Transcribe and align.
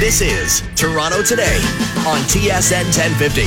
This 0.00 0.20
is 0.20 0.60
Toronto 0.74 1.22
Today 1.22 1.56
on 2.04 2.18
TSN 2.26 2.84
1050. 2.90 3.44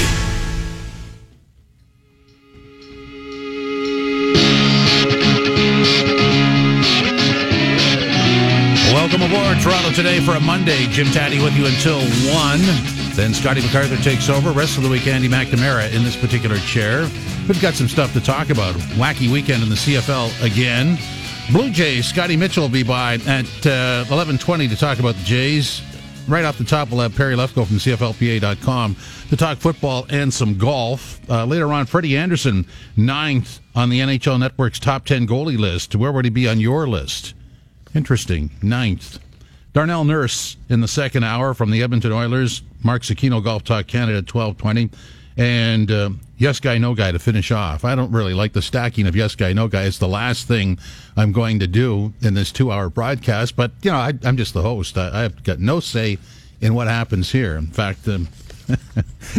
Welcome 8.94 9.24
aboard 9.24 9.60
Toronto 9.60 9.92
today 9.92 10.22
for 10.22 10.36
a 10.36 10.40
Monday. 10.40 10.86
Jim 10.88 11.08
Tatti 11.08 11.44
with 11.44 11.54
you 11.58 11.66
until 11.66 12.00
1. 12.00 12.60
Then 13.14 13.34
Scotty 13.34 13.62
MacArthur 13.62 13.98
takes 13.98 14.30
over. 14.30 14.52
Rest 14.52 14.78
of 14.78 14.84
the 14.84 14.90
week, 14.90 15.06
Andy 15.06 15.28
McNamara 15.28 15.94
in 15.94 16.06
this 16.06 16.16
particular 16.16 16.58
chair. 16.60 17.02
We've 17.50 17.62
got 17.62 17.74
some 17.74 17.90
stuff 17.90 18.14
to 18.14 18.22
talk 18.22 18.50
about. 18.50 18.74
Wacky 18.96 19.30
weekend 19.30 19.64
in 19.64 19.70
the 19.70 19.76
CFL 19.76 20.42
again. 20.42 20.98
Blue 21.52 21.70
Jays, 21.70 22.06
Scotty 22.06 22.38
Mitchell 22.38 22.64
will 22.64 22.70
be 22.70 22.84
by 22.84 23.16
at 23.26 23.46
uh, 23.66 24.04
1120 24.08 24.68
to 24.70 24.76
talk 24.76 25.00
about 25.00 25.16
the 25.16 25.24
Jays. 25.24 25.82
Right 26.28 26.44
off 26.44 26.58
the 26.58 26.66
top, 26.66 26.90
we'll 26.90 27.00
have 27.00 27.16
Perry 27.16 27.36
Lefko 27.36 27.66
from 27.66 27.78
CFLPA.com 27.78 28.98
to 29.30 29.38
talk 29.38 29.60
football 29.60 30.06
and 30.10 30.34
some 30.34 30.58
golf. 30.58 31.22
Uh, 31.30 31.46
later 31.46 31.72
on, 31.72 31.86
Freddie 31.86 32.18
Andersen, 32.18 32.66
ninth 32.98 33.62
on 33.74 33.90
the 33.90 34.02
NHL 34.02 34.38
Network's 34.38 34.78
top 34.78 35.06
10 35.06 35.26
goalie 35.26 35.58
list. 35.58 35.96
Where 35.96 36.12
would 36.12 36.26
he 36.26 36.30
be 36.30 36.50
on 36.50 36.60
your 36.60 36.86
list? 36.86 37.34
Interesting. 37.96 38.52
Ninth. 38.62 39.20
Darnell 39.72 40.04
Nurse 40.04 40.58
in 40.68 40.82
the 40.82 40.88
second 40.88 41.24
hour 41.24 41.54
from 41.54 41.72
the 41.72 41.82
Edmonton 41.82 42.12
Oilers. 42.12 42.62
Mark 42.84 43.04
Zecchino 43.04 43.42
Golf 43.42 43.64
Talk 43.64 43.88
Canada 43.88 44.18
at 44.18 44.34
1220. 44.34 44.90
And 45.38 45.92
uh, 45.92 46.10
Yes 46.38 46.60
Guy 46.60 46.78
No 46.78 46.96
Guy 46.96 47.12
to 47.12 47.20
finish 47.20 47.52
off. 47.52 47.86
I 47.86 47.96
don't 47.96 48.12
really 48.12 48.34
like 48.34 48.54
the 48.54 48.62
stacking 48.62 49.08
of 49.08 49.16
Yes 49.16 49.36
Guy 49.36 49.54
No 49.54 49.68
Guy. 49.68 49.84
It's 49.84 50.00
the 50.00 50.08
last 50.08 50.48
thing 50.48 50.80
I'm 51.16 51.32
going 51.32 51.60
to 51.60 51.68
do 51.68 52.14
in 52.22 52.34
this 52.34 52.52
two 52.52 52.72
hour 52.72 52.90
broadcast. 52.90 53.56
But, 53.56 53.72
you 53.82 53.92
know, 53.92 53.98
I, 53.98 54.14
am 54.24 54.38
just 54.38 54.54
the 54.54 54.64
host. 54.64 54.98
I, 54.98 55.22
have 55.22 55.44
got 55.44 55.60
no 55.60 55.80
say 55.80 56.18
in 56.60 56.74
what 56.74 56.88
happens 56.88 57.32
here. 57.32 57.56
In 57.56 57.68
fact, 57.68 58.08
um, 58.08 58.28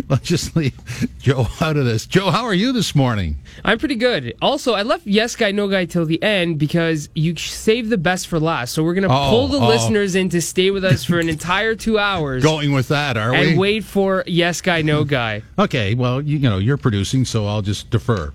Let's 0.09 0.27
just 0.27 0.57
leave 0.57 0.77
Joe 1.19 1.47
out 1.61 1.77
of 1.77 1.85
this. 1.85 2.07
Joe, 2.07 2.31
how 2.31 2.45
are 2.45 2.55
you 2.55 2.73
this 2.73 2.95
morning? 2.95 3.37
I'm 3.65 3.79
pretty 3.79 3.97
good. 3.97 4.35
Also, 4.41 4.75
I 4.75 4.83
left 4.83 5.07
Yes 5.07 5.37
Guy 5.37 5.51
No 5.51 5.69
Guy 5.69 5.85
till 5.85 6.07
the 6.07 6.23
end 6.23 6.59
because 6.59 7.09
you 7.15 7.37
saved 7.37 7.91
the 7.91 7.99
best 7.99 8.29
for 8.29 8.39
last. 8.41 8.73
So 8.73 8.83
we're 8.83 8.95
gonna 8.95 9.09
oh, 9.09 9.31
pull 9.31 9.49
the 9.49 9.59
oh. 9.59 9.69
listeners 9.69 10.15
in 10.15 10.29
to 10.31 10.41
stay 10.41 10.71
with 10.71 10.85
us 10.85 11.05
for 11.05 11.19
an 11.19 11.29
entire 11.29 11.75
two 11.75 11.99
hours. 11.99 12.43
Going 12.43 12.73
with 12.73 12.89
that, 12.89 13.17
are 13.17 13.33
and 13.33 13.41
we? 13.41 13.49
And 13.51 13.59
wait 13.59 13.85
for 13.85 14.25
Yes 14.27 14.61
Guy 14.61 14.83
No 14.83 15.05
Guy. 15.05 15.43
okay. 15.59 15.95
Well, 15.95 16.21
you, 16.21 16.39
you 16.39 16.49
know 16.49 16.59
you're 16.59 16.77
producing, 16.77 17.25
so 17.25 17.47
I'll 17.47 17.63
just 17.63 17.91
defer. 17.91 18.33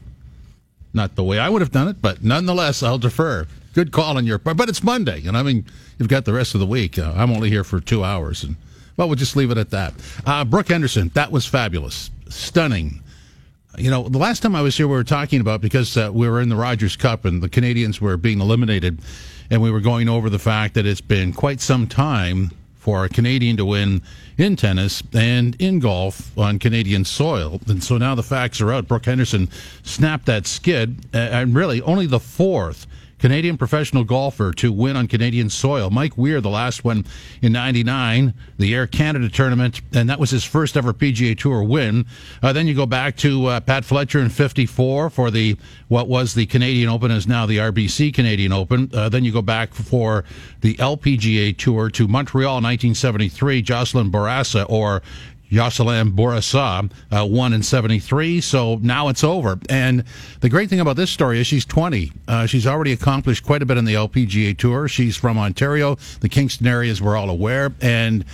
Not 0.93 1.15
the 1.15 1.23
way 1.23 1.39
I 1.39 1.49
would 1.49 1.61
have 1.61 1.71
done 1.71 1.87
it, 1.87 2.01
but 2.01 2.23
nonetheless, 2.23 2.83
I'll 2.83 2.99
defer. 2.99 3.47
Good 3.73 3.91
call 3.91 4.17
on 4.17 4.25
your 4.27 4.37
part. 4.37 4.57
But 4.57 4.69
it's 4.69 4.83
Monday, 4.83 5.25
and 5.25 5.35
I 5.35 5.41
mean, 5.41 5.65
you've 5.97 6.07
got 6.07 6.25
the 6.25 6.33
rest 6.33 6.53
of 6.53 6.59
the 6.59 6.67
week. 6.67 6.99
Uh, 6.99 7.13
I'm 7.15 7.31
only 7.31 7.49
here 7.49 7.63
for 7.63 7.79
two 7.79 8.03
hours, 8.03 8.43
and 8.43 8.55
well, 8.97 9.07
we'll 9.07 9.15
just 9.15 9.35
leave 9.35 9.51
it 9.51 9.57
at 9.57 9.71
that. 9.71 9.93
Uh, 10.25 10.45
Brooke 10.45 10.69
Henderson, 10.69 11.09
that 11.13 11.31
was 11.31 11.45
fabulous. 11.45 12.11
Stunning. 12.29 13.01
You 13.77 13.89
know, 13.89 14.07
the 14.07 14.19
last 14.19 14.41
time 14.41 14.55
I 14.55 14.61
was 14.61 14.77
here, 14.77 14.87
we 14.87 14.93
were 14.93 15.03
talking 15.03 15.41
about 15.41 15.61
because 15.61 15.97
uh, 15.97 16.11
we 16.13 16.29
were 16.29 16.41
in 16.41 16.49
the 16.49 16.55
Rogers 16.55 16.95
Cup 16.95 17.25
and 17.25 17.41
the 17.41 17.49
Canadians 17.49 17.99
were 17.99 18.17
being 18.17 18.39
eliminated, 18.39 18.99
and 19.49 19.61
we 19.61 19.71
were 19.71 19.81
going 19.81 20.09
over 20.09 20.29
the 20.29 20.39
fact 20.39 20.75
that 20.75 20.85
it's 20.85 21.01
been 21.01 21.33
quite 21.33 21.59
some 21.59 21.87
time 21.87 22.51
for 22.75 23.05
a 23.05 23.09
Canadian 23.09 23.57
to 23.57 23.65
win 23.65 24.01
in 24.37 24.55
tennis 24.55 25.01
and 25.13 25.55
in 25.59 25.79
golf 25.79 26.37
on 26.37 26.59
Canadian 26.59 27.05
soil. 27.05 27.61
And 27.67 27.83
so 27.83 27.97
now 27.97 28.13
the 28.13 28.23
facts 28.23 28.59
are 28.61 28.71
out. 28.73 28.87
Brooke 28.87 29.05
Henderson 29.05 29.49
snapped 29.83 30.25
that 30.25 30.45
skid, 30.45 31.05
and 31.13 31.55
really 31.55 31.81
only 31.81 32.05
the 32.05 32.19
fourth 32.19 32.85
Canadian 33.23 33.57
professional 33.57 34.03
golfer 34.03 34.51
to 34.51 34.69
win 34.69 34.97
on 34.97 35.07
Canadian 35.07 35.49
soil. 35.49 35.89
Mike 35.89 36.17
Weir, 36.17 36.41
the 36.41 36.49
last 36.49 36.83
one 36.83 37.05
in 37.41 37.53
99, 37.53 38.33
the 38.57 38.75
Air 38.75 38.85
Canada 38.85 39.29
tournament, 39.29 39.79
and 39.93 40.09
that 40.09 40.19
was 40.19 40.29
his 40.29 40.43
first 40.43 40.75
ever 40.75 40.91
PGA 40.91 41.37
Tour 41.37 41.63
win. 41.63 42.05
Uh, 42.41 42.51
then 42.51 42.67
you 42.67 42.73
go 42.73 42.85
back 42.85 43.15
to 43.15 43.45
uh, 43.45 43.59
Pat 43.61 43.85
Fletcher 43.85 44.19
in 44.19 44.27
54 44.27 45.09
for 45.09 45.31
the, 45.31 45.55
what 45.87 46.09
was 46.09 46.33
the 46.33 46.45
Canadian 46.47 46.89
Open 46.89 47.11
is 47.11 47.25
now 47.25 47.45
the 47.45 47.59
RBC 47.59 48.13
Canadian 48.13 48.51
Open. 48.51 48.91
Uh, 48.93 49.07
then 49.07 49.23
you 49.23 49.31
go 49.31 49.41
back 49.41 49.73
for 49.73 50.25
the 50.59 50.75
LPGA 50.75 51.57
Tour 51.57 51.89
to 51.91 52.09
Montreal 52.09 52.55
1973, 52.55 53.61
Jocelyn 53.61 54.11
Bourassa 54.11 54.65
or 54.67 55.01
Jocelyn 55.53 56.11
Bourassa 56.11 56.91
uh, 57.11 57.25
won 57.25 57.53
in 57.53 57.61
73, 57.61 58.41
so 58.41 58.77
now 58.81 59.07
it's 59.07 59.23
over. 59.23 59.59
And 59.69 60.03
the 60.41 60.49
great 60.49 60.69
thing 60.69 60.79
about 60.79 60.95
this 60.95 61.11
story 61.11 61.39
is 61.39 61.45
she's 61.45 61.65
20. 61.65 62.11
Uh, 62.27 62.45
she's 62.47 62.65
already 62.65 62.91
accomplished 62.91 63.43
quite 63.43 63.61
a 63.61 63.65
bit 63.65 63.77
in 63.77 63.85
the 63.85 63.93
LPGA 63.93 64.57
Tour. 64.57 64.87
She's 64.87 65.15
from 65.15 65.37
Ontario, 65.37 65.97
the 66.21 66.29
Kingston 66.29 66.65
area, 66.65 66.91
as 66.91 67.01
we're 67.01 67.15
all 67.15 67.29
aware. 67.29 67.71
And 67.81 68.25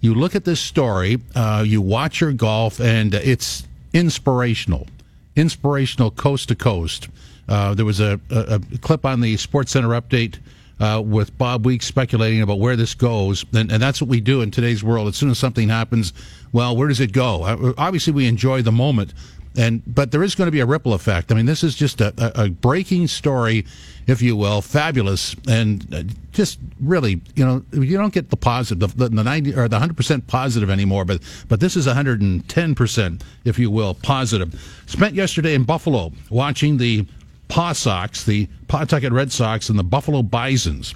you 0.00 0.14
look 0.14 0.36
at 0.36 0.44
this 0.44 0.60
story, 0.60 1.18
uh, 1.34 1.64
you 1.66 1.82
watch 1.82 2.20
her 2.20 2.32
golf, 2.32 2.80
and 2.80 3.12
it's 3.12 3.66
inspirational. 3.92 4.86
Inspirational 5.34 6.12
coast 6.12 6.48
to 6.48 6.54
coast. 6.54 7.08
Uh, 7.48 7.74
there 7.74 7.84
was 7.84 7.98
a, 7.98 8.20
a, 8.30 8.60
a 8.74 8.78
clip 8.78 9.04
on 9.04 9.20
the 9.20 9.36
Sports 9.36 9.72
Center 9.72 9.88
update 9.88 10.38
uh, 10.80 11.02
with 11.04 11.36
Bob 11.38 11.66
Weeks 11.66 11.86
speculating 11.86 12.40
about 12.40 12.58
where 12.58 12.76
this 12.76 12.94
goes. 12.94 13.44
And, 13.54 13.70
and, 13.72 13.82
that's 13.82 14.00
what 14.00 14.08
we 14.08 14.20
do 14.20 14.42
in 14.42 14.50
today's 14.50 14.84
world. 14.84 15.08
As 15.08 15.16
soon 15.16 15.30
as 15.30 15.38
something 15.38 15.68
happens, 15.68 16.12
well, 16.52 16.76
where 16.76 16.88
does 16.88 17.00
it 17.00 17.12
go? 17.12 17.42
Uh, 17.44 17.72
obviously, 17.78 18.12
we 18.12 18.26
enjoy 18.26 18.62
the 18.62 18.72
moment. 18.72 19.14
And 19.56 19.82
but 19.92 20.12
there 20.12 20.22
is 20.22 20.36
going 20.36 20.46
to 20.46 20.52
be 20.52 20.60
a 20.60 20.66
ripple 20.66 20.94
effect. 20.94 21.32
I 21.32 21.34
mean, 21.34 21.46
this 21.46 21.64
is 21.64 21.74
just 21.74 22.00
a, 22.00 22.12
a, 22.40 22.48
breaking 22.48 23.08
story, 23.08 23.66
if 24.06 24.22
you 24.22 24.36
will, 24.36 24.62
fabulous, 24.62 25.34
and 25.48 25.92
uh, 25.92 26.02
just 26.30 26.60
really, 26.80 27.20
you 27.34 27.44
know, 27.44 27.64
you 27.72 27.96
don't 27.96 28.12
get 28.12 28.30
the 28.30 28.36
positive, 28.36 28.96
the, 28.96 29.08
the 29.08 29.24
ninety 29.24 29.56
or 29.56 29.66
the 29.66 29.80
hundred 29.80 29.96
percent 29.96 30.28
positive 30.28 30.70
anymore. 30.70 31.04
But 31.04 31.22
but 31.48 31.58
this 31.58 31.76
is 31.76 31.86
hundred 31.86 32.20
and 32.20 32.48
ten 32.48 32.76
percent, 32.76 33.24
if 33.44 33.58
you 33.58 33.68
will, 33.68 33.94
positive. 33.94 34.54
Spent 34.86 35.14
yesterday 35.14 35.54
in 35.54 35.64
Buffalo 35.64 36.12
watching 36.30 36.76
the 36.76 37.04
Paw 37.48 37.72
Sox, 37.72 38.24
the 38.24 38.48
Pawtucket 38.68 39.12
Red 39.12 39.32
Sox, 39.32 39.68
and 39.68 39.78
the 39.78 39.84
Buffalo 39.84 40.22
Bisons. 40.22 40.94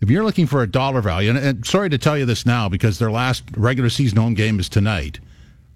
If 0.00 0.10
you're 0.10 0.24
looking 0.24 0.46
for 0.46 0.62
a 0.62 0.66
dollar 0.66 1.00
value, 1.00 1.30
and, 1.30 1.38
and, 1.38 1.66
sorry 1.66 1.88
to 1.90 1.98
tell 1.98 2.18
you 2.18 2.26
this 2.26 2.44
now 2.44 2.68
because 2.68 2.98
their 2.98 3.10
last 3.10 3.44
regular 3.56 3.88
season 3.88 4.18
home 4.18 4.34
game 4.34 4.58
is 4.58 4.68
tonight, 4.68 5.20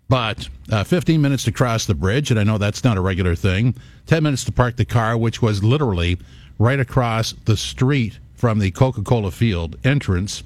but 0.08 0.48
uh, 0.70 0.84
15 0.84 1.20
minutes 1.22 1.44
to 1.44 1.52
cross 1.52 1.86
the 1.86 1.94
bridge, 1.94 2.30
and 2.30 2.40
I 2.40 2.44
know 2.44 2.58
that's 2.58 2.84
not 2.84 2.96
a 2.96 3.00
regular 3.00 3.34
thing. 3.34 3.74
10 4.06 4.22
minutes 4.22 4.44
to 4.44 4.52
park 4.52 4.76
the 4.76 4.84
car, 4.84 5.16
which 5.16 5.40
was 5.40 5.62
literally 5.62 6.18
right 6.58 6.80
across 6.80 7.32
the 7.44 7.56
street 7.56 8.18
from 8.34 8.58
the 8.58 8.70
Coca 8.70 9.02
Cola 9.02 9.30
Field 9.30 9.76
entrance. 9.84 10.42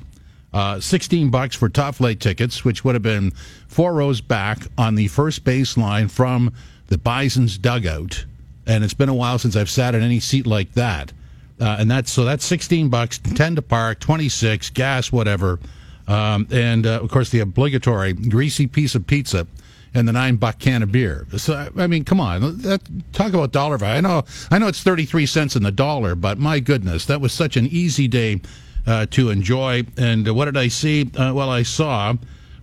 Uh, 0.53 0.79
16 0.79 1.31
bucks 1.31 1.57
for 1.57 1.69
top 1.69 1.97
flight 1.97 2.21
tickets, 2.21 2.65
which 2.65 2.85
would 2.85 2.95
have 2.95 3.03
been 3.03 3.33
four 3.67 3.95
rows 3.95 4.21
back 4.21 4.59
on 4.79 4.95
the 4.95 5.09
first 5.09 5.45
base 5.45 5.77
line 5.77 6.07
from 6.09 6.53
the 6.87 6.99
Bison's 6.99 7.59
dugout 7.59 8.25
and 8.67 8.85
it's 8.85 8.95
been 8.95 9.09
a 9.09 9.15
while 9.15 9.39
since 9.39 9.57
I've 9.57 9.71
sat 9.71 9.95
in 9.95 10.03
any 10.03 10.21
seat 10.21 10.47
like 10.47 10.73
that. 10.73 11.13
Uh, 11.61 11.77
and 11.79 11.91
that's 11.91 12.11
so 12.11 12.25
that's 12.25 12.45
16 12.45 12.89
bucks, 12.89 13.19
10 13.19 13.57
to 13.57 13.63
park, 13.63 14.01
26 14.01 14.71
gas, 14.71 15.13
whatever, 15.13 15.61
um, 16.09 16.49
and 16.51 16.87
uh, 16.87 17.01
of 17.01 17.11
course 17.11 17.31
the 17.31 17.41
obligatory 17.41 18.13
greasy 18.13 18.67
piece 18.67 18.95
of 18.95 19.07
pizza 19.07 19.47
and 19.95 20.09
the 20.09 20.13
nine 20.13 20.37
buck 20.37 20.59
can 20.59 20.83
of 20.83 20.91
beer. 20.91 21.27
So 21.37 21.69
I 21.77 21.87
mean, 21.87 22.05
come 22.05 22.21
on, 22.21 22.59
that, 22.63 22.83
talk 23.13 23.33
about 23.33 23.53
dollar 23.53 23.79
value. 23.79 23.99
I 23.99 24.01
know, 24.01 24.25
I 24.51 24.59
know 24.59 24.67
it's 24.67 24.83
33 24.83 25.27
cents 25.27 25.55
in 25.55 25.63
the 25.63 25.71
dollar, 25.71 26.17
but 26.17 26.39
my 26.39 26.59
goodness, 26.59 27.07
that 27.07 27.21
was 27.21 27.33
such 27.33 27.57
an 27.57 27.67
easy 27.69 28.09
day 28.09 28.41
uh, 28.87 29.07
to 29.13 29.31
enjoy. 29.31 29.85
And 29.97 30.29
what 30.35 30.47
did 30.47 30.57
I 30.57 30.69
see? 30.69 31.11
Uh, 31.17 31.33
well, 31.33 31.51
I 31.51 31.63
saw 31.63 32.15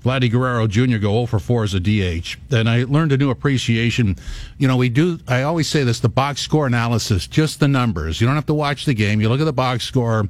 Vladdy 0.04 0.32
Guerrero 0.32 0.68
Jr. 0.68 0.98
go 0.98 1.12
0 1.12 1.26
for 1.28 1.40
4 1.40 1.64
as 1.64 1.74
a 1.74 1.80
DH. 1.80 2.38
And 2.52 2.70
I 2.70 2.84
learned 2.84 3.12
a 3.12 3.18
new 3.18 3.30
appreciation. 3.30 4.16
You 4.58 4.68
know, 4.68 4.78
we 4.78 4.90
do, 4.90 5.20
I 5.28 5.44
always 5.44 5.68
say 5.68 5.84
this 5.84 6.00
the 6.00 6.10
box 6.10 6.42
score 6.42 6.66
analysis, 6.66 7.28
just 7.28 7.60
the 7.60 7.68
numbers. 7.68 8.20
You 8.20 8.28
don't 8.28 8.36
have 8.36 8.48
to 8.48 8.54
watch 8.54 8.86
the 8.86 8.94
game. 8.94 9.22
You 9.22 9.30
look 9.30 9.42
at 9.42 9.46
the 9.46 9.54
box 9.54 9.84
score, 9.84 10.28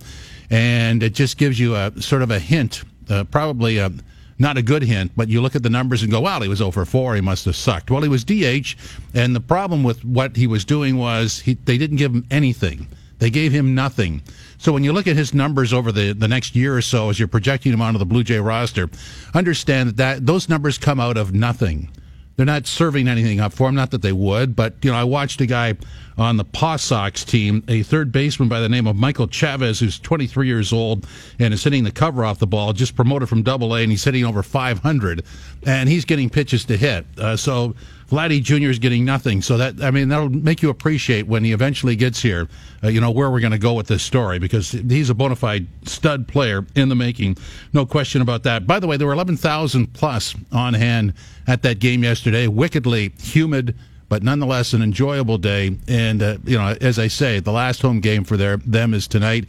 and 0.49 1.01
it 1.01 1.13
just 1.13 1.37
gives 1.37 1.59
you 1.59 1.75
a 1.75 1.91
sort 2.01 2.21
of 2.21 2.31
a 2.31 2.39
hint, 2.39 2.83
uh, 3.09 3.23
probably 3.25 3.77
a 3.77 3.91
not 4.39 4.57
a 4.57 4.61
good 4.63 4.81
hint, 4.81 5.11
but 5.15 5.29
you 5.29 5.39
look 5.39 5.55
at 5.55 5.61
the 5.61 5.69
numbers 5.69 6.01
and 6.01 6.11
go, 6.11 6.19
well, 6.19 6.41
he 6.41 6.49
was 6.49 6.57
0 6.57 6.71
for 6.71 6.83
4. 6.83 7.15
He 7.15 7.21
must 7.21 7.45
have 7.45 7.55
sucked. 7.55 7.91
Well, 7.91 8.01
he 8.01 8.09
was 8.09 8.23
DH, 8.23 8.75
and 9.13 9.35
the 9.35 9.39
problem 9.39 9.83
with 9.83 10.03
what 10.03 10.35
he 10.35 10.47
was 10.47 10.65
doing 10.65 10.97
was 10.97 11.39
he, 11.39 11.53
they 11.53 11.77
didn't 11.77 11.97
give 11.97 12.13
him 12.13 12.25
anything. 12.31 12.87
They 13.19 13.29
gave 13.29 13.51
him 13.51 13.75
nothing. 13.75 14.23
So 14.61 14.71
when 14.71 14.83
you 14.83 14.93
look 14.93 15.07
at 15.07 15.15
his 15.15 15.33
numbers 15.33 15.73
over 15.73 15.91
the, 15.91 16.13
the 16.13 16.27
next 16.27 16.55
year 16.55 16.77
or 16.77 16.83
so, 16.83 17.09
as 17.09 17.17
you're 17.17 17.27
projecting 17.27 17.73
him 17.73 17.81
onto 17.81 17.97
the 17.97 18.05
Blue 18.05 18.23
Jay 18.23 18.37
roster, 18.37 18.91
understand 19.33 19.89
that, 19.89 19.97
that 19.97 20.25
those 20.27 20.49
numbers 20.49 20.77
come 20.77 20.99
out 20.99 21.17
of 21.17 21.33
nothing. 21.33 21.89
They're 22.35 22.45
not 22.45 22.67
serving 22.67 23.07
anything 23.07 23.39
up 23.39 23.53
for 23.53 23.69
him. 23.69 23.73
Not 23.73 23.89
that 23.89 24.03
they 24.03 24.11
would, 24.11 24.55
but 24.55 24.75
you 24.83 24.91
know, 24.91 24.97
I 24.97 25.03
watched 25.03 25.41
a 25.41 25.47
guy 25.47 25.77
on 26.15 26.37
the 26.37 26.43
Paw 26.43 26.75
Sox 26.75 27.25
team, 27.25 27.63
a 27.67 27.81
third 27.81 28.11
baseman 28.11 28.49
by 28.49 28.59
the 28.59 28.69
name 28.69 28.85
of 28.85 28.95
Michael 28.95 29.27
Chavis, 29.27 29.79
who's 29.79 29.99
23 29.99 30.45
years 30.45 30.71
old 30.71 31.07
and 31.39 31.55
is 31.55 31.63
hitting 31.63 31.83
the 31.83 31.91
cover 31.91 32.23
off 32.23 32.37
the 32.37 32.45
ball, 32.45 32.71
just 32.71 32.95
promoted 32.95 33.29
from 33.29 33.41
Double 33.41 33.75
A, 33.75 33.81
and 33.81 33.89
he's 33.89 34.03
hitting 34.03 34.25
over 34.25 34.43
500, 34.43 35.25
and 35.65 35.89
he's 35.89 36.05
getting 36.05 36.29
pitches 36.29 36.65
to 36.65 36.77
hit. 36.77 37.07
Uh, 37.17 37.35
so 37.35 37.73
Vladdy 38.11 38.43
Jr. 38.43 38.69
is 38.69 38.77
getting 38.77 39.05
nothing. 39.05 39.41
So 39.41 39.57
that 39.57 39.81
I 39.81 39.89
mean 39.89 40.09
that'll 40.09 40.29
make 40.29 40.61
you 40.61 40.69
appreciate 40.69 41.27
when 41.27 41.45
he 41.45 41.53
eventually 41.53 41.95
gets 41.95 42.21
here. 42.21 42.49
Uh, 42.83 42.89
you 42.89 42.99
know 42.99 43.09
where 43.09 43.31
we're 43.31 43.39
going 43.39 43.53
to 43.53 43.57
go 43.57 43.73
with 43.73 43.87
this 43.87 44.03
story 44.03 44.37
because 44.37 44.71
he's 44.71 45.09
a 45.09 45.15
bona 45.15 45.35
fide 45.35 45.65
stud 45.85 46.27
player 46.27 46.65
in 46.75 46.89
the 46.89 46.95
making. 46.95 47.37
No 47.71 47.85
question 47.85 48.21
about 48.21 48.43
that. 48.43 48.67
By 48.67 48.79
the 48.79 48.87
way, 48.87 48.97
there 48.97 49.07
were 49.07 49.13
11,000 49.13 49.93
plus 49.93 50.35
on 50.51 50.73
hand 50.73 51.13
at 51.47 51.61
that 51.63 51.79
game 51.79 52.03
yesterday. 52.03 52.47
Wickedly 52.47 53.13
humid 53.17 53.75
but 54.09 54.23
nonetheless 54.23 54.73
an 54.73 54.81
enjoyable 54.81 55.37
day. 55.37 55.77
And 55.87 56.21
uh, 56.21 56.37
you 56.43 56.57
know, 56.57 56.75
as 56.81 56.99
I 56.99 57.07
say, 57.07 57.39
the 57.39 57.53
last 57.53 57.81
home 57.81 58.01
game 58.01 58.25
for 58.25 58.35
their 58.35 58.57
them 58.57 58.93
is 58.93 59.07
tonight. 59.07 59.45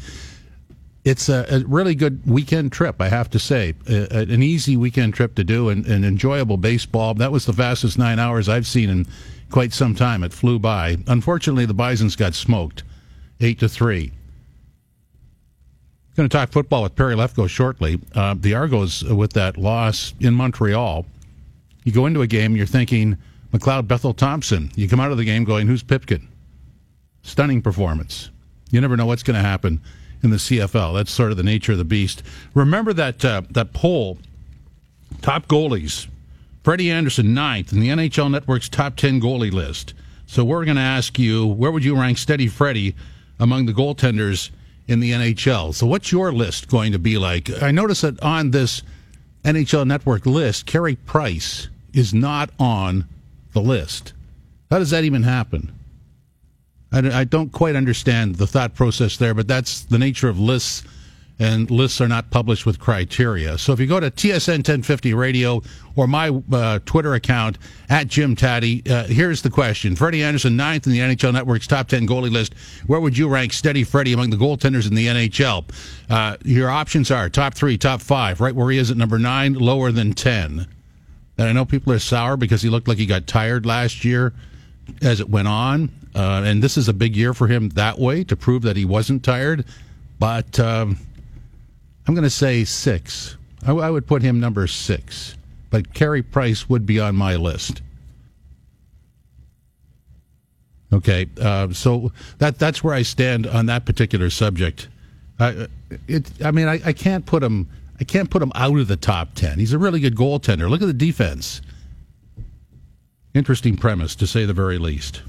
It's 1.05 1.29
a, 1.29 1.47
a 1.51 1.59
really 1.67 1.97
good 1.97 2.25
weekend 2.27 2.71
trip, 2.71 3.01
I 3.01 3.09
have 3.09 3.29
to 3.31 3.39
say. 3.39 3.75
A, 3.89 4.21
an 4.21 4.43
easy 4.43 4.77
weekend 4.77 5.15
trip 5.15 5.35
to 5.35 5.45
do 5.45 5.69
and, 5.69 5.85
and 5.87 6.05
enjoyable 6.05 6.57
baseball. 6.57 7.15
That 7.15 7.33
was 7.33 7.45
the 7.45 7.53
fastest 7.53 7.99
nine 7.99 8.21
hours 8.21 8.49
I've 8.49 8.67
seen 8.67 8.89
in 8.89 9.07
quite 9.51 9.73
some 9.73 9.97
time. 9.97 10.23
It 10.23 10.33
flew 10.33 10.61
by. 10.61 10.99
Unfortunately, 11.09 11.67
the 11.67 11.75
Bisons 11.75 12.15
got 12.15 12.35
smoked, 12.35 12.85
eight 13.41 13.59
to 13.61 13.69
three. 13.69 14.13
Going 16.15 16.29
to 16.29 16.37
talk 16.37 16.53
football 16.53 16.83
with 16.83 16.95
Perry 16.95 17.17
Lefko 17.17 17.49
shortly. 17.49 17.99
Uh, 18.15 18.35
the 18.39 18.55
Argos 18.55 19.03
with 19.03 19.33
that 19.33 19.57
loss 19.57 20.15
in 20.21 20.35
Montreal. 20.35 21.07
You 21.85 21.93
go 21.93 22.07
into 22.07 22.21
a 22.21 22.27
game, 22.27 22.55
you're 22.55 22.67
thinking 22.67 23.17
McLeod 23.53 23.89
Bethel 23.89 24.15
Thompson. 24.15 24.71
You 24.77 24.89
come 24.89 25.01
out 25.01 25.11
of 25.11 25.17
the 25.17 25.25
game 25.25 25.43
going, 25.45 25.67
who's 25.67 25.83
Pipkin? 25.83 26.29
Stunning 27.23 27.63
performance. 27.63 28.31
You 28.71 28.81
never 28.81 28.97
know 28.97 29.07
what's 29.07 29.23
going 29.23 29.37
to 29.37 29.43
happen 29.43 29.81
in 30.23 30.31
the 30.31 30.37
CFL. 30.37 30.95
That's 30.95 31.11
sort 31.11 31.31
of 31.31 31.37
the 31.37 31.43
nature 31.43 31.73
of 31.73 31.79
the 31.79 31.85
beast. 31.85 32.23
Remember 32.55 32.93
that 32.93 33.25
uh, 33.25 33.43
that 33.51 33.73
poll, 33.73 34.19
top 35.21 35.47
goalies. 35.47 36.07
Freddie 36.63 36.91
Andersen 36.93 37.35
ninth 37.35 37.73
in 37.73 37.81
the 37.81 37.89
NHL 37.89 38.31
Network's 38.31 38.69
top 38.69 38.97
ten 38.97 39.21
goalie 39.21 39.53
list. 39.53 39.95
So 40.27 40.45
we're 40.45 40.65
going 40.65 40.77
to 40.77 40.83
ask 40.83 41.19
you, 41.19 41.47
where 41.47 41.71
would 41.71 41.85
you 41.85 41.95
rank 41.99 42.17
Steady 42.17 42.49
Freddie 42.49 42.95
among 43.39 43.67
the 43.67 43.73
goaltenders 43.73 44.51
in 44.89 45.01
the 45.01 45.11
NHL? 45.11 45.75
So 45.75 45.87
what's 45.87 46.11
your 46.11 46.33
list 46.33 46.69
going 46.69 46.93
to 46.93 46.99
be 46.99 47.19
like? 47.19 47.63
I 47.63 47.71
notice 47.71 48.01
that 48.01 48.19
on 48.23 48.51
this 48.51 48.83
NHL 49.45 49.87
Network 49.87 50.25
list, 50.25 50.67
Carey 50.67 50.97
Price 50.97 51.69
is 51.93 52.15
not 52.15 52.49
on 52.59 53.07
the 53.53 53.61
list. 53.61 54.13
How 54.71 54.79
does 54.79 54.91
that 54.91 55.05
even 55.05 55.25
happen? 55.25 55.73
I, 56.93 57.25
don't 57.25 57.51
quite 57.51 57.75
understand 57.75 58.37
the 58.37 58.47
thought 58.47 58.75
process 58.75 59.17
there, 59.17 59.35
but 59.35 59.49
that's 59.49 59.83
the 59.83 59.99
nature 59.99 60.29
of 60.29 60.39
lists, 60.39 60.83
and 61.39 61.71
lists 61.71 62.01
are 62.03 62.09
not 62.09 62.31
published 62.31 62.67
with 62.67 62.79
criteria. 62.79 63.57
So 63.57 63.73
if 63.73 63.81
you 63.81 63.87
go 63.87 63.99
to 63.99 64.11
TSN 64.11 64.59
1050 64.59 65.15
Radio 65.15 65.63
or 65.97 66.07
my 66.07 66.29
uh, 66.53 66.81
Twitter 66.85 67.15
account 67.15 67.57
at 67.89 68.09
Jim 68.09 68.37
Tatti, 68.37 68.83
uh, 68.89 69.05
here's 69.05 69.41
the 69.41 69.49
question: 69.49 69.97
Freddie 69.97 70.23
Andersen, 70.23 70.55
ninth 70.55 70.87
in 70.87 70.93
the 70.93 70.99
NHL 70.99 71.33
Network's 71.33 71.67
top 71.67 71.89
10 71.89 72.07
goalie 72.07 72.31
list. 72.31 72.55
Where 72.87 73.01
would 73.01 73.17
you 73.17 73.27
rank 73.29 73.55
Steady 73.55 73.85
Freddie 73.85 74.13
among 74.13 74.29
the 74.29 74.37
goaltenders 74.37 74.87
in 74.87 74.95
the 74.95 75.07
NHL? 75.07 75.65
Uh, 76.11 76.37
your 76.45 76.69
options 76.69 77.11
are 77.11 77.31
top 77.31 77.55
three, 77.55 77.79
top 77.79 78.03
five, 78.03 78.41
right 78.41 78.55
where 78.55 78.71
he 78.71 78.77
is 78.77 78.91
at 78.91 78.99
number 78.99 79.19
nine, 79.19 79.55
lower 79.55 79.93
than 79.93 80.13
10. 80.13 80.67
And 81.39 81.49
I 81.49 81.53
know 81.53 81.65
people 81.65 81.93
are 81.93 81.99
sour 81.99 82.37
because 82.37 82.61
he 82.61 82.69
looked 82.69 82.87
like 82.87 82.99
he 82.99 83.07
got 83.07 83.27
tired 83.27 83.65
last 83.65 84.05
year 84.05 84.35
as 85.01 85.21
it 85.21 85.29
went 85.29 85.49
on. 85.49 85.91
Uh, 86.15 86.43
and 86.45 86.63
this 86.63 86.77
is 86.77 86.89
a 86.89 86.93
big 86.93 87.17
year 87.17 87.33
for 87.33 87.47
him 87.47 87.71
that 87.71 87.99
way 87.99 88.23
to 88.25 88.37
prove 88.37 88.63
that 88.63 88.77
he 88.77 88.85
wasn't 88.85 89.25
tired. 89.25 89.65
But 90.19 90.61
um, 90.61 90.99
I'm 92.07 92.15
going 92.15 92.25
to 92.25 92.31
say 92.31 92.65
six. 92.65 93.37
I, 93.67 93.73
I, 93.73 93.91
would 93.91 94.07
put 94.07 94.23
him 94.23 94.39
number 94.39 94.67
six. 94.67 95.37
But 95.71 95.95
Carey 95.95 96.23
Price 96.23 96.69
would 96.69 96.85
be 96.85 97.01
on 97.01 97.17
my 97.17 97.37
list. 97.37 97.81
Okay, 100.93 101.27
uh, 101.41 101.73
so 101.73 102.13
that 102.37 102.59
that's 102.59 102.85
where 102.85 102.93
I 102.93 103.01
stand 103.01 103.47
on 103.47 103.65
that 103.67 103.87
particular 103.87 104.29
subject. 104.29 104.89
Uh, 105.41 105.67
it, 106.07 106.31
I 106.45 106.51
mean, 106.51 106.69
I, 106.69 106.81
I 106.85 106.93
can't 106.93 107.25
put 107.25 107.43
him 107.43 107.67
I 108.03 108.05
can't 108.05 108.29
put 108.29 108.43
him 108.43 108.51
out 108.57 108.77
of 108.77 108.89
the 108.89 108.97
top 108.97 109.35
10. 109.37 109.61
He's 109.61 109.73
a 109.73 109.79
really 109.79 110.01
good 110.01 110.17
goaltender. 110.17 110.69
Look 110.69 110.83
at 110.83 110.87
the 110.87 110.93
defense. 110.93 111.63
Interesting 113.35 113.77
premise, 113.77 114.15
to 114.17 114.27
say 114.27 114.45
the 114.45 114.53
very 114.53 114.79
least. 114.79 115.23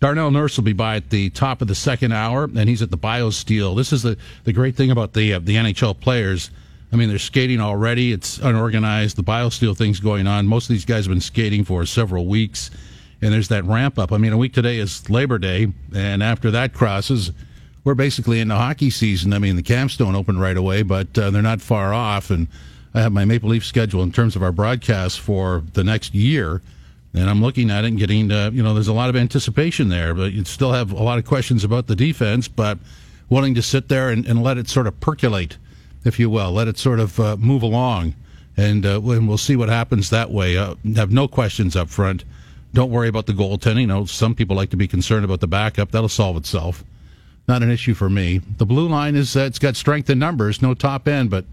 Darnell 0.00 0.30
Nurse 0.30 0.56
will 0.56 0.64
be 0.64 0.72
by 0.72 0.96
at 0.96 1.10
the 1.10 1.30
top 1.30 1.60
of 1.62 1.68
the 1.68 1.74
second 1.74 2.12
hour, 2.12 2.44
and 2.44 2.68
he's 2.68 2.82
at 2.82 2.90
the 2.90 2.98
BioSteel. 2.98 3.76
This 3.76 3.92
is 3.92 4.02
the, 4.02 4.16
the 4.44 4.52
great 4.52 4.74
thing 4.74 4.90
about 4.90 5.12
the 5.12 5.34
uh, 5.34 5.38
the 5.40 5.56
NHL 5.56 6.00
players. 6.00 6.50
I 6.92 6.96
mean, 6.96 7.08
they're 7.08 7.18
skating 7.18 7.60
already. 7.60 8.12
It's 8.12 8.38
unorganized. 8.38 9.16
The 9.16 9.22
BioSteel 9.22 9.76
thing's 9.76 10.00
going 10.00 10.26
on. 10.26 10.46
Most 10.46 10.64
of 10.64 10.74
these 10.74 10.84
guys 10.84 11.04
have 11.04 11.12
been 11.12 11.20
skating 11.20 11.64
for 11.64 11.86
several 11.86 12.26
weeks, 12.26 12.70
and 13.22 13.32
there's 13.32 13.48
that 13.48 13.64
ramp 13.64 13.98
up. 13.98 14.10
I 14.10 14.16
mean, 14.16 14.32
a 14.32 14.38
week 14.38 14.54
today 14.54 14.78
is 14.78 15.08
Labor 15.08 15.38
Day, 15.38 15.68
and 15.94 16.22
after 16.22 16.50
that 16.50 16.72
crosses, 16.72 17.30
we're 17.84 17.94
basically 17.94 18.40
in 18.40 18.48
the 18.48 18.56
hockey 18.56 18.90
season. 18.90 19.32
I 19.32 19.38
mean, 19.38 19.54
the 19.54 19.62
camps 19.62 19.96
don't 19.96 20.16
open 20.16 20.38
right 20.38 20.56
away, 20.56 20.82
but 20.82 21.16
uh, 21.16 21.30
they're 21.30 21.42
not 21.42 21.60
far 21.60 21.92
off. 21.92 22.30
And 22.30 22.48
I 22.94 23.02
have 23.02 23.12
my 23.12 23.24
Maple 23.24 23.50
Leaf 23.50 23.64
schedule 23.64 24.02
in 24.02 24.10
terms 24.10 24.34
of 24.34 24.42
our 24.42 24.52
broadcasts 24.52 25.18
for 25.18 25.62
the 25.74 25.84
next 25.84 26.14
year. 26.14 26.62
And 27.12 27.28
I'm 27.28 27.42
looking 27.42 27.70
at 27.70 27.84
it 27.84 27.88
and 27.88 27.98
getting, 27.98 28.30
uh, 28.30 28.50
you 28.52 28.62
know, 28.62 28.72
there's 28.72 28.88
a 28.88 28.92
lot 28.92 29.10
of 29.10 29.16
anticipation 29.16 29.88
there, 29.88 30.14
but 30.14 30.32
you 30.32 30.44
still 30.44 30.72
have 30.72 30.92
a 30.92 31.02
lot 31.02 31.18
of 31.18 31.24
questions 31.24 31.64
about 31.64 31.86
the 31.88 31.96
defense, 31.96 32.46
but 32.46 32.78
willing 33.28 33.54
to 33.54 33.62
sit 33.62 33.88
there 33.88 34.10
and, 34.10 34.26
and 34.26 34.42
let 34.42 34.58
it 34.58 34.68
sort 34.68 34.86
of 34.86 34.98
percolate, 35.00 35.56
if 36.04 36.20
you 36.20 36.30
will, 36.30 36.52
let 36.52 36.68
it 36.68 36.78
sort 36.78 37.00
of 37.00 37.18
uh, 37.18 37.36
move 37.36 37.62
along. 37.62 38.14
And, 38.56 38.86
uh, 38.86 39.00
and 39.02 39.26
we'll 39.26 39.38
see 39.38 39.56
what 39.56 39.68
happens 39.68 40.10
that 40.10 40.30
way. 40.30 40.56
Uh, 40.56 40.74
have 40.94 41.10
no 41.10 41.26
questions 41.26 41.74
up 41.74 41.88
front. 41.88 42.24
Don't 42.72 42.90
worry 42.90 43.08
about 43.08 43.26
the 43.26 43.32
goaltending. 43.32 43.80
You 43.80 43.86
know, 43.88 44.04
some 44.04 44.34
people 44.34 44.54
like 44.54 44.70
to 44.70 44.76
be 44.76 44.86
concerned 44.86 45.24
about 45.24 45.40
the 45.40 45.48
backup. 45.48 45.90
That'll 45.90 46.08
solve 46.08 46.36
itself 46.36 46.84
not 47.50 47.64
an 47.64 47.70
issue 47.70 47.94
for 47.94 48.08
me. 48.08 48.38
The 48.58 48.64
blue 48.64 48.88
line 48.88 49.16
is 49.16 49.36
uh, 49.36 49.40
it's 49.40 49.58
got 49.58 49.74
strength 49.74 50.08
in 50.08 50.20
numbers, 50.20 50.62
no 50.62 50.72
top 50.72 51.08
end, 51.08 51.30
but 51.30 51.44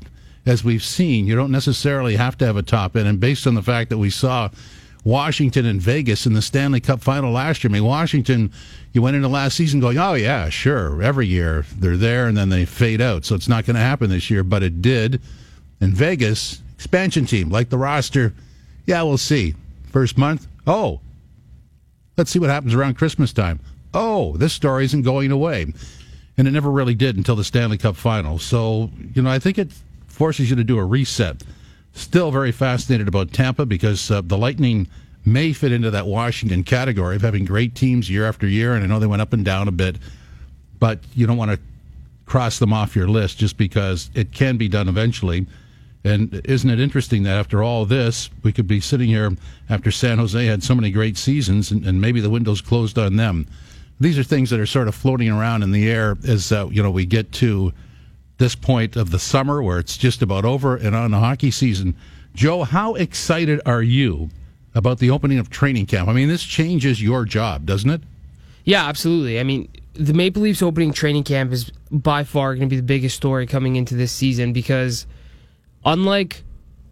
as 0.45 0.63
we've 0.63 0.83
seen, 0.83 1.25
you 1.25 1.35
don't 1.35 1.51
necessarily 1.51 2.15
have 2.15 2.37
to 2.37 2.45
have 2.45 2.55
a 2.55 2.61
top 2.61 2.95
end. 2.95 3.07
And 3.07 3.19
based 3.19 3.47
on 3.47 3.55
the 3.55 3.63
fact 3.63 3.89
that 3.89 3.97
we 3.97 4.11
saw 4.11 4.49
Washington 5.07 5.65
and 5.65 5.81
Vegas 5.81 6.25
in 6.25 6.33
the 6.33 6.41
Stanley 6.41 6.81
Cup 6.81 7.01
final 7.01 7.31
last 7.31 7.63
year, 7.63 7.71
I 7.71 7.73
mean, 7.73 7.85
Washington, 7.85 8.51
you 8.91 9.01
went 9.01 9.15
into 9.15 9.29
last 9.29 9.55
season 9.55 9.79
going, 9.79 9.97
oh, 9.97 10.15
yeah, 10.15 10.49
sure, 10.49 11.01
every 11.01 11.27
year 11.27 11.65
they're 11.77 11.95
there 11.95 12.27
and 12.27 12.35
then 12.35 12.49
they 12.49 12.65
fade 12.65 12.99
out. 12.99 13.23
So 13.23 13.33
it's 13.33 13.47
not 13.47 13.65
going 13.65 13.75
to 13.75 13.81
happen 13.81 14.09
this 14.09 14.29
year, 14.29 14.43
but 14.43 14.63
it 14.63 14.81
did. 14.81 15.21
And 15.79 15.93
Vegas, 15.93 16.61
expansion 16.75 17.25
team, 17.25 17.49
like 17.49 17.69
the 17.69 17.77
roster, 17.77 18.33
yeah, 18.85 19.01
we'll 19.03 19.17
see. 19.17 19.55
First 19.93 20.17
month, 20.17 20.45
oh, 20.67 20.99
let's 22.17 22.29
see 22.29 22.39
what 22.39 22.49
happens 22.49 22.73
around 22.73 22.95
Christmas 22.95 23.31
time 23.31 23.61
oh, 23.93 24.37
this 24.37 24.53
story 24.53 24.85
isn't 24.85 25.01
going 25.01 25.31
away. 25.31 25.65
And 26.37 26.47
it 26.47 26.51
never 26.51 26.69
really 26.69 26.93
did 26.93 27.17
until 27.17 27.35
the 27.35 27.43
Stanley 27.43 27.77
Cup 27.77 27.95
final. 27.95 28.37
So, 28.37 28.91
you 29.13 29.21
know, 29.21 29.29
I 29.29 29.39
think 29.39 29.57
it 29.57 29.71
forces 30.07 30.49
you 30.49 30.55
to 30.55 30.63
do 30.63 30.77
a 30.77 30.85
reset. 30.85 31.41
Still 31.97 32.29
very 32.29 32.51
fascinated 32.51 33.07
about 33.07 33.33
Tampa 33.33 33.65
because 33.65 34.11
uh, 34.11 34.21
the 34.21 34.37
Lightning 34.37 34.87
may 35.25 35.51
fit 35.51 35.71
into 35.71 35.89
that 35.89 36.05
Washington 36.05 36.63
category 36.63 37.15
of 37.15 37.23
having 37.23 37.43
great 37.43 37.73
teams 37.73 38.07
year 38.07 38.27
after 38.27 38.47
year. 38.47 38.75
And 38.75 38.83
I 38.83 38.87
know 38.87 38.99
they 38.99 39.07
went 39.07 39.23
up 39.23 39.33
and 39.33 39.43
down 39.43 39.67
a 39.67 39.71
bit, 39.71 39.97
but 40.79 40.99
you 41.15 41.25
don't 41.25 41.37
want 41.37 41.49
to 41.49 41.59
cross 42.27 42.59
them 42.59 42.71
off 42.71 42.95
your 42.95 43.07
list 43.07 43.39
just 43.39 43.57
because 43.57 44.11
it 44.13 44.31
can 44.31 44.57
be 44.57 44.67
done 44.67 44.87
eventually. 44.87 45.47
And 46.03 46.39
isn't 46.45 46.69
it 46.69 46.79
interesting 46.79 47.23
that 47.23 47.35
after 47.35 47.63
all 47.63 47.83
this, 47.85 48.29
we 48.43 48.53
could 48.53 48.67
be 48.67 48.79
sitting 48.79 49.07
here 49.07 49.31
after 49.67 49.89
San 49.89 50.19
Jose 50.19 50.45
had 50.45 50.61
so 50.61 50.75
many 50.75 50.91
great 50.91 51.17
seasons 51.17 51.71
and, 51.71 51.83
and 51.83 51.99
maybe 51.99 52.21
the 52.21 52.29
window's 52.29 52.61
closed 52.61 52.99
on 52.99 53.15
them 53.15 53.47
these 53.99 54.19
are 54.19 54.23
things 54.23 54.49
that 54.49 54.59
are 54.59 54.67
sort 54.67 54.87
of 54.87 54.95
floating 54.95 55.29
around 55.29 55.63
in 55.63 55.71
the 55.71 55.89
air 55.89 56.15
as 56.27 56.51
uh, 56.51 56.67
you 56.71 56.83
know 56.83 56.91
we 56.91 57.05
get 57.05 57.31
to 57.31 57.73
this 58.37 58.55
point 58.55 58.95
of 58.95 59.11
the 59.11 59.19
summer 59.19 59.61
where 59.61 59.79
it's 59.79 59.97
just 59.97 60.21
about 60.21 60.45
over 60.45 60.75
and 60.75 60.95
on 60.95 61.11
the 61.11 61.19
hockey 61.19 61.51
season. 61.51 61.95
Joe, 62.33 62.63
how 62.63 62.95
excited 62.95 63.59
are 63.65 63.81
you 63.81 64.29
about 64.75 64.99
the 64.99 65.09
opening 65.09 65.39
of 65.39 65.49
training 65.49 65.87
camp? 65.87 66.07
I 66.07 66.13
mean, 66.13 66.27
this 66.27 66.43
changes 66.43 67.01
your 67.01 67.25
job, 67.25 67.65
doesn't 67.65 67.89
it? 67.89 68.01
Yeah, 68.63 68.85
absolutely. 68.85 69.39
I 69.39 69.43
mean, 69.43 69.69
the 69.93 70.13
Maple 70.13 70.41
Leafs 70.41 70.61
opening 70.61 70.93
training 70.93 71.23
camp 71.23 71.51
is 71.51 71.71
by 71.89 72.23
far 72.23 72.53
going 72.53 72.67
to 72.67 72.73
be 72.73 72.75
the 72.75 72.83
biggest 72.83 73.15
story 73.15 73.47
coming 73.47 73.75
into 73.75 73.95
this 73.95 74.11
season 74.11 74.53
because 74.53 75.07
unlike 75.85 76.43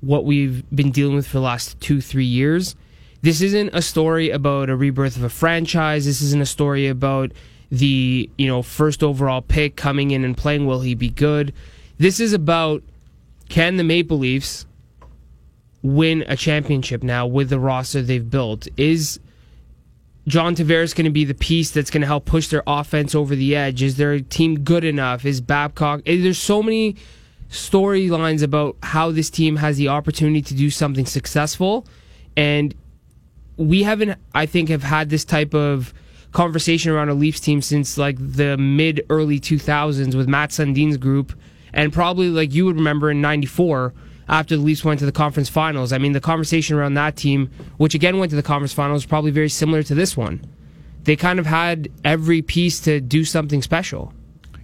what 0.02 0.26
we've 0.26 0.68
been 0.74 0.92
dealing 0.92 1.16
with 1.16 1.28
for 1.28 1.38
the 1.38 1.44
last 1.44 1.80
two, 1.80 2.02
three 2.02 2.26
years, 2.26 2.76
this 3.22 3.42
isn't 3.42 3.70
a 3.74 3.82
story 3.82 4.30
about 4.30 4.70
a 4.70 4.76
rebirth 4.76 5.18
of 5.18 5.24
a 5.24 5.30
franchise. 5.30 6.06
This 6.06 6.22
isn't 6.22 6.42
a 6.42 6.46
story 6.46 6.88
about 6.88 7.32
the 7.78 8.30
you 8.38 8.48
know 8.48 8.62
first 8.62 9.04
overall 9.04 9.42
pick 9.42 9.76
coming 9.76 10.12
in 10.12 10.24
and 10.24 10.36
playing. 10.36 10.66
Will 10.66 10.82
he 10.82 10.96
be 10.96 11.10
good? 11.10 11.54
This 11.98 12.20
is 12.20 12.34
about 12.34 12.84
can 13.50 13.78
the 13.78 13.84
Maple 13.84 14.18
Leafs 14.18 14.66
win 15.82 16.24
a 16.28 16.36
championship 16.36 17.04
now 17.04 17.28
with 17.28 17.50
the 17.50 17.60
roster 17.60 18.02
they've 18.02 18.30
built? 18.30 18.68
Is 18.78 19.20
John 20.28 20.56
Tavares 20.56 20.96
going 20.96 21.06
to 21.06 21.12
be 21.12 21.26
the 21.26 21.36
piece 21.36 21.72
that's 21.72 21.92
going 21.92 22.02
to 22.02 22.08
help 22.08 22.26
push 22.26 22.48
their 22.48 22.64
offense 22.66 23.14
over 23.14 23.36
the 23.36 23.56
edge? 23.56 23.84
Is 23.84 23.98
their 23.98 24.20
team 24.20 24.60
good 24.60 24.84
enough? 24.84 25.26
Is 25.26 25.42
Babcock? 25.42 26.02
Eh, 26.06 26.22
there's 26.22 26.40
so 26.40 26.64
many 26.64 26.96
storylines 27.50 28.42
about 28.42 28.76
how 28.82 29.12
this 29.12 29.30
team 29.30 29.58
has 29.58 29.78
the 29.78 29.88
opportunity 29.88 30.42
to 30.42 30.56
do 30.56 30.70
something 30.70 31.06
successful, 31.06 31.86
and 32.36 32.74
we 33.58 33.84
haven't, 33.84 34.20
I 34.34 34.46
think, 34.48 34.70
have 34.70 34.84
had 34.84 35.10
this 35.10 35.24
type 35.24 35.54
of 35.54 35.94
conversation 36.36 36.92
around 36.92 37.10
a 37.10 37.14
Leafs 37.14 37.40
team 37.40 37.62
since 37.62 37.98
like 37.98 38.18
the 38.20 38.58
mid 38.58 39.04
early 39.10 39.40
2000s 39.40 40.14
with 40.14 40.28
Mats 40.28 40.56
Sundin's 40.56 40.98
group, 40.98 41.34
and 41.74 41.92
probably 41.92 42.30
like 42.30 42.54
you 42.54 42.66
would 42.66 42.76
remember 42.76 43.10
in 43.10 43.22
'94 43.22 43.94
after 44.28 44.58
the 44.58 44.62
Leafs 44.62 44.84
went 44.84 45.00
to 45.00 45.06
the 45.06 45.12
conference 45.12 45.50
finals. 45.50 45.94
I 45.94 45.98
mean, 45.98 46.12
the 46.12 46.20
conversation 46.20 46.76
around 46.76 46.96
that 46.96 47.16
team, 47.16 47.50
which 47.78 47.96
again 47.96 48.20
went 48.20 48.32
to 48.32 48.36
the 48.36 48.44
conference 48.44 48.74
finals, 48.74 49.04
is 49.04 49.06
probably 49.06 49.32
very 49.32 49.50
similar 49.50 49.82
to 49.84 49.96
this 49.96 50.18
one. 50.18 50.46
They 51.04 51.16
kind 51.16 51.40
of 51.40 51.46
had 51.46 51.90
every 52.04 52.42
piece 52.42 52.80
to 52.82 53.00
do 53.00 53.24
something 53.24 53.62
special. 53.62 54.14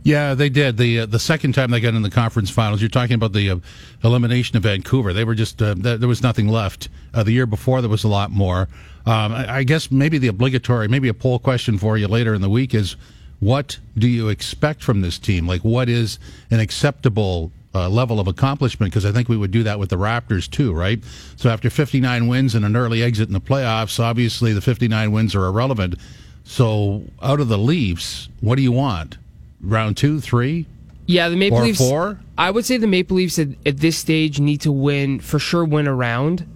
Yeah, 0.04 0.34
they 0.34 0.50
did. 0.50 0.78
The 0.78 1.02
uh, 1.02 1.06
the 1.06 1.20
second 1.20 1.54
time 1.54 1.70
they 1.70 1.80
got 1.80 1.94
in 1.94 2.02
the 2.02 2.10
conference 2.10 2.50
finals, 2.50 2.82
you're 2.82 2.90
talking 2.90 3.14
about 3.14 3.34
the 3.34 3.52
uh, 3.52 3.58
elimination 4.04 4.58
of 4.58 4.64
Vancouver. 4.64 5.14
They 5.14 5.24
were 5.24 5.36
just 5.36 5.62
uh, 5.62 5.76
there 5.78 6.08
was 6.08 6.24
nothing 6.24 6.48
left. 6.48 6.90
Uh, 7.14 7.24
the 7.24 7.32
year 7.32 7.46
before 7.46 7.82
there 7.82 7.90
was 7.90 8.04
a 8.04 8.08
lot 8.08 8.32
more. 8.32 8.68
Um, 9.06 9.32
I, 9.34 9.58
I 9.58 9.64
guess 9.64 9.92
maybe 9.92 10.18
the 10.18 10.28
obligatory, 10.28 10.88
maybe 10.88 11.08
a 11.08 11.14
poll 11.14 11.40
question 11.40 11.78
for 11.78 11.98
you 11.98 12.08
later 12.08 12.34
in 12.34 12.42
the 12.42 12.50
week 12.50 12.74
is, 12.74 12.96
what 13.40 13.80
do 13.98 14.08
you 14.08 14.30
expect 14.30 14.84
from 14.84 15.02
this 15.02 15.18
team? 15.20 15.48
Like, 15.48 15.62
what 15.62 15.90
is 15.90 16.20
an 16.50 16.60
acceptable 16.60 17.52
uh, 17.74 17.90
level 17.90 18.20
of 18.20 18.28
accomplishment? 18.28 18.92
Because 18.92 19.06
I 19.06 19.12
think 19.12 19.30
we 19.30 19.38
would 19.38 19.52
do 19.52 19.64
that 19.64 19.80
with 19.80 19.90
the 19.90 19.98
Raptors 19.98 20.50
too, 20.50 20.74
right? 20.74 21.04
So 21.36 21.50
after 21.50 21.70
59 21.70 22.28
wins 22.28 22.56
and 22.56 22.66
an 22.66 22.76
early 22.76 23.02
exit 23.02 23.28
in 23.28 23.34
the 23.34 23.42
playoffs, 23.42 24.00
obviously 24.00 24.54
the 24.54 24.62
59 24.62 25.12
wins 25.12 25.36
are 25.36 25.46
irrelevant. 25.46 25.96
So 26.44 27.04
out 27.22 27.40
of 27.40 27.48
the 27.48 27.58
Leafs, 27.58 28.30
what 28.40 28.56
do 28.56 28.62
you 28.62 28.72
want? 28.72 29.18
Round 29.62 29.98
two, 29.98 30.20
three? 30.20 30.68
Yeah, 31.08 31.30
the 31.30 31.36
Maple 31.36 31.62
Leafs. 31.62 31.80
Four? 31.80 32.20
I 32.38 32.52
would 32.52 32.66
say 32.66 32.78
the 32.78 32.88
Maple 32.88 33.18
Leafs 33.18 33.38
at, 33.40 33.50
at 33.66 33.78
this 33.78 33.98
stage 33.98 34.40
need 34.40 34.62
to 34.62 34.72
win 34.72 35.20
for 35.20 35.40
sure, 35.40 35.66
win 35.66 35.88
a 35.88 35.94
round, 35.94 36.48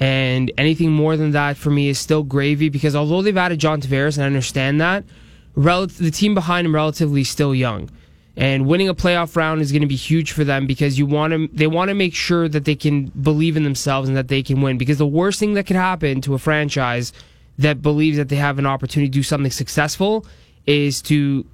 and 0.00 0.50
anything 0.58 0.90
more 0.90 1.16
than 1.16 1.30
that 1.32 1.56
for 1.56 1.70
me 1.70 1.88
is 1.88 1.98
still 1.98 2.22
gravy. 2.22 2.68
Because 2.68 2.96
although 2.96 3.22
they've 3.22 3.36
added 3.36 3.58
John 3.60 3.80
Tavares, 3.80 4.16
and 4.16 4.24
I 4.24 4.26
understand 4.26 4.80
that, 4.80 5.04
rel- 5.54 5.86
the 5.86 6.10
team 6.10 6.34
behind 6.34 6.66
him 6.66 6.74
relatively 6.74 7.22
still 7.22 7.54
young, 7.54 7.90
and 8.36 8.66
winning 8.66 8.88
a 8.88 8.94
playoff 8.94 9.36
round 9.36 9.60
is 9.60 9.70
going 9.72 9.82
to 9.82 9.88
be 9.88 9.94
huge 9.94 10.32
for 10.32 10.42
them 10.42 10.66
because 10.66 10.98
you 10.98 11.06
want 11.06 11.32
to. 11.32 11.48
They 11.52 11.66
want 11.66 11.90
to 11.90 11.94
make 11.94 12.14
sure 12.14 12.48
that 12.48 12.64
they 12.64 12.74
can 12.74 13.06
believe 13.06 13.56
in 13.56 13.62
themselves 13.62 14.08
and 14.08 14.16
that 14.16 14.28
they 14.28 14.42
can 14.42 14.62
win. 14.62 14.78
Because 14.78 14.98
the 14.98 15.06
worst 15.06 15.38
thing 15.38 15.54
that 15.54 15.66
could 15.66 15.76
happen 15.76 16.20
to 16.22 16.34
a 16.34 16.38
franchise 16.38 17.12
that 17.58 17.82
believes 17.82 18.16
that 18.16 18.30
they 18.30 18.36
have 18.36 18.58
an 18.58 18.66
opportunity 18.66 19.08
to 19.08 19.12
do 19.12 19.22
something 19.22 19.50
successful 19.50 20.26
is 20.66 21.02
to 21.02 21.44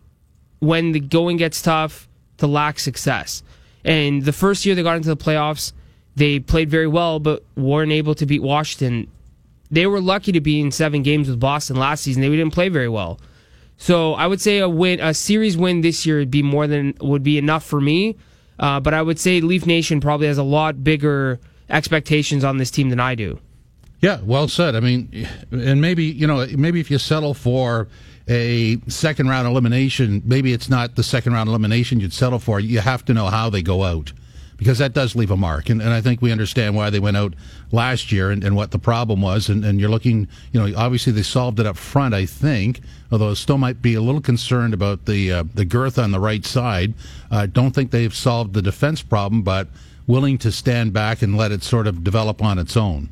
when 0.61 0.93
the 0.93 1.01
going 1.01 1.37
gets 1.37 1.63
tough 1.63 2.09
to 2.39 2.47
lack 2.47 2.79
success. 2.79 3.43
And 3.85 4.23
the 4.23 4.33
first 4.33 4.67
year 4.67 4.75
they 4.75 4.83
got 4.83 4.97
into 4.97 5.09
the 5.09 5.17
playoffs, 5.17 5.73
they 6.17 6.41
played 6.41 6.69
very 6.71 6.87
well, 6.87 7.21
but 7.21 7.45
weren't 7.57 7.93
able 7.93 8.15
to 8.17 8.27
beat 8.27 8.43
Washington. 8.43 9.11
They 9.71 9.87
were 9.87 10.01
lucky 10.01 10.33
to 10.33 10.41
be 10.41 10.61
in 10.61 10.71
seven 10.71 11.03
games 11.03 11.29
with 11.29 11.39
Boston 11.39 11.77
last 11.77 12.03
season. 12.03 12.23
They 12.23 12.29
didn't 12.31 12.53
play 12.53 12.69
very 12.69 12.89
well. 12.89 13.21
So 13.77 14.15
I 14.15 14.27
would 14.27 14.41
say 14.41 14.59
a 14.59 14.69
win, 14.69 14.99
a 15.01 15.15
series 15.15 15.57
win 15.57 15.83
this 15.83 16.05
year 16.05 16.19
would 16.19 16.31
be 16.31 16.43
more 16.43 16.67
than 16.67 16.95
would 17.01 17.23
be 17.23 17.39
enough 17.39 17.65
for 17.65 17.81
me. 17.81 18.17
Uh, 18.59 18.81
but 18.81 18.93
I 18.93 19.03
would 19.03 19.21
say 19.21 19.41
Leaf 19.41 19.67
Nation 19.67 20.01
probably 20.01 20.27
has 20.27 20.39
a 20.39 20.43
lot 20.43 20.83
bigger 20.83 21.39
expectations 21.71 22.43
on 22.43 22.57
this 22.57 22.73
team 22.73 22.91
than 22.91 22.99
I 22.99 23.15
do. 23.15 23.39
Yeah, 24.01 24.21
well 24.25 24.49
said. 24.49 24.75
I 24.75 24.81
mean, 24.81 25.29
and 25.53 25.81
maybe 25.81 26.05
you 26.05 26.27
know, 26.27 26.47
maybe 26.57 26.81
if 26.81 26.91
you 26.91 26.99
settle 26.99 27.35
for 27.35 27.89
a 28.29 28.79
second 28.89 29.29
round 29.29 29.49
elimination, 29.49 30.23
maybe 30.25 30.53
it's 30.53 30.69
not 30.69 30.97
the 30.97 31.03
second 31.03 31.33
round 31.33 31.49
elimination 31.49 32.01
you'd 32.01 32.13
settle 32.13 32.39
for. 32.39 32.61
You 32.61 32.81
have 32.81 33.05
to 33.07 33.15
know 33.15 33.27
how 33.27 33.49
they 33.51 33.63
go 33.63 33.85
out 33.85 34.13
because 34.59 34.79
that 34.79 34.93
does 34.93 35.15
leave 35.15 35.31
a 35.31 35.37
mark. 35.37 35.71
And, 35.71 35.81
and 35.81 35.91
I 35.91 36.01
think 36.01 36.21
we 36.21 36.33
understand 36.33 36.75
why 36.75 36.91
they 36.91 36.99
went 36.99 37.17
out 37.17 37.35
last 37.71 38.11
year 38.11 38.31
and, 38.31 38.43
and 38.43 38.57
what 38.57 38.73
the 38.73 38.79
problem 38.79 39.23
was. 39.23 39.49
And, 39.49 39.65
and 39.65 39.81
you're 39.81 39.89
looking, 39.89 40.29
you 40.53 40.61
know, 40.61 40.77
obviously 40.77 41.13
they 41.13 41.23
solved 41.23 41.61
it 41.61 41.67
up 41.67 41.77
front, 41.77 42.13
I 42.13 42.27
think, 42.27 42.81
although 43.11 43.33
still 43.35 43.57
might 43.57 43.81
be 43.81 43.95
a 43.95 44.01
little 44.01 44.21
concerned 44.21 44.75
about 44.75 45.07
the, 45.07 45.33
uh, 45.33 45.45
the 45.55 45.65
girth 45.65 45.97
on 45.97 46.11
the 46.11 46.21
right 46.21 46.45
side. 46.45 46.95
I 47.31 47.45
uh, 47.45 47.47
don't 47.47 47.71
think 47.71 47.93
they've 47.93 48.15
solved 48.15 48.53
the 48.53 48.63
defense 48.63 49.01
problem, 49.01 49.43
but 49.43 49.69
willing 50.09 50.39
to 50.39 50.51
stand 50.51 50.93
back 50.93 51.23
and 51.23 51.37
let 51.37 51.53
it 51.53 51.63
sort 51.63 51.87
of 51.87 52.03
develop 52.03 52.43
on 52.43 52.59
its 52.59 52.77
own. 52.77 53.09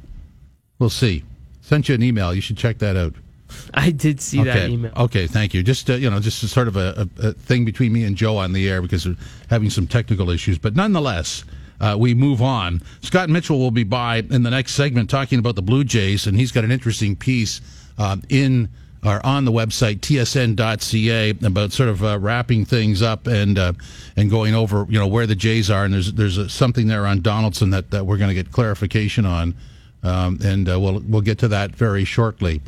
We'll 0.80 0.90
see. 0.90 1.22
Sent 1.62 1.88
you 1.88 1.94
an 1.94 2.02
email. 2.02 2.34
You 2.34 2.40
should 2.40 2.56
check 2.56 2.78
that 2.78 2.96
out. 2.96 3.14
I 3.74 3.90
did 3.90 4.20
see 4.20 4.40
okay. 4.40 4.50
that 4.50 4.70
email. 4.70 4.92
Okay, 4.96 5.26
thank 5.26 5.54
you. 5.54 5.62
Just 5.62 5.88
uh, 5.90 5.94
you 5.94 6.10
know, 6.10 6.20
just 6.20 6.46
sort 6.48 6.68
of 6.68 6.76
a, 6.76 7.08
a, 7.18 7.28
a, 7.28 7.32
thing 7.32 7.64
between 7.64 7.92
me 7.92 8.04
and 8.04 8.16
Joe 8.16 8.36
on 8.38 8.52
the 8.52 8.68
air 8.68 8.82
because 8.82 9.06
we're 9.06 9.16
having 9.48 9.70
some 9.70 9.86
technical 9.86 10.30
issues, 10.30 10.58
but 10.58 10.74
nonetheless. 10.74 11.44
Uh, 11.78 11.94
we 11.94 12.14
move 12.14 12.40
on. 12.40 12.80
Scott 13.02 13.28
Mitchell 13.28 13.58
will 13.58 13.70
be 13.70 13.84
by 13.84 14.24
in 14.30 14.44
the 14.44 14.48
next 14.48 14.72
segment 14.72 15.10
talking 15.10 15.38
about 15.38 15.56
the 15.56 15.62
Blue 15.62 15.84
Jays, 15.84 16.26
and 16.26 16.34
he's 16.34 16.50
got 16.50 16.64
an 16.64 16.72
interesting 16.72 17.14
piece 17.14 17.60
uh, 17.98 18.16
in 18.30 18.70
or 19.06 19.24
on 19.24 19.44
the 19.44 19.52
website 19.52 20.00
tsn.ca 20.00 21.30
about 21.46 21.72
sort 21.72 21.88
of 21.88 22.02
uh, 22.02 22.18
wrapping 22.18 22.64
things 22.64 23.02
up 23.02 23.26
and 23.26 23.58
uh, 23.58 23.72
and 24.16 24.30
going 24.30 24.54
over 24.54 24.86
you 24.88 24.98
know 24.98 25.06
where 25.06 25.26
the 25.26 25.34
Jays 25.34 25.70
are, 25.70 25.84
and 25.84 25.94
there's 25.94 26.12
there's 26.14 26.38
a, 26.38 26.48
something 26.48 26.88
there 26.88 27.06
on 27.06 27.20
Donaldson 27.20 27.70
that, 27.70 27.90
that 27.90 28.04
we're 28.06 28.16
going 28.16 28.28
to 28.28 28.34
get 28.34 28.50
clarification 28.50 29.24
on, 29.24 29.54
um, 30.02 30.38
and 30.42 30.68
uh, 30.68 30.80
we'll 30.80 31.00
we'll 31.06 31.22
get 31.22 31.38
to 31.38 31.48
that 31.48 31.72
very 31.72 32.04
shortly. 32.04 32.60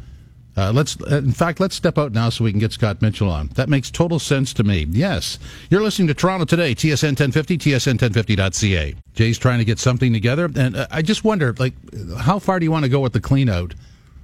Uh, 0.58 0.72
let's, 0.72 1.00
uh, 1.02 1.18
in 1.18 1.30
fact, 1.30 1.60
let's 1.60 1.76
step 1.76 1.98
out 1.98 2.10
now 2.10 2.28
so 2.28 2.42
we 2.42 2.50
can 2.50 2.58
get 2.58 2.72
Scott 2.72 3.00
Mitchell 3.00 3.30
on. 3.30 3.46
That 3.54 3.68
makes 3.68 3.92
total 3.92 4.18
sense 4.18 4.52
to 4.54 4.64
me. 4.64 4.88
Yes, 4.90 5.38
you're 5.70 5.80
listening 5.80 6.08
to 6.08 6.14
Toronto 6.14 6.44
today, 6.44 6.74
TSN 6.74 7.10
1050, 7.10 7.58
TSN1050.ca. 7.58 8.96
Jay's 9.14 9.38
trying 9.38 9.60
to 9.60 9.64
get 9.64 9.78
something 9.78 10.12
together, 10.12 10.50
and 10.56 10.76
uh, 10.76 10.88
I 10.90 11.02
just 11.02 11.22
wonder, 11.22 11.54
like, 11.60 11.74
how 12.18 12.40
far 12.40 12.58
do 12.58 12.64
you 12.64 12.72
want 12.72 12.82
to 12.82 12.88
go 12.88 12.98
with 12.98 13.12
the 13.12 13.20
cleanout? 13.20 13.74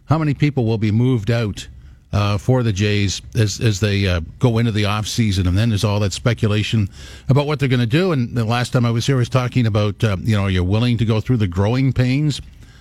How 0.06 0.18
many 0.18 0.34
people 0.34 0.64
will 0.64 0.76
be 0.76 0.90
moved 0.90 1.30
out 1.30 1.68
uh, 2.14 2.38
for 2.38 2.62
the 2.62 2.72
Jays 2.72 3.22
as 3.34 3.60
as 3.60 3.80
they 3.80 4.06
uh, 4.06 4.20
go 4.38 4.58
into 4.58 4.70
the 4.72 4.84
off 4.84 5.06
season, 5.06 5.48
and 5.48 5.58
then 5.58 5.68
there's 5.68 5.84
all 5.84 6.00
that 6.00 6.12
speculation 6.12 6.88
about 7.28 7.46
what 7.46 7.58
they're 7.58 7.68
going 7.68 7.80
to 7.80 7.86
do. 7.86 8.12
And 8.12 8.36
the 8.36 8.44
last 8.44 8.72
time 8.72 8.84
I 8.84 8.90
was 8.92 9.06
here, 9.06 9.16
I 9.16 9.18
was 9.18 9.28
talking 9.28 9.66
about, 9.66 10.02
uh, 10.02 10.16
you 10.20 10.36
know, 10.36 10.44
are 10.44 10.50
you 10.50 10.62
willing 10.62 10.96
to 10.98 11.04
go 11.04 11.20
through 11.20 11.38
the 11.38 11.48
growing 11.48 11.92
pains? 11.92 12.40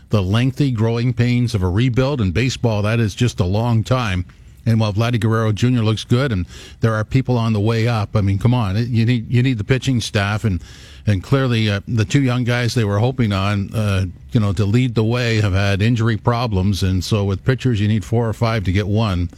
The 0.09 0.21
lengthy 0.21 0.71
growing 0.71 1.13
pains 1.13 1.55
of 1.55 1.63
a 1.63 1.69
rebuild. 1.69 2.21
In 2.21 2.31
baseball, 2.31 2.81
that 2.81 2.99
is 2.99 3.15
just 3.15 3.39
a 3.39 3.45
long 3.45 3.83
time. 3.83 4.25
And 4.65 4.79
while 4.79 4.93
Vladdy 4.93 5.19
Guerrero 5.19 5.51
Jr. 5.51 5.81
looks 5.81 6.05
good, 6.05 6.31
and 6.31 6.45
there 6.79 6.93
are 6.93 7.03
people 7.03 7.37
on 7.37 7.51
the 7.53 7.59
way 7.59 7.87
up, 7.87 8.15
I 8.15 8.21
mean, 8.21 8.39
come 8.39 8.53
on, 8.53 8.77
you 8.77 9.05
need 9.05 9.29
you 9.29 9.43
need 9.43 9.57
the 9.57 9.63
pitching 9.63 9.99
staff, 9.99 10.45
and 10.45 10.63
and 11.05 11.21
clearly 11.21 11.69
uh, 11.69 11.81
the 11.85 12.05
two 12.05 12.21
young 12.21 12.45
guys 12.45 12.73
they 12.73 12.85
were 12.85 12.99
hoping 12.99 13.33
on, 13.33 13.73
uh, 13.73 14.05
you 14.31 14.39
know, 14.39 14.53
to 14.53 14.63
lead 14.65 14.95
the 14.95 15.03
way 15.03 15.41
have 15.41 15.51
had 15.53 15.81
injury 15.81 16.15
problems, 16.15 16.81
and 16.81 17.03
so 17.03 17.25
with 17.25 17.43
pitchers 17.43 17.81
you 17.81 17.89
need 17.89 18.05
four 18.05 18.27
or 18.27 18.33
five 18.33 18.63
to 18.63 18.71
get 18.71 18.87
one. 18.87 19.29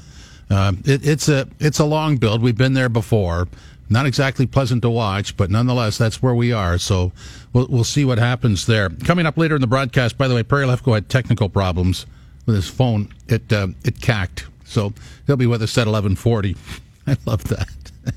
Uh, 0.50 0.74
it, 0.86 1.06
it's 1.06 1.28
a 1.28 1.48
it's 1.60 1.80
a 1.80 1.86
long 1.86 2.18
build. 2.18 2.44
We've 2.44 2.58
been 2.58 2.74
there 2.74 2.90
before. 2.90 3.48
Not 3.90 4.06
exactly 4.08 4.48
pleasant 4.48 4.82
to 4.82 4.90
watch, 4.90 5.38
but 5.38 5.52
nonetheless, 5.52 5.98
that's 5.98 6.22
where 6.22 6.34
we 6.34 6.52
are. 6.52 6.78
So 6.78 7.12
we'll, 7.54 7.68
we'll 7.70 7.84
see 7.84 8.04
what 8.04 8.18
happens 8.18 8.66
there. 8.66 8.90
Coming 8.90 9.26
up 9.26 9.38
later 9.38 9.56
in 9.56 9.62
the 9.62 9.68
broadcast, 9.68 10.18
by 10.18 10.28
the 10.28 10.34
way, 10.34 10.44
Perry 10.44 10.66
Lefko 10.66 10.96
had 10.96 11.08
technical 11.08 11.50
problems 11.50 12.06
with 12.46 12.56
his 12.56 12.68
phone. 12.68 13.14
It 13.28 13.52
uh, 13.54 13.68
it 13.84 14.02
cacked, 14.02 14.48
so 14.66 14.94
he'll 15.28 15.38
be 15.38 15.46
with 15.46 15.62
us 15.62 15.78
at 15.78 15.88
eleven 15.88 16.16
forty. 16.16 16.56
I 17.08 17.18
love 17.26 17.44
that. 17.46 17.70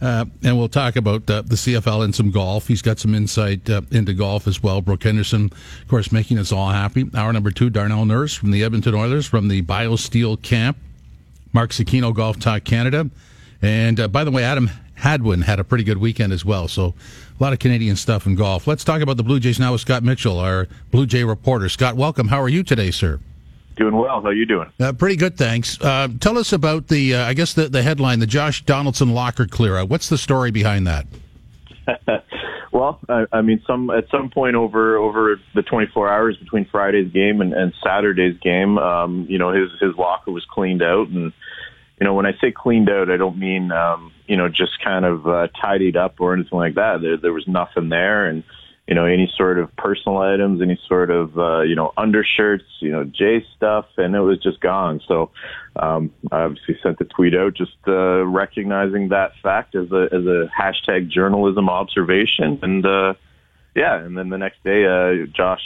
Uh, 0.00 0.24
and 0.42 0.58
we'll 0.58 0.68
talk 0.68 0.96
about 0.96 1.28
uh, 1.30 1.42
the 1.42 1.54
CFL 1.54 2.04
and 2.04 2.14
some 2.14 2.30
golf. 2.30 2.68
He's 2.68 2.82
got 2.82 2.98
some 2.98 3.14
insight 3.14 3.68
uh, 3.70 3.82
into 3.90 4.12
golf 4.12 4.46
as 4.46 4.62
well. 4.62 4.82
Brooke 4.82 5.02
Henderson, 5.02 5.46
of 5.46 5.88
course, 5.88 6.12
making 6.12 6.38
us 6.38 6.52
all 6.52 6.70
happy. 6.70 7.08
Hour 7.14 7.32
number 7.32 7.50
two, 7.50 7.70
Darnell 7.70 8.04
Nurse 8.04 8.34
from 8.34 8.50
the 8.50 8.62
Edmonton 8.62 8.94
Oilers 8.94 9.26
from 9.26 9.48
the 9.48 9.62
BioSteel 9.62 10.42
camp. 10.42 10.76
Mark 11.52 11.70
Zecchino, 11.70 12.14
Golf 12.14 12.38
Talk 12.38 12.64
Canada. 12.64 13.08
And 13.64 13.98
uh, 13.98 14.08
by 14.08 14.24
the 14.24 14.30
way, 14.30 14.44
Adam 14.44 14.70
Hadwin 14.96 15.40
had 15.40 15.58
a 15.58 15.64
pretty 15.64 15.84
good 15.84 15.98
weekend 15.98 16.32
as 16.34 16.44
well. 16.44 16.68
So 16.68 16.94
a 17.38 17.42
lot 17.42 17.54
of 17.54 17.58
Canadian 17.58 17.96
stuff 17.96 18.26
in 18.26 18.34
golf. 18.34 18.66
Let's 18.66 18.84
talk 18.84 19.00
about 19.00 19.16
the 19.16 19.22
Blue 19.22 19.40
Jays 19.40 19.58
now 19.58 19.72
with 19.72 19.80
Scott 19.80 20.02
Mitchell, 20.02 20.38
our 20.38 20.68
Blue 20.90 21.06
Jay 21.06 21.24
reporter. 21.24 21.70
Scott, 21.70 21.96
welcome. 21.96 22.28
How 22.28 22.42
are 22.42 22.48
you 22.48 22.62
today, 22.62 22.90
sir? 22.90 23.20
Doing 23.76 23.96
well. 23.96 24.20
How 24.20 24.28
are 24.28 24.34
you 24.34 24.44
doing? 24.44 24.70
Uh, 24.78 24.92
pretty 24.92 25.16
good, 25.16 25.36
thanks. 25.38 25.80
Uh, 25.80 26.08
tell 26.20 26.36
us 26.36 26.52
about 26.52 26.88
the, 26.88 27.14
uh, 27.14 27.24
I 27.24 27.32
guess 27.32 27.54
the, 27.54 27.68
the 27.68 27.82
headline, 27.82 28.18
the 28.20 28.26
Josh 28.26 28.62
Donaldson 28.64 29.14
locker 29.14 29.46
clear 29.46 29.78
out. 29.78 29.88
What's 29.88 30.10
the 30.10 30.18
story 30.18 30.50
behind 30.50 30.86
that? 30.86 31.06
well, 32.72 33.00
I, 33.08 33.24
I 33.32 33.40
mean, 33.40 33.62
some 33.66 33.90
at 33.90 34.08
some 34.10 34.30
point 34.30 34.56
over 34.56 34.96
over 34.96 35.40
the 35.54 35.62
24 35.62 36.08
hours 36.08 36.36
between 36.36 36.66
Friday's 36.66 37.10
game 37.12 37.40
and, 37.40 37.52
and 37.52 37.72
Saturday's 37.82 38.38
game, 38.40 38.78
um, 38.78 39.26
you 39.28 39.38
know, 39.38 39.52
his 39.52 39.70
his 39.80 39.96
locker 39.96 40.30
was 40.30 40.46
cleaned 40.50 40.82
out, 40.82 41.08
and 41.08 41.32
you 42.00 42.04
know, 42.04 42.14
when 42.14 42.26
I 42.26 42.32
say 42.40 42.50
cleaned 42.50 42.90
out, 42.90 43.10
I 43.10 43.16
don't 43.16 43.38
mean, 43.38 43.70
um, 43.70 44.12
you 44.26 44.36
know, 44.36 44.48
just 44.48 44.82
kind 44.82 45.04
of 45.04 45.26
uh, 45.26 45.48
tidied 45.60 45.96
up 45.96 46.20
or 46.20 46.34
anything 46.34 46.58
like 46.58 46.74
that. 46.74 47.00
There, 47.00 47.16
there 47.16 47.32
was 47.32 47.46
nothing 47.46 47.88
there. 47.88 48.26
And, 48.26 48.42
you 48.88 48.94
know, 48.94 49.06
any 49.06 49.32
sort 49.36 49.58
of 49.58 49.74
personal 49.76 50.18
items, 50.18 50.60
any 50.60 50.78
sort 50.88 51.10
of, 51.10 51.38
uh, 51.38 51.60
you 51.62 51.76
know, 51.76 51.92
undershirts, 51.96 52.64
you 52.80 52.90
know, 52.90 53.04
J 53.04 53.44
stuff, 53.56 53.86
and 53.96 54.14
it 54.14 54.20
was 54.20 54.42
just 54.42 54.60
gone. 54.60 55.00
So, 55.06 55.30
um, 55.76 56.10
I 56.32 56.42
obviously 56.42 56.78
sent 56.82 56.98
the 56.98 57.04
tweet 57.04 57.34
out 57.34 57.54
just, 57.54 57.76
uh, 57.86 58.26
recognizing 58.26 59.08
that 59.10 59.32
fact 59.42 59.74
as 59.74 59.90
a, 59.90 60.08
as 60.12 60.26
a 60.26 60.50
hashtag 60.58 61.08
journalism 61.08 61.68
observation. 61.68 62.58
And, 62.60 62.84
uh, 62.84 63.14
yeah, 63.74 63.98
and 63.98 64.18
then 64.18 64.28
the 64.28 64.38
next 64.38 64.62
day, 64.64 64.84
uh, 64.84 65.26
Josh 65.34 65.62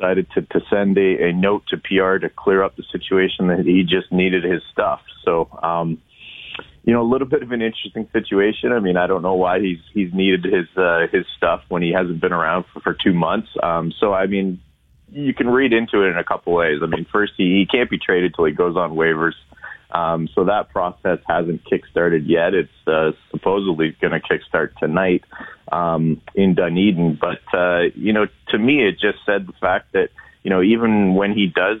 decided 0.00 0.26
to, 0.34 0.42
to 0.42 0.60
send 0.70 0.96
a, 0.98 1.28
a 1.28 1.32
note 1.32 1.62
to 1.68 1.76
PR 1.76 2.18
to 2.18 2.30
clear 2.34 2.62
up 2.62 2.76
the 2.76 2.84
situation 2.90 3.48
that 3.48 3.64
he 3.64 3.82
just 3.82 4.10
needed 4.10 4.44
his 4.44 4.62
stuff. 4.72 5.00
So, 5.24 5.48
um, 5.62 6.00
you 6.84 6.92
know, 6.92 7.02
a 7.02 7.10
little 7.10 7.28
bit 7.28 7.42
of 7.42 7.52
an 7.52 7.60
interesting 7.60 8.08
situation. 8.12 8.72
I 8.72 8.80
mean, 8.80 8.96
I 8.96 9.06
don't 9.06 9.22
know 9.22 9.34
why 9.34 9.60
he's 9.60 9.78
he's 9.92 10.12
needed 10.14 10.44
his 10.44 10.66
uh, 10.76 11.06
his 11.12 11.26
stuff 11.36 11.62
when 11.68 11.82
he 11.82 11.92
hasn't 11.92 12.20
been 12.20 12.32
around 12.32 12.64
for, 12.72 12.80
for 12.80 12.94
two 12.94 13.12
months. 13.12 13.48
Um, 13.62 13.92
so, 14.00 14.14
I 14.14 14.26
mean, 14.26 14.60
you 15.10 15.34
can 15.34 15.48
read 15.48 15.72
into 15.72 16.02
it 16.02 16.10
in 16.10 16.18
a 16.18 16.24
couple 16.24 16.54
ways. 16.54 16.80
I 16.82 16.86
mean, 16.86 17.06
first, 17.12 17.32
he, 17.36 17.44
he 17.44 17.66
can't 17.70 17.90
be 17.90 17.98
traded 17.98 18.34
till 18.34 18.46
he 18.46 18.52
goes 18.52 18.76
on 18.76 18.92
waivers. 18.92 19.34
Um, 19.92 20.28
so 20.34 20.44
that 20.44 20.70
process 20.70 21.18
hasn't 21.26 21.62
kickstarted 21.64 22.24
yet. 22.26 22.54
It's 22.54 22.70
uh, 22.86 23.12
supposedly 23.30 23.96
going 24.00 24.12
to 24.12 24.20
kickstart 24.20 24.76
tonight 24.76 25.24
um, 25.72 26.22
in 26.34 26.54
Dunedin. 26.54 27.18
But 27.20 27.40
uh, 27.56 27.88
you 27.94 28.12
know, 28.12 28.26
to 28.48 28.58
me, 28.58 28.86
it 28.86 28.92
just 29.00 29.18
said 29.26 29.46
the 29.46 29.52
fact 29.60 29.92
that 29.92 30.10
you 30.42 30.50
know 30.50 30.62
even 30.62 31.14
when 31.14 31.32
he 31.32 31.46
does 31.46 31.80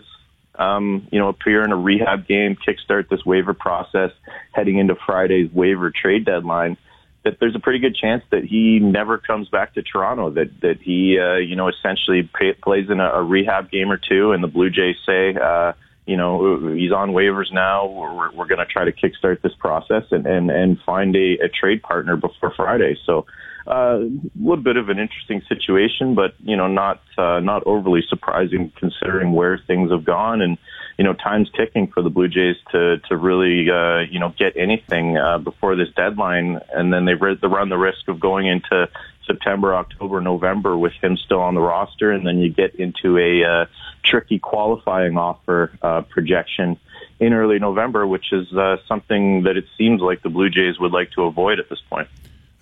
um, 0.56 1.06
you 1.12 1.18
know 1.18 1.28
appear 1.28 1.64
in 1.64 1.72
a 1.72 1.76
rehab 1.76 2.26
game, 2.26 2.56
kickstart 2.56 3.08
this 3.08 3.24
waiver 3.24 3.54
process 3.54 4.10
heading 4.52 4.78
into 4.78 4.96
Friday's 5.06 5.50
waiver 5.52 5.90
trade 5.90 6.24
deadline. 6.24 6.76
That 7.22 7.36
there's 7.38 7.54
a 7.54 7.60
pretty 7.60 7.80
good 7.80 7.94
chance 7.94 8.24
that 8.30 8.44
he 8.44 8.78
never 8.78 9.18
comes 9.18 9.48
back 9.50 9.74
to 9.74 9.82
Toronto. 9.82 10.30
That 10.30 10.60
that 10.62 10.78
he 10.82 11.18
uh, 11.20 11.36
you 11.36 11.54
know 11.54 11.68
essentially 11.68 12.28
pay, 12.36 12.54
plays 12.54 12.90
in 12.90 12.98
a, 12.98 13.08
a 13.10 13.22
rehab 13.22 13.70
game 13.70 13.92
or 13.92 13.98
two, 13.98 14.32
and 14.32 14.42
the 14.42 14.48
Blue 14.48 14.70
Jays 14.70 14.96
say. 15.06 15.36
Uh, 15.36 15.74
you 16.10 16.16
know, 16.16 16.74
he's 16.74 16.90
on 16.90 17.10
waivers 17.10 17.52
now. 17.52 17.86
We're, 17.86 18.32
we're 18.32 18.46
going 18.48 18.58
to 18.58 18.66
try 18.66 18.84
to 18.84 18.90
kickstart 18.90 19.42
this 19.42 19.52
process 19.60 20.02
and, 20.10 20.26
and, 20.26 20.50
and 20.50 20.76
find 20.84 21.14
a, 21.14 21.38
a 21.44 21.48
trade 21.48 21.82
partner 21.82 22.16
before 22.16 22.52
Friday. 22.56 22.96
So, 23.06 23.26
uh, 23.68 24.00
a 24.00 24.10
little 24.40 24.64
bit 24.64 24.76
of 24.76 24.88
an 24.88 24.98
interesting 24.98 25.40
situation, 25.48 26.16
but 26.16 26.34
you 26.40 26.56
know, 26.56 26.66
not 26.66 27.00
uh, 27.16 27.38
not 27.38 27.62
overly 27.64 28.00
surprising 28.08 28.72
considering 28.76 29.32
where 29.32 29.60
things 29.68 29.92
have 29.92 30.04
gone, 30.04 30.40
and 30.40 30.58
you 31.00 31.04
know, 31.04 31.14
time's 31.14 31.48
ticking 31.56 31.86
for 31.86 32.02
the 32.02 32.10
Blue 32.10 32.28
Jays 32.28 32.56
to 32.72 32.98
to 33.08 33.16
really 33.16 33.70
uh, 33.70 34.00
you 34.00 34.20
know 34.20 34.34
get 34.38 34.54
anything 34.54 35.16
uh, 35.16 35.38
before 35.38 35.74
this 35.74 35.88
deadline, 35.96 36.60
and 36.74 36.92
then 36.92 37.06
they 37.06 37.14
run 37.14 37.70
the 37.70 37.78
risk 37.78 38.06
of 38.08 38.20
going 38.20 38.46
into 38.46 38.86
September, 39.26 39.74
October, 39.74 40.20
November 40.20 40.76
with 40.76 40.92
him 41.00 41.16
still 41.16 41.40
on 41.40 41.54
the 41.54 41.60
roster, 41.62 42.12
and 42.12 42.26
then 42.26 42.38
you 42.38 42.50
get 42.50 42.74
into 42.74 43.16
a 43.16 43.42
uh, 43.42 43.66
tricky 44.02 44.38
qualifying 44.38 45.16
offer 45.16 45.72
uh, 45.80 46.02
projection 46.02 46.78
in 47.18 47.32
early 47.32 47.58
November, 47.58 48.06
which 48.06 48.30
is 48.30 48.52
uh, 48.52 48.76
something 48.86 49.44
that 49.44 49.56
it 49.56 49.64
seems 49.78 50.02
like 50.02 50.22
the 50.22 50.28
Blue 50.28 50.50
Jays 50.50 50.78
would 50.78 50.92
like 50.92 51.12
to 51.12 51.22
avoid 51.22 51.60
at 51.60 51.70
this 51.70 51.80
point. 51.88 52.08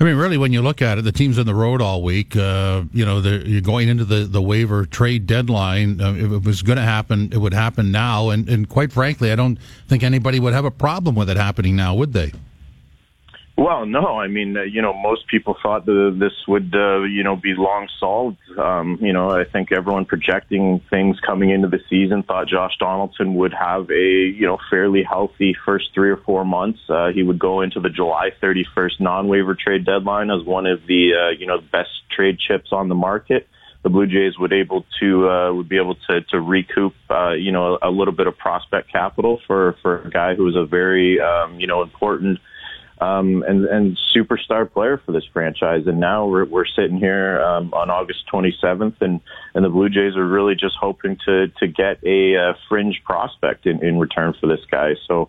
I 0.00 0.04
mean, 0.04 0.14
really, 0.14 0.38
when 0.38 0.52
you 0.52 0.62
look 0.62 0.80
at 0.80 0.98
it, 0.98 1.02
the 1.02 1.10
team's 1.10 1.40
on 1.40 1.46
the 1.46 1.54
road 1.54 1.82
all 1.82 2.02
week. 2.04 2.36
Uh, 2.36 2.84
you 2.92 3.04
know, 3.04 3.18
you're 3.18 3.60
going 3.60 3.88
into 3.88 4.04
the, 4.04 4.24
the 4.26 4.40
waiver 4.40 4.86
trade 4.86 5.26
deadline. 5.26 6.00
Uh, 6.00 6.14
if 6.14 6.30
it 6.30 6.44
was 6.44 6.62
going 6.62 6.76
to 6.76 6.84
happen, 6.84 7.30
it 7.32 7.38
would 7.38 7.52
happen 7.52 7.90
now. 7.90 8.28
And, 8.28 8.48
and 8.48 8.68
quite 8.68 8.92
frankly, 8.92 9.32
I 9.32 9.34
don't 9.34 9.58
think 9.88 10.04
anybody 10.04 10.38
would 10.38 10.54
have 10.54 10.64
a 10.64 10.70
problem 10.70 11.16
with 11.16 11.28
it 11.28 11.36
happening 11.36 11.74
now, 11.74 11.96
would 11.96 12.12
they? 12.12 12.32
Well, 13.58 13.86
no. 13.86 14.20
I 14.20 14.28
mean, 14.28 14.56
uh, 14.56 14.62
you 14.62 14.80
know, 14.82 14.92
most 14.92 15.26
people 15.26 15.56
thought 15.60 15.84
that 15.84 16.16
this 16.16 16.32
would, 16.46 16.72
uh, 16.76 17.02
you 17.02 17.24
know, 17.24 17.34
be 17.34 17.54
long 17.58 17.88
solved. 17.98 18.38
Um, 18.56 18.98
you 19.00 19.12
know, 19.12 19.30
I 19.30 19.42
think 19.52 19.72
everyone 19.72 20.04
projecting 20.04 20.80
things 20.90 21.16
coming 21.26 21.50
into 21.50 21.66
the 21.66 21.80
season 21.90 22.22
thought 22.22 22.46
Josh 22.46 22.74
Donaldson 22.78 23.34
would 23.34 23.52
have 23.52 23.90
a, 23.90 23.94
you 24.30 24.46
know, 24.46 24.58
fairly 24.70 25.02
healthy 25.02 25.56
first 25.66 25.86
three 25.92 26.08
or 26.08 26.18
four 26.18 26.44
months. 26.44 26.78
Uh, 26.88 27.08
he 27.12 27.24
would 27.24 27.40
go 27.40 27.60
into 27.60 27.80
the 27.80 27.88
July 27.88 28.30
31st 28.40 29.00
non-waiver 29.00 29.56
trade 29.56 29.84
deadline 29.84 30.30
as 30.30 30.46
one 30.46 30.66
of 30.66 30.86
the, 30.86 31.14
uh, 31.18 31.30
you 31.36 31.48
know, 31.48 31.58
best 31.72 31.90
trade 32.14 32.38
chips 32.38 32.68
on 32.70 32.88
the 32.88 32.94
market 32.94 33.48
the 33.84 33.90
Blue 33.90 34.06
Jays 34.06 34.36
would 34.38 34.52
able 34.52 34.84
to 35.00 35.28
uh, 35.28 35.52
would 35.52 35.68
be 35.68 35.78
able 35.78 35.94
to 36.08 36.20
to 36.30 36.40
recoup 36.40 36.94
uh, 37.10 37.32
you 37.34 37.52
know 37.52 37.78
a 37.80 37.90
little 37.90 38.12
bit 38.12 38.26
of 38.26 38.36
prospect 38.36 38.90
capital 38.90 39.40
for 39.46 39.76
for 39.82 40.02
a 40.02 40.10
guy 40.10 40.34
who 40.34 40.48
is 40.48 40.56
a 40.56 40.66
very 40.66 41.20
um, 41.20 41.60
you 41.60 41.68
know 41.68 41.82
important 41.82 42.40
um, 43.00 43.42
and 43.46 43.64
and 43.66 43.98
superstar 44.14 44.70
player 44.70 45.00
for 45.04 45.12
this 45.12 45.24
franchise. 45.32 45.86
And 45.86 46.00
now 46.00 46.26
we're 46.26 46.44
we're 46.44 46.66
sitting 46.66 46.98
here 46.98 47.40
um, 47.40 47.72
on 47.72 47.90
August 47.90 48.24
27th, 48.32 49.00
and 49.00 49.20
and 49.54 49.64
the 49.64 49.68
Blue 49.68 49.88
Jays 49.88 50.16
are 50.16 50.26
really 50.26 50.54
just 50.54 50.76
hoping 50.80 51.18
to 51.26 51.48
to 51.48 51.66
get 51.66 52.02
a, 52.04 52.34
a 52.34 52.58
fringe 52.68 53.02
prospect 53.04 53.66
in 53.66 53.84
in 53.84 53.98
return 53.98 54.34
for 54.40 54.46
this 54.46 54.64
guy. 54.70 54.94
So 55.06 55.28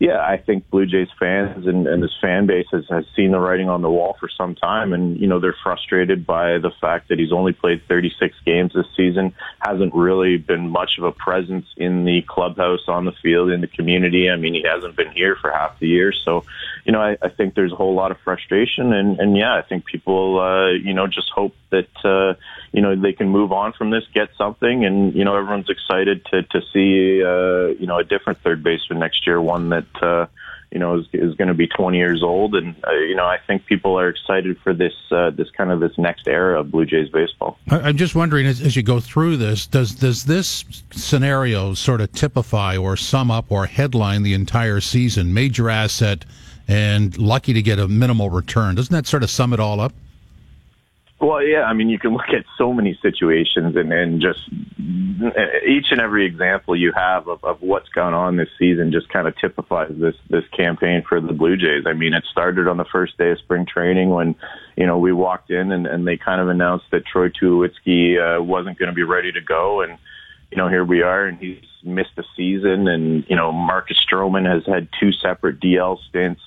yeah, 0.00 0.20
I 0.20 0.38
think 0.38 0.68
Blue 0.70 0.86
Jays 0.86 1.08
fans 1.20 1.66
and, 1.66 1.86
and 1.86 2.02
this 2.02 2.14
fan 2.20 2.46
base 2.46 2.66
has, 2.72 2.84
has 2.90 3.04
seen 3.14 3.30
the 3.30 3.38
writing 3.38 3.68
on 3.68 3.80
the 3.80 3.90
wall 3.90 4.16
for 4.18 4.28
some 4.28 4.54
time. 4.56 4.92
And, 4.92 5.18
you 5.18 5.28
know, 5.28 5.38
they're 5.38 5.56
frustrated 5.62 6.26
by 6.26 6.58
the 6.58 6.72
fact 6.80 7.08
that 7.08 7.18
he's 7.18 7.32
only 7.32 7.52
played 7.52 7.82
36 7.88 8.34
games 8.44 8.72
this 8.74 8.86
season, 8.96 9.32
hasn't 9.60 9.94
really 9.94 10.36
been 10.36 10.68
much 10.68 10.98
of 10.98 11.04
a 11.04 11.12
presence 11.12 11.66
in 11.76 12.04
the 12.04 12.22
clubhouse, 12.28 12.80
on 12.88 13.04
the 13.04 13.12
field, 13.22 13.50
in 13.50 13.60
the 13.60 13.68
community. 13.68 14.28
I 14.28 14.36
mean, 14.36 14.54
he 14.54 14.64
hasn't 14.68 14.96
been 14.96 15.12
here 15.12 15.36
for 15.40 15.50
half 15.52 15.78
the 15.78 15.88
year. 15.88 16.12
So, 16.12 16.44
you 16.84 16.92
know, 16.92 17.00
I, 17.00 17.16
I 17.22 17.28
think 17.30 17.54
there's 17.54 17.72
a 17.72 17.76
whole 17.76 17.94
lot 17.94 18.10
of 18.10 18.18
frustration. 18.24 18.92
And, 18.92 19.18
and 19.18 19.36
yeah, 19.36 19.54
I 19.54 19.62
think 19.62 19.86
people, 19.86 20.38
uh, 20.38 20.72
you 20.72 20.92
know, 20.92 21.06
just 21.06 21.30
hope 21.34 21.54
that, 21.70 21.88
uh, 22.04 22.34
you 22.72 22.82
know, 22.82 22.94
they 22.94 23.12
can 23.12 23.28
move 23.28 23.52
on 23.52 23.72
from 23.72 23.90
this, 23.90 24.04
get 24.12 24.28
something. 24.36 24.84
And, 24.84 25.14
you 25.14 25.24
know, 25.24 25.34
everyone's 25.36 25.70
excited 25.70 26.24
to, 26.26 26.42
to 26.42 26.60
see, 26.72 27.22
uh, 27.24 27.78
you 27.80 27.86
know, 27.86 27.98
a 27.98 28.04
different 28.04 28.42
third 28.42 28.62
baseman 28.62 28.98
next 28.98 29.26
year, 29.26 29.40
one 29.40 29.70
that, 29.70 30.02
uh, 30.02 30.26
you 30.70 30.78
know, 30.78 30.98
is, 30.98 31.06
is 31.12 31.34
going 31.36 31.48
to 31.48 31.54
be 31.54 31.68
20 31.68 31.96
years 31.96 32.22
old. 32.22 32.54
And, 32.54 32.74
uh, 32.86 32.92
you 32.92 33.14
know, 33.14 33.24
I 33.24 33.38
think 33.46 33.64
people 33.64 33.98
are 33.98 34.08
excited 34.08 34.58
for 34.58 34.74
this, 34.74 34.92
uh, 35.10 35.30
this 35.30 35.48
kind 35.56 35.70
of 35.70 35.80
this 35.80 35.96
next 35.96 36.28
era 36.28 36.60
of 36.60 36.70
Blue 36.70 36.84
Jays 36.84 37.08
baseball. 37.08 37.58
I'm 37.70 37.96
just 37.96 38.14
wondering, 38.14 38.44
as, 38.44 38.60
as 38.60 38.76
you 38.76 38.82
go 38.82 39.00
through 39.00 39.38
this, 39.38 39.66
does, 39.66 39.94
does 39.94 40.24
this 40.24 40.64
scenario 40.90 41.72
sort 41.72 42.02
of 42.02 42.12
typify 42.12 42.76
or 42.76 42.96
sum 42.96 43.30
up 43.30 43.50
or 43.50 43.64
headline 43.66 44.22
the 44.22 44.34
entire 44.34 44.80
season? 44.80 45.32
Major 45.32 45.70
asset 45.70 46.26
and 46.68 47.16
lucky 47.18 47.52
to 47.52 47.62
get 47.62 47.78
a 47.78 47.88
minimal 47.88 48.30
return. 48.30 48.74
Doesn't 48.74 48.94
that 48.94 49.06
sort 49.06 49.22
of 49.22 49.30
sum 49.30 49.52
it 49.52 49.60
all 49.60 49.80
up? 49.80 49.92
Well, 51.20 51.42
yeah, 51.42 51.62
I 51.62 51.72
mean, 51.72 51.88
you 51.88 51.98
can 51.98 52.12
look 52.12 52.28
at 52.30 52.44
so 52.58 52.72
many 52.72 52.98
situations 53.00 53.76
and, 53.76 53.92
and 53.92 54.20
just 54.20 54.40
each 55.66 55.86
and 55.90 56.00
every 56.00 56.26
example 56.26 56.76
you 56.76 56.92
have 56.92 57.28
of, 57.28 57.42
of 57.44 57.62
what's 57.62 57.88
gone 57.88 58.12
on 58.12 58.36
this 58.36 58.48
season 58.58 58.92
just 58.92 59.08
kind 59.08 59.26
of 59.26 59.38
typifies 59.38 59.92
this, 59.94 60.16
this 60.28 60.44
campaign 60.48 61.02
for 61.08 61.20
the 61.20 61.32
Blue 61.32 61.56
Jays. 61.56 61.84
I 61.86 61.92
mean, 61.94 62.12
it 62.12 62.24
started 62.30 62.68
on 62.68 62.76
the 62.76 62.84
first 62.84 63.16
day 63.16 63.30
of 63.30 63.38
spring 63.38 63.64
training 63.64 64.10
when, 64.10 64.34
you 64.76 64.86
know, 64.86 64.98
we 64.98 65.12
walked 65.12 65.50
in 65.50 65.72
and, 65.72 65.86
and 65.86 66.06
they 66.06 66.18
kind 66.18 66.40
of 66.40 66.48
announced 66.48 66.86
that 66.90 67.06
Troy 67.06 67.28
Tulowitzki 67.28 68.18
uh, 68.18 68.42
wasn't 68.42 68.78
going 68.78 68.90
to 68.90 68.94
be 68.94 69.04
ready 69.04 69.32
to 69.32 69.40
go. 69.40 69.82
And, 69.82 69.96
you 70.54 70.62
know, 70.62 70.68
here 70.68 70.84
we 70.84 71.02
are 71.02 71.26
and 71.26 71.36
he's 71.38 71.64
missed 71.82 72.16
a 72.16 72.22
season 72.36 72.86
and, 72.86 73.24
you 73.28 73.34
know, 73.34 73.50
Marcus 73.50 73.98
Stroman 74.08 74.46
has 74.46 74.64
had 74.64 74.88
two 75.00 75.10
separate 75.10 75.58
DL 75.58 75.98
stints. 76.08 76.40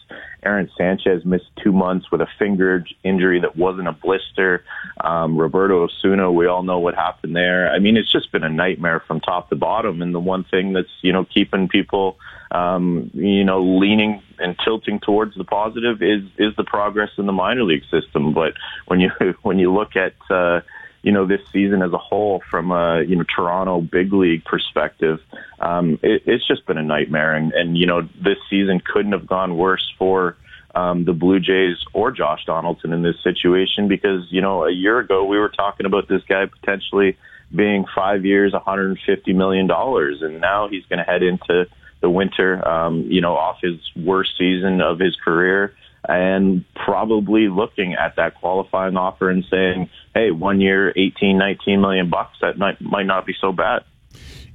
Aaron 0.44 0.70
Sanchez 0.78 1.26
missed 1.26 1.50
two 1.62 1.74
months 1.74 2.10
with 2.10 2.22
a 2.22 2.28
finger 2.40 2.86
injury 3.04 3.42
that 3.42 3.58
wasn't 3.58 3.90
a 3.90 3.92
blister. 3.92 4.64
Um, 5.02 5.38
Roberto 5.38 5.84
Osuna, 5.84 6.32
we 6.32 6.48
all 6.48 6.64
know 6.64 6.80
what 6.80 6.96
happened 6.96 7.36
there. 7.36 7.70
I 7.70 7.80
mean, 7.80 7.98
it's 7.98 8.10
just 8.10 8.32
been 8.32 8.46
a 8.46 8.50
nightmare 8.50 9.04
from 9.06 9.20
top 9.20 9.50
to 9.50 9.58
bottom. 9.58 10.02
And 10.02 10.16
the 10.16 10.22
one 10.22 10.46
thing 10.46 10.72
that's, 10.72 10.88
you 11.02 11.12
know, 11.12 11.26
keeping 11.26 11.68
people, 11.68 12.18
um, 12.52 13.12
you 13.14 13.44
know, 13.44 13.62
leaning 13.62 14.24
and 14.40 14.56
tilting 14.64 15.02
towards 15.02 15.36
the 15.36 15.44
positive 15.44 16.02
is, 16.02 16.22
is 16.38 16.56
the 16.56 16.64
progress 16.64 17.10
in 17.18 17.26
the 17.26 17.34
minor 17.34 17.64
league 17.64 17.84
system. 17.92 18.34
But 18.34 18.54
when 18.86 19.02
you, 19.02 19.12
when 19.42 19.60
you 19.60 19.74
look 19.74 19.98
at, 19.98 20.14
uh, 20.30 20.62
you 21.02 21.12
know, 21.12 21.26
this 21.26 21.42
season 21.52 21.82
as 21.82 21.94
a 21.94 21.98
whole 21.98 22.42
from 22.50 22.72
a, 22.72 23.04
you 23.04 23.16
know, 23.16 23.24
Toronto 23.24 23.82
big 23.82 24.14
league 24.14 24.44
perspective, 24.46 25.20
um, 25.60 26.00
it, 26.02 26.24
it's 26.26 26.48
just 26.48 26.66
been 26.66 26.78
a 26.78 26.84
nightmare. 26.84 27.36
And, 27.36 27.54
and, 27.54 27.78
you 27.78 27.86
know, 27.86 28.02
this 28.02 28.38
season 28.50 28.82
couldn't 28.84 29.12
have 29.12 29.28
gone 29.28 29.58
worse 29.58 29.88
for, 29.98 30.36
um, 30.76 31.06
the 31.06 31.14
Blue 31.14 31.40
Jays 31.40 31.78
or 31.94 32.12
Josh 32.12 32.46
Donaldson 32.46 32.94
in 32.94 33.02
this 33.02 33.16
situation 33.24 33.88
because, 33.88 34.28
you 34.30 34.42
know, 34.42 34.66
a 34.66 34.72
year 34.72 35.00
ago 35.00 35.24
we 35.26 35.38
were 35.38 35.50
talking 35.50 35.86
about 35.86 36.08
this 36.08 36.22
guy 36.28 36.46
potentially 36.46 37.18
being 37.56 37.86
five 37.96 38.26
years, 38.26 38.54
$150 38.54 39.34
million. 39.34 39.70
And 39.72 40.42
now 40.42 40.68
he's 40.68 40.86
going 40.86 41.00
to 41.00 41.06
head 41.06 41.24
into 41.24 41.68
the 42.02 42.10
winter, 42.10 42.68
um, 42.68 43.10
you 43.10 43.22
know, 43.22 43.36
off 43.36 43.58
his 43.62 43.80
worst 43.96 44.32
season 44.38 44.82
of 44.82 45.00
his 45.00 45.16
career 45.16 45.74
and 46.08 46.64
probably 46.74 47.48
looking 47.50 47.94
at 47.94 48.16
that 48.16 48.36
qualifying 48.36 48.96
offer 48.96 49.30
and 49.30 49.44
saying, 49.50 49.90
hey, 50.14 50.32
one 50.32 50.62
year, 50.62 50.94
18, 50.96 51.38
19 51.38 51.82
million 51.82 52.10
bucks, 52.10 52.38
that 52.42 52.58
might, 52.58 52.80
might 52.82 53.06
not 53.06 53.26
be 53.26 53.34
so 53.40 53.52
bad. 53.52 53.84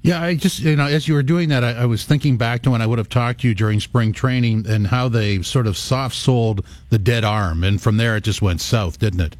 Yeah, 0.02 0.20
I 0.20 0.34
just, 0.34 0.58
you 0.58 0.74
know, 0.74 0.86
as 0.86 1.06
you 1.06 1.14
were 1.14 1.22
doing 1.22 1.50
that, 1.50 1.62
I, 1.62 1.72
I, 1.74 1.84
was 1.86 2.04
thinking 2.04 2.36
back 2.36 2.62
to 2.62 2.72
when 2.72 2.82
I 2.82 2.86
would 2.86 2.98
have 2.98 3.08
talked 3.08 3.42
to 3.42 3.48
you 3.48 3.54
during 3.54 3.78
spring 3.78 4.12
training 4.12 4.66
and 4.68 4.88
how 4.88 5.08
they 5.08 5.42
sort 5.42 5.68
of 5.68 5.76
soft 5.76 6.16
sold 6.16 6.66
the 6.90 6.98
dead 6.98 7.22
arm. 7.22 7.62
And 7.62 7.80
from 7.80 7.98
there, 7.98 8.16
it 8.16 8.24
just 8.24 8.42
went 8.42 8.60
south, 8.60 8.98
didn't 8.98 9.20
it? 9.20 9.36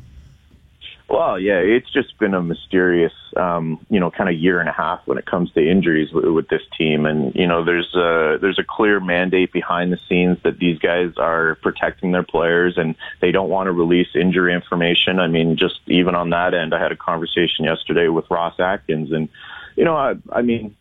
Well, 1.12 1.38
yeah, 1.38 1.58
it's 1.58 1.92
just 1.92 2.18
been 2.18 2.32
a 2.32 2.42
mysterious, 2.42 3.12
um, 3.36 3.84
you 3.90 4.00
know, 4.00 4.10
kind 4.10 4.30
of 4.30 4.34
year 4.34 4.60
and 4.60 4.68
a 4.68 4.72
half 4.72 5.00
when 5.04 5.18
it 5.18 5.26
comes 5.26 5.52
to 5.52 5.60
injuries 5.60 6.10
with, 6.10 6.24
with 6.24 6.48
this 6.48 6.62
team. 6.78 7.04
And 7.04 7.34
you 7.34 7.46
know, 7.46 7.66
there's 7.66 7.94
a 7.94 8.38
there's 8.40 8.58
a 8.58 8.64
clear 8.66 8.98
mandate 8.98 9.52
behind 9.52 9.92
the 9.92 9.98
scenes 10.08 10.38
that 10.42 10.58
these 10.58 10.78
guys 10.78 11.12
are 11.18 11.56
protecting 11.56 12.12
their 12.12 12.22
players 12.22 12.78
and 12.78 12.94
they 13.20 13.30
don't 13.30 13.50
want 13.50 13.66
to 13.66 13.72
release 13.72 14.08
injury 14.14 14.54
information. 14.54 15.20
I 15.20 15.26
mean, 15.26 15.58
just 15.58 15.80
even 15.86 16.14
on 16.14 16.30
that 16.30 16.54
end, 16.54 16.74
I 16.74 16.82
had 16.82 16.92
a 16.92 16.96
conversation 16.96 17.66
yesterday 17.66 18.08
with 18.08 18.24
Ross 18.30 18.58
Atkins, 18.58 19.12
and 19.12 19.28
you 19.76 19.84
know, 19.84 19.94
I, 19.94 20.14
I 20.32 20.40
mean, 20.40 20.74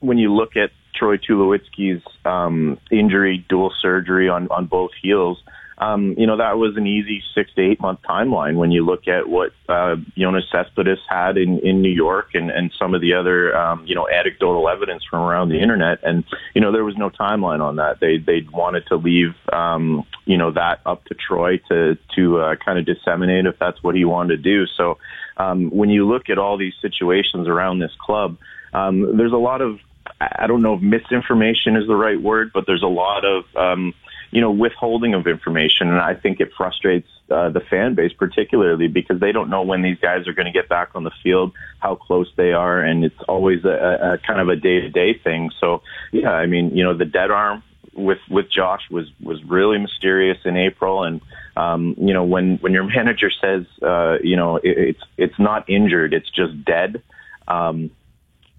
when 0.00 0.18
you 0.18 0.34
look 0.34 0.54
at 0.54 0.70
Troy 0.96 1.16
Tulowitzki's 1.16 2.04
um, 2.26 2.78
injury, 2.90 3.42
dual 3.48 3.72
surgery 3.80 4.28
on 4.28 4.48
on 4.48 4.66
both 4.66 4.90
heels 5.00 5.42
um, 5.78 6.16
you 6.18 6.26
know, 6.26 6.36
that 6.38 6.58
was 6.58 6.76
an 6.76 6.86
easy 6.86 7.22
six 7.34 7.52
to 7.54 7.62
eight 7.62 7.80
month 7.80 8.00
timeline 8.02 8.56
when 8.56 8.72
you 8.72 8.84
look 8.84 9.06
at 9.06 9.28
what 9.28 9.52
uh, 9.68 9.94
Yoenis 10.16 10.50
Cespedes 10.50 10.98
had 11.08 11.38
in, 11.38 11.60
in 11.60 11.82
New 11.82 11.92
York 11.92 12.30
and, 12.34 12.50
and 12.50 12.72
some 12.76 12.94
of 12.94 13.00
the 13.00 13.14
other, 13.14 13.56
um, 13.56 13.86
you 13.86 13.94
know, 13.94 14.08
anecdotal 14.08 14.68
evidence 14.68 15.04
from 15.08 15.22
around 15.22 15.50
the 15.50 15.60
internet. 15.60 16.00
And, 16.02 16.24
you 16.54 16.60
know, 16.60 16.72
there 16.72 16.84
was 16.84 16.96
no 16.96 17.10
timeline 17.10 17.60
on 17.60 17.76
that. 17.76 18.00
They, 18.00 18.18
they 18.18 18.44
wanted 18.52 18.86
to 18.88 18.96
leave, 18.96 19.34
um, 19.52 20.04
you 20.24 20.36
know, 20.36 20.50
that 20.50 20.80
up 20.84 21.04
to 21.04 21.14
Troy 21.14 21.58
to, 21.68 21.96
to 22.16 22.38
uh, 22.38 22.56
kind 22.56 22.78
of 22.80 22.84
disseminate 22.84 23.46
if 23.46 23.56
that's 23.60 23.80
what 23.80 23.94
he 23.94 24.04
wanted 24.04 24.36
to 24.36 24.42
do. 24.42 24.66
So 24.66 24.98
um, 25.36 25.70
when 25.70 25.90
you 25.90 26.08
look 26.08 26.28
at 26.28 26.38
all 26.38 26.58
these 26.58 26.74
situations 26.82 27.46
around 27.46 27.78
this 27.78 27.92
club, 28.04 28.36
um, 28.72 29.16
there's 29.16 29.32
a 29.32 29.36
lot 29.36 29.60
of, 29.60 29.78
I 30.20 30.48
don't 30.48 30.62
know 30.62 30.74
if 30.74 30.82
misinformation 30.82 31.76
is 31.76 31.86
the 31.86 31.94
right 31.94 32.20
word, 32.20 32.50
but 32.52 32.64
there's 32.66 32.82
a 32.82 32.88
lot 32.88 33.24
of, 33.24 33.44
um, 33.54 33.94
you 34.30 34.40
know, 34.40 34.50
withholding 34.50 35.14
of 35.14 35.26
information. 35.26 35.88
And 35.88 35.98
I 35.98 36.14
think 36.14 36.40
it 36.40 36.50
frustrates 36.56 37.08
uh, 37.30 37.50
the 37.50 37.60
fan 37.60 37.94
base 37.94 38.12
particularly 38.12 38.88
because 38.88 39.20
they 39.20 39.32
don't 39.32 39.50
know 39.50 39.62
when 39.62 39.82
these 39.82 39.98
guys 39.98 40.26
are 40.26 40.32
going 40.32 40.46
to 40.46 40.52
get 40.52 40.68
back 40.68 40.90
on 40.94 41.04
the 41.04 41.10
field, 41.22 41.52
how 41.78 41.94
close 41.94 42.30
they 42.36 42.52
are, 42.52 42.80
and 42.80 43.04
it's 43.04 43.20
always 43.28 43.64
a, 43.64 43.68
a 44.14 44.18
kind 44.26 44.40
of 44.40 44.48
a 44.48 44.56
day 44.56 44.80
to 44.80 44.88
day 44.88 45.14
thing. 45.14 45.50
So, 45.60 45.82
yeah, 46.12 46.30
I 46.30 46.46
mean, 46.46 46.76
you 46.76 46.84
know, 46.84 46.96
the 46.96 47.04
dead 47.04 47.30
arm 47.30 47.62
with 47.94 48.18
with 48.30 48.50
Josh 48.50 48.82
was 48.90 49.10
was 49.22 49.42
really 49.44 49.78
mysterious 49.78 50.38
in 50.44 50.56
April, 50.56 51.04
and 51.04 51.20
um, 51.56 51.94
you 51.98 52.14
know, 52.14 52.24
when 52.24 52.58
when 52.58 52.72
your 52.72 52.84
manager 52.96 53.30
says, 53.30 53.66
uh, 53.82 54.18
you 54.22 54.36
know, 54.36 54.56
it, 54.56 54.78
it's 54.78 55.02
it's 55.16 55.38
not 55.38 55.68
injured, 55.68 56.14
it's 56.14 56.30
just 56.30 56.64
dead. 56.64 57.02
Um, 57.46 57.90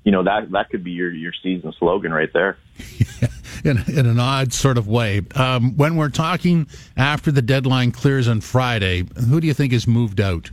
you 0.03 0.11
know 0.11 0.23
that 0.23 0.51
that 0.51 0.69
could 0.69 0.83
be 0.83 0.91
your 0.91 1.11
your 1.11 1.33
season 1.43 1.73
slogan 1.77 2.11
right 2.11 2.31
there. 2.33 2.57
in, 3.63 3.77
in 3.87 4.05
an 4.05 4.19
odd 4.19 4.53
sort 4.53 4.77
of 4.77 4.87
way. 4.87 5.21
Um, 5.35 5.75
when 5.77 5.95
we're 5.95 6.09
talking 6.09 6.67
after 6.97 7.31
the 7.31 7.41
deadline 7.41 7.91
clears 7.91 8.27
on 8.27 8.41
Friday, 8.41 9.05
who 9.29 9.41
do 9.41 9.47
you 9.47 9.53
think 9.53 9.73
is 9.73 9.87
moved 9.87 10.19
out? 10.19 10.51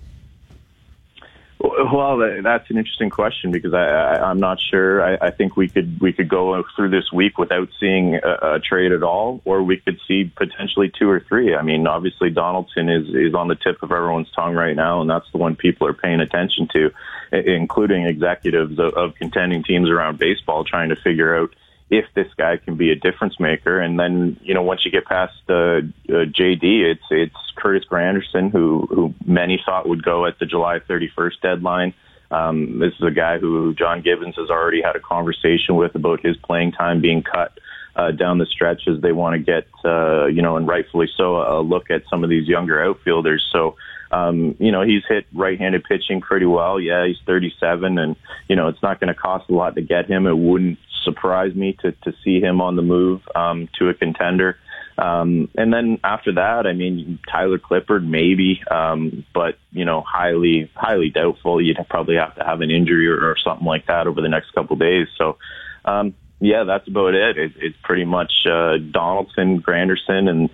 Well, 1.58 2.18
that's 2.42 2.68
an 2.70 2.76
interesting 2.76 3.10
question 3.10 3.50
because 3.50 3.72
I, 3.72 3.78
I'm 3.78 4.38
not 4.38 4.58
sure. 4.70 5.02
I, 5.02 5.28
I 5.28 5.30
think 5.30 5.56
we 5.56 5.68
could 5.68 6.00
we 6.00 6.12
could 6.12 6.28
go 6.28 6.62
through 6.76 6.90
this 6.90 7.10
week 7.12 7.38
without 7.38 7.68
seeing 7.80 8.16
a, 8.16 8.54
a 8.54 8.60
trade 8.60 8.92
at 8.92 9.02
all, 9.02 9.40
or 9.44 9.62
we 9.62 9.78
could 9.78 9.98
see 10.06 10.30
potentially 10.36 10.92
two 10.96 11.08
or 11.08 11.20
three. 11.20 11.54
I 11.54 11.62
mean, 11.62 11.86
obviously 11.86 12.30
Donaldson 12.30 12.88
is 12.88 13.08
is 13.08 13.34
on 13.34 13.48
the 13.48 13.54
tip 13.56 13.82
of 13.82 13.90
everyone's 13.90 14.30
tongue 14.32 14.54
right 14.54 14.76
now, 14.76 15.00
and 15.00 15.08
that's 15.08 15.30
the 15.32 15.38
one 15.38 15.56
people 15.56 15.86
are 15.86 15.94
paying 15.94 16.20
attention 16.20 16.68
to, 16.74 16.90
including 17.32 18.04
executives 18.04 18.78
of, 18.78 18.92
of 18.94 19.14
contending 19.14 19.64
teams 19.64 19.88
around 19.88 20.18
baseball, 20.18 20.62
trying 20.62 20.90
to 20.90 20.96
figure 20.96 21.36
out 21.36 21.54
if 21.88 22.04
this 22.14 22.26
guy 22.36 22.56
can 22.56 22.76
be 22.76 22.90
a 22.90 22.96
difference 22.96 23.38
maker. 23.38 23.80
And 23.80 23.98
then, 23.98 24.38
you 24.42 24.54
know, 24.54 24.62
once 24.62 24.84
you 24.84 24.90
get 24.90 25.04
past 25.04 25.34
uh, 25.48 25.54
uh, 25.54 26.26
JD, 26.26 26.62
it's 26.62 27.04
it's 27.10 27.36
Curtis 27.56 27.84
Granderson, 27.88 28.50
who 28.50 28.86
who 28.90 29.14
many 29.24 29.62
thought 29.64 29.88
would 29.88 30.02
go 30.02 30.26
at 30.26 30.38
the 30.38 30.46
July 30.46 30.80
31st 30.80 31.40
deadline. 31.42 31.94
Um, 32.30 32.80
this 32.80 32.92
is 32.94 33.02
a 33.02 33.12
guy 33.12 33.38
who 33.38 33.72
John 33.74 34.02
Gibbons 34.02 34.34
has 34.36 34.50
already 34.50 34.82
had 34.82 34.96
a 34.96 35.00
conversation 35.00 35.76
with 35.76 35.94
about 35.94 36.20
his 36.20 36.36
playing 36.38 36.72
time 36.72 37.00
being 37.00 37.22
cut 37.22 37.56
uh, 37.94 38.10
down 38.10 38.38
the 38.38 38.46
stretch 38.46 38.82
as 38.88 39.00
they 39.00 39.12
want 39.12 39.34
to 39.34 39.38
get, 39.38 39.68
uh, 39.84 40.26
you 40.26 40.42
know, 40.42 40.56
and 40.56 40.66
rightfully 40.66 41.08
so, 41.16 41.36
a 41.36 41.62
look 41.62 41.90
at 41.90 42.02
some 42.10 42.24
of 42.24 42.30
these 42.30 42.48
younger 42.48 42.84
outfielders. 42.84 43.46
So, 43.52 43.76
um, 44.10 44.56
you 44.58 44.72
know, 44.72 44.82
he's 44.82 45.02
hit 45.08 45.26
right-handed 45.34 45.84
pitching 45.84 46.20
pretty 46.20 46.46
well. 46.46 46.80
Yeah, 46.80 47.06
he's 47.06 47.16
37, 47.26 47.98
and 47.98 48.16
you 48.48 48.56
know, 48.56 48.68
it's 48.68 48.82
not 48.82 49.00
going 49.00 49.08
to 49.08 49.14
cost 49.14 49.50
a 49.50 49.54
lot 49.54 49.74
to 49.74 49.82
get 49.82 50.06
him. 50.06 50.26
It 50.26 50.36
wouldn't 50.36 50.78
surprise 51.04 51.54
me 51.54 51.76
to 51.82 51.92
to 51.92 52.12
see 52.24 52.40
him 52.40 52.60
on 52.60 52.76
the 52.76 52.82
move 52.82 53.22
um, 53.34 53.68
to 53.78 53.88
a 53.88 53.94
contender. 53.94 54.56
Um, 54.98 55.50
and 55.56 55.72
then 55.72 55.98
after 56.02 56.34
that, 56.34 56.66
I 56.66 56.72
mean, 56.72 57.18
Tyler 57.30 57.58
Clippard 57.58 58.06
maybe, 58.06 58.62
um, 58.70 59.26
but 59.34 59.58
you 59.70 59.84
know, 59.84 60.02
highly 60.06 60.70
highly 60.74 61.10
doubtful. 61.10 61.60
You'd 61.60 61.78
probably 61.88 62.16
have 62.16 62.34
to 62.36 62.44
have 62.44 62.60
an 62.60 62.70
injury 62.70 63.06
or, 63.08 63.30
or 63.30 63.36
something 63.42 63.66
like 63.66 63.86
that 63.86 64.06
over 64.06 64.22
the 64.22 64.28
next 64.28 64.52
couple 64.52 64.74
of 64.74 64.80
days. 64.80 65.08
So, 65.18 65.36
um, 65.84 66.14
yeah, 66.40 66.64
that's 66.64 66.88
about 66.88 67.14
it. 67.14 67.36
it 67.36 67.52
it's 67.56 67.76
pretty 67.82 68.04
much 68.04 68.32
uh, 68.46 68.78
Donaldson, 68.78 69.60
Granderson, 69.60 70.28
and 70.28 70.50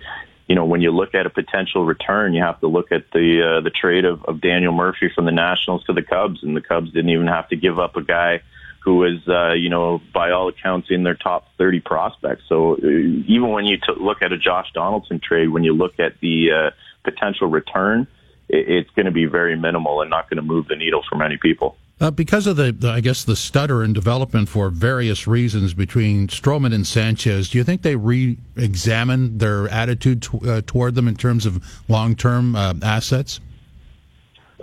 you 0.47 0.55
know, 0.55 0.65
when 0.65 0.81
you 0.81 0.91
look 0.91 1.15
at 1.15 1.25
a 1.25 1.29
potential 1.29 1.85
return, 1.85 2.33
you 2.33 2.43
have 2.43 2.59
to 2.59 2.67
look 2.67 2.91
at 2.91 3.11
the 3.11 3.57
uh, 3.57 3.61
the 3.61 3.69
trade 3.69 4.05
of, 4.05 4.23
of 4.25 4.41
Daniel 4.41 4.73
Murphy 4.73 5.09
from 5.13 5.25
the 5.25 5.31
Nationals 5.31 5.83
to 5.85 5.93
the 5.93 6.01
Cubs, 6.01 6.43
and 6.43 6.55
the 6.55 6.61
Cubs 6.61 6.91
didn't 6.91 7.09
even 7.11 7.27
have 7.27 7.47
to 7.49 7.55
give 7.55 7.79
up 7.79 7.95
a 7.95 8.03
guy 8.03 8.41
who 8.83 8.97
was, 8.97 9.25
uh, 9.29 9.53
you 9.53 9.69
know, 9.69 10.01
by 10.13 10.31
all 10.31 10.49
accounts 10.49 10.89
in 10.91 11.03
their 11.03 11.15
top 11.15 11.47
30 11.57 11.79
prospects. 11.79 12.43
So 12.49 12.73
uh, 12.75 12.77
even 12.85 13.49
when 13.49 13.63
you 13.65 13.77
t- 13.77 13.93
look 13.97 14.21
at 14.21 14.33
a 14.33 14.37
Josh 14.37 14.67
Donaldson 14.73 15.21
trade, 15.21 15.47
when 15.49 15.63
you 15.63 15.73
look 15.73 15.99
at 16.01 16.19
the 16.19 16.51
uh, 16.51 16.71
potential 17.05 17.47
return, 17.47 18.07
it- 18.49 18.67
it's 18.67 18.89
going 18.89 19.05
to 19.05 19.11
be 19.11 19.25
very 19.25 19.55
minimal 19.55 20.01
and 20.01 20.09
not 20.09 20.29
going 20.29 20.35
to 20.35 20.43
move 20.43 20.67
the 20.67 20.75
needle 20.75 21.01
for 21.09 21.15
many 21.15 21.37
people. 21.37 21.77
Uh, 22.03 22.11
because 22.11 22.47
of 22.47 22.57
the, 22.57 22.73
the, 22.73 22.89
I 22.89 22.99
guess, 22.99 23.23
the 23.23 23.37
stutter 23.37 23.81
in 23.81 23.93
development 23.93 24.49
for 24.49 24.69
various 24.69 25.25
reasons 25.25 25.73
between 25.73 26.27
Stroman 26.27 26.73
and 26.73 26.85
Sanchez, 26.85 27.49
do 27.49 27.57
you 27.57 27.63
think 27.63 27.81
they 27.81 27.95
re-examine 27.95 29.37
their 29.37 29.69
attitude 29.69 30.23
t- 30.23 30.37
uh, 30.45 30.61
toward 30.67 30.95
them 30.95 31.07
in 31.07 31.15
terms 31.15 31.45
of 31.45 31.63
long-term 31.87 32.57
uh, 32.57 32.73
assets? 32.81 33.39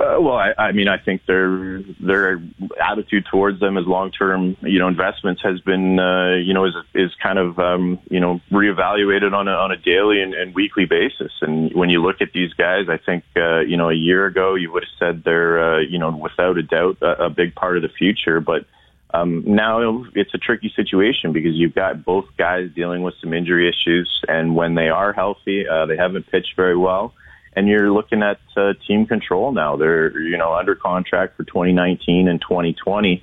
Uh, 0.01 0.19
well, 0.19 0.37
I, 0.37 0.55
I 0.57 0.73
mean, 0.73 0.89
I 0.89 0.97
think 0.97 1.27
their 1.27 1.83
their 2.01 2.43
attitude 2.83 3.27
towards 3.31 3.61
them 3.61 3.77
as 3.77 3.85
long 3.87 4.11
term, 4.11 4.57
you 4.63 4.79
know, 4.79 4.89
investments 4.89 5.43
has 5.43 5.61
been, 5.61 5.99
uh, 5.99 6.37
you 6.37 6.55
know, 6.55 6.65
is 6.65 6.75
is 6.95 7.11
kind 7.23 7.39
of, 7.39 7.59
um, 7.59 7.99
you 8.09 8.19
know, 8.19 8.41
reevaluated 8.51 9.35
on 9.35 9.47
a 9.47 9.51
on 9.51 9.73
a 9.73 9.77
daily 9.77 10.23
and, 10.23 10.33
and 10.33 10.55
weekly 10.55 10.87
basis. 10.87 11.33
And 11.43 11.75
when 11.75 11.91
you 11.91 12.01
look 12.01 12.23
at 12.23 12.33
these 12.33 12.55
guys, 12.55 12.87
I 12.89 12.97
think, 12.97 13.25
uh, 13.37 13.61
you 13.61 13.77
know, 13.77 13.91
a 13.91 13.95
year 13.95 14.25
ago 14.25 14.55
you 14.55 14.73
would 14.73 14.85
have 14.85 14.99
said 14.99 15.23
they're, 15.23 15.75
uh, 15.75 15.81
you 15.81 15.99
know, 15.99 16.11
without 16.17 16.57
a 16.57 16.63
doubt, 16.63 16.97
a, 17.03 17.25
a 17.25 17.31
big 17.31 17.55
part 17.55 17.77
of 17.77 17.83
the 17.83 17.91
future. 17.91 18.41
But 18.41 18.65
um, 19.13 19.45
now 19.47 20.07
it's 20.15 20.33
a 20.33 20.39
tricky 20.39 20.73
situation 20.75 21.35
because 21.35 21.55
you've 21.57 21.75
got 21.75 22.07
both 22.07 22.25
guys 22.39 22.71
dealing 22.75 23.03
with 23.03 23.17
some 23.21 23.35
injury 23.35 23.69
issues, 23.69 24.23
and 24.29 24.57
when 24.57 24.77
they 24.77 24.89
are 24.89 25.13
healthy, 25.13 25.69
uh, 25.69 25.85
they 25.85 25.99
haven't 25.99 26.31
pitched 26.31 26.57
very 26.57 26.77
well 26.77 27.13
and 27.55 27.69
you're 27.69 27.93
looking 27.93 28.23
at 28.23 28.39
uh, 28.57 28.75
team 28.87 29.07
control 29.07 29.53
now. 29.53 29.77
They're 29.77 30.19
you 30.21 30.37
know 30.37 30.55
under 30.55 30.75
contract 30.75 31.37
for 31.37 31.45
2019 31.45 32.29
and 32.29 32.41
2020, 32.41 33.23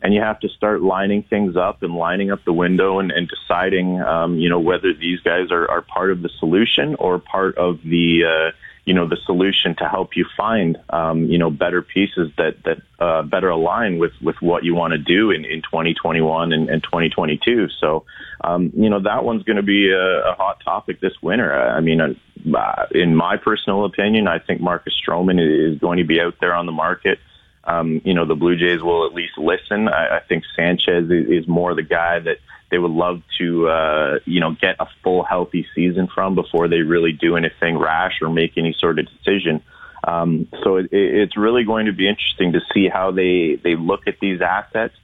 and 0.00 0.14
you 0.14 0.20
have 0.20 0.40
to 0.40 0.48
start 0.48 0.82
lining 0.82 1.22
things 1.22 1.56
up 1.56 1.82
and 1.82 1.94
lining 1.94 2.30
up 2.30 2.44
the 2.44 2.52
window 2.52 2.98
and, 2.98 3.10
and 3.12 3.28
deciding 3.28 4.00
um, 4.00 4.38
you 4.38 4.48
know 4.48 4.60
whether 4.60 4.92
these 4.92 5.20
guys 5.20 5.50
are, 5.50 5.70
are 5.70 5.82
part 5.82 6.10
of 6.10 6.22
the 6.22 6.30
solution 6.38 6.94
or 6.96 7.18
part 7.18 7.56
of 7.56 7.80
the 7.84 8.24
uh, 8.24 8.50
you 8.84 8.94
know 8.94 9.06
the 9.06 9.16
solution 9.26 9.76
to 9.76 9.88
help 9.88 10.16
you 10.16 10.26
find 10.36 10.76
um, 10.90 11.26
you 11.26 11.38
know 11.38 11.50
better 11.50 11.82
pieces 11.82 12.30
that 12.36 12.56
that 12.64 12.78
uh, 12.98 13.22
better 13.22 13.48
align 13.48 13.98
with 13.98 14.12
with 14.20 14.36
what 14.40 14.64
you 14.64 14.74
want 14.74 14.92
to 14.92 14.98
do 14.98 15.30
in, 15.30 15.44
in 15.44 15.62
2021 15.62 16.52
and, 16.52 16.68
and 16.68 16.82
2022. 16.82 17.68
So 17.80 18.04
um, 18.42 18.72
you 18.74 18.90
know 18.90 19.00
that 19.02 19.24
one's 19.24 19.44
going 19.44 19.56
to 19.56 19.62
be 19.62 19.90
a, 19.90 20.30
a 20.30 20.34
hot 20.34 20.60
topic 20.64 21.00
this 21.00 21.14
winter. 21.22 21.52
I 21.52 21.80
mean, 21.80 22.00
uh, 22.00 22.86
in 22.90 23.14
my 23.14 23.36
personal 23.36 23.84
opinion, 23.84 24.26
I 24.26 24.38
think 24.40 24.60
Marcus 24.60 24.94
Stroman 25.06 25.38
is 25.40 25.78
going 25.78 25.98
to 25.98 26.04
be 26.04 26.20
out 26.20 26.34
there 26.40 26.54
on 26.54 26.66
the 26.66 26.72
market. 26.72 27.18
Um, 27.64 28.00
you 28.04 28.14
know, 28.14 28.26
the 28.26 28.34
Blue 28.34 28.56
Jays 28.56 28.82
will 28.82 29.06
at 29.06 29.14
least 29.14 29.38
listen. 29.38 29.88
I, 29.88 30.16
I 30.16 30.20
think 30.20 30.44
Sanchez 30.56 31.04
is, 31.10 31.44
is 31.44 31.48
more 31.48 31.74
the 31.74 31.82
guy 31.82 32.18
that 32.18 32.38
they 32.70 32.78
would 32.78 32.90
love 32.90 33.22
to, 33.38 33.68
uh, 33.68 34.18
you 34.24 34.40
know, 34.40 34.56
get 34.60 34.76
a 34.80 34.86
full 35.04 35.22
healthy 35.22 35.66
season 35.74 36.08
from 36.12 36.34
before 36.34 36.68
they 36.68 36.78
really 36.80 37.12
do 37.12 37.36
anything 37.36 37.78
rash 37.78 38.20
or 38.22 38.30
make 38.30 38.56
any 38.56 38.74
sort 38.78 38.98
of 38.98 39.06
decision. 39.06 39.62
Um, 40.04 40.48
so 40.64 40.76
it, 40.76 40.88
it's 40.90 41.36
really 41.36 41.64
going 41.64 41.86
to 41.86 41.92
be 41.92 42.08
interesting 42.08 42.52
to 42.52 42.60
see 42.74 42.88
how 42.88 43.12
they, 43.12 43.60
they 43.62 43.76
look 43.76 44.08
at 44.08 44.18
these 44.20 44.40
assets 44.40 44.94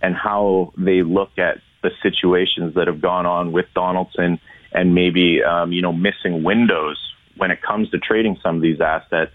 and 0.00 0.14
how 0.14 0.72
they 0.76 1.02
look 1.02 1.38
at 1.38 1.58
the 1.82 1.90
situations 2.02 2.74
that 2.74 2.86
have 2.86 3.00
gone 3.00 3.26
on 3.26 3.52
with 3.52 3.66
Donaldson 3.74 4.38
and 4.70 4.94
maybe, 4.94 5.42
um, 5.42 5.72
you 5.72 5.82
know, 5.82 5.92
missing 5.92 6.44
windows 6.44 6.98
when 7.36 7.50
it 7.50 7.62
comes 7.62 7.90
to 7.90 7.98
trading 7.98 8.38
some 8.42 8.56
of 8.56 8.62
these 8.62 8.80
assets 8.80 9.32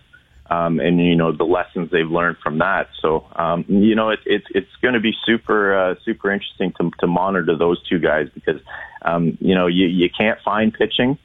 um, 0.49 0.79
and 0.79 0.99
you 0.99 1.15
know 1.15 1.31
the 1.31 1.43
lessons 1.43 1.89
they've 1.91 2.09
learned 2.09 2.37
from 2.43 2.59
that. 2.59 2.89
So 3.01 3.25
um, 3.35 3.65
you 3.67 3.95
know 3.95 4.09
it, 4.09 4.19
it, 4.25 4.43
it's 4.53 4.75
going 4.81 4.93
to 4.93 4.99
be 4.99 5.13
super 5.25 5.77
uh, 5.77 5.95
super 6.03 6.31
interesting 6.31 6.73
to, 6.79 6.91
to 6.99 7.07
monitor 7.07 7.55
those 7.57 7.81
two 7.87 7.99
guys 7.99 8.27
because 8.33 8.61
um, 9.03 9.37
you 9.39 9.55
know 9.55 9.67
you, 9.67 9.87
you 9.87 10.09
can't 10.09 10.39
find 10.43 10.73
pitching 10.73 11.17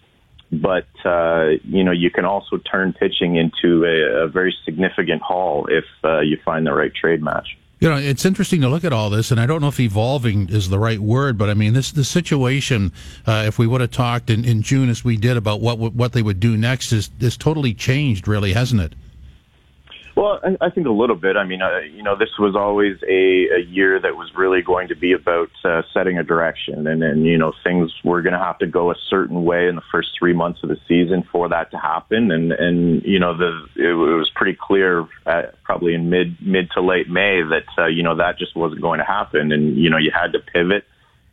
but 0.53 0.87
uh, 1.05 1.51
you 1.65 1.85
know 1.85 1.93
you 1.93 2.11
can 2.11 2.25
also 2.25 2.59
turn 2.59 2.93
pitching 2.93 3.37
into 3.37 3.85
a, 3.85 4.25
a 4.25 4.29
very 4.29 4.55
significant 4.65 5.23
haul 5.23 5.67
if 5.71 5.85
uh, 6.05 6.21
you 6.21 6.39
find 6.45 6.67
the 6.67 6.73
right 6.73 6.95
trade 6.95 7.23
match. 7.23 7.57
You 7.81 7.91
know, 7.91 7.97
it's 7.97 8.25
interesting 8.25 8.61
to 8.63 8.69
look 8.69 8.85
at 8.85 8.93
all 8.93 9.11
this, 9.11 9.31
and 9.31 9.41
I 9.41 9.47
don't 9.47 9.61
know 9.61 9.69
if 9.69 9.81
evolving 9.81 10.49
is 10.49 10.71
the 10.71 10.79
right 10.79 11.01
word, 11.01 11.37
but 11.37 11.51
I 11.51 11.55
mean, 11.55 11.75
this 11.75 11.91
the 11.93 12.05
situation. 12.05 12.93
Uh, 13.27 13.45
if 13.47 13.59
we 13.59 13.67
would 13.67 13.81
have 13.81 13.91
talked 13.91 14.31
in, 14.31 14.45
in 14.45 14.63
June 14.63 14.89
as 14.89 15.05
we 15.05 15.17
did 15.17 15.37
about 15.37 15.61
what 15.61 15.79
what 15.79 16.13
they 16.13 16.23
would 16.23 16.41
do 16.41 16.57
next, 16.57 16.93
is 16.93 17.11
is 17.21 17.37
totally 17.37 17.75
changed, 17.75 18.29
really, 18.29 18.53
hasn't 18.53 18.81
it? 18.81 18.95
Well, 20.16 20.38
I, 20.44 20.66
I 20.66 20.70
think 20.70 20.87
a 20.87 20.92
little 20.92 21.16
bit. 21.16 21.37
I 21.37 21.44
mean, 21.44 21.61
uh, 21.61 21.81
you 21.81 22.03
know, 22.03 22.16
this 22.16 22.31
was 22.38 22.55
always 22.55 22.96
a, 23.03 23.48
a 23.57 23.61
year 23.68 23.98
that 24.00 24.16
was 24.16 24.31
really 24.37 24.62
going 24.62 24.88
to 24.88 24.94
be 24.94 25.12
about 25.12 25.50
uh, 25.64 25.83
setting 25.92 26.18
a 26.18 26.22
direction, 26.22 26.87
and 26.87 27.03
and 27.03 27.27
you 27.27 27.37
know, 27.37 27.53
things 27.64 27.92
were 28.05 28.22
going 28.22 28.33
to 28.33 28.38
have 28.38 28.59
to 28.59 28.66
go 28.66 28.92
a 28.92 28.94
certain 29.11 29.44
way 29.44 29.66
in 29.66 29.74
the 29.74 29.83
first 29.90 30.11
three 30.18 30.33
months 30.33 30.61
of 30.62 30.68
the 30.68 30.79
season 30.87 31.24
for 31.33 31.48
that 31.48 31.72
to 31.72 31.79
happen, 31.79 32.31
and 32.31 32.53
and 32.53 33.03
you 33.05 33.18
know, 33.18 33.37
the 33.37 33.66
it, 33.74 33.90
it 33.90 33.94
was 33.94 34.31
pretty 34.37 34.57
clear, 34.61 35.07
at, 35.27 35.61
probably 35.64 35.94
in 35.94 36.11
mid 36.11 36.37
mid 36.40 36.70
to 36.72 36.81
late 36.81 37.09
May, 37.11 37.42
that 37.42 37.66
uh, 37.77 37.87
you 37.87 38.05
know 38.05 38.16
that 38.16 38.38
just 38.38 38.55
wasn't 38.55 38.83
going 38.83 39.00
to 39.00 39.05
happen, 39.05 39.50
and 39.50 39.77
you 39.77 39.90
know, 39.90 39.98
you 39.98 40.12
had 40.14 40.33
to 40.33 40.38
pivot. 40.38 40.85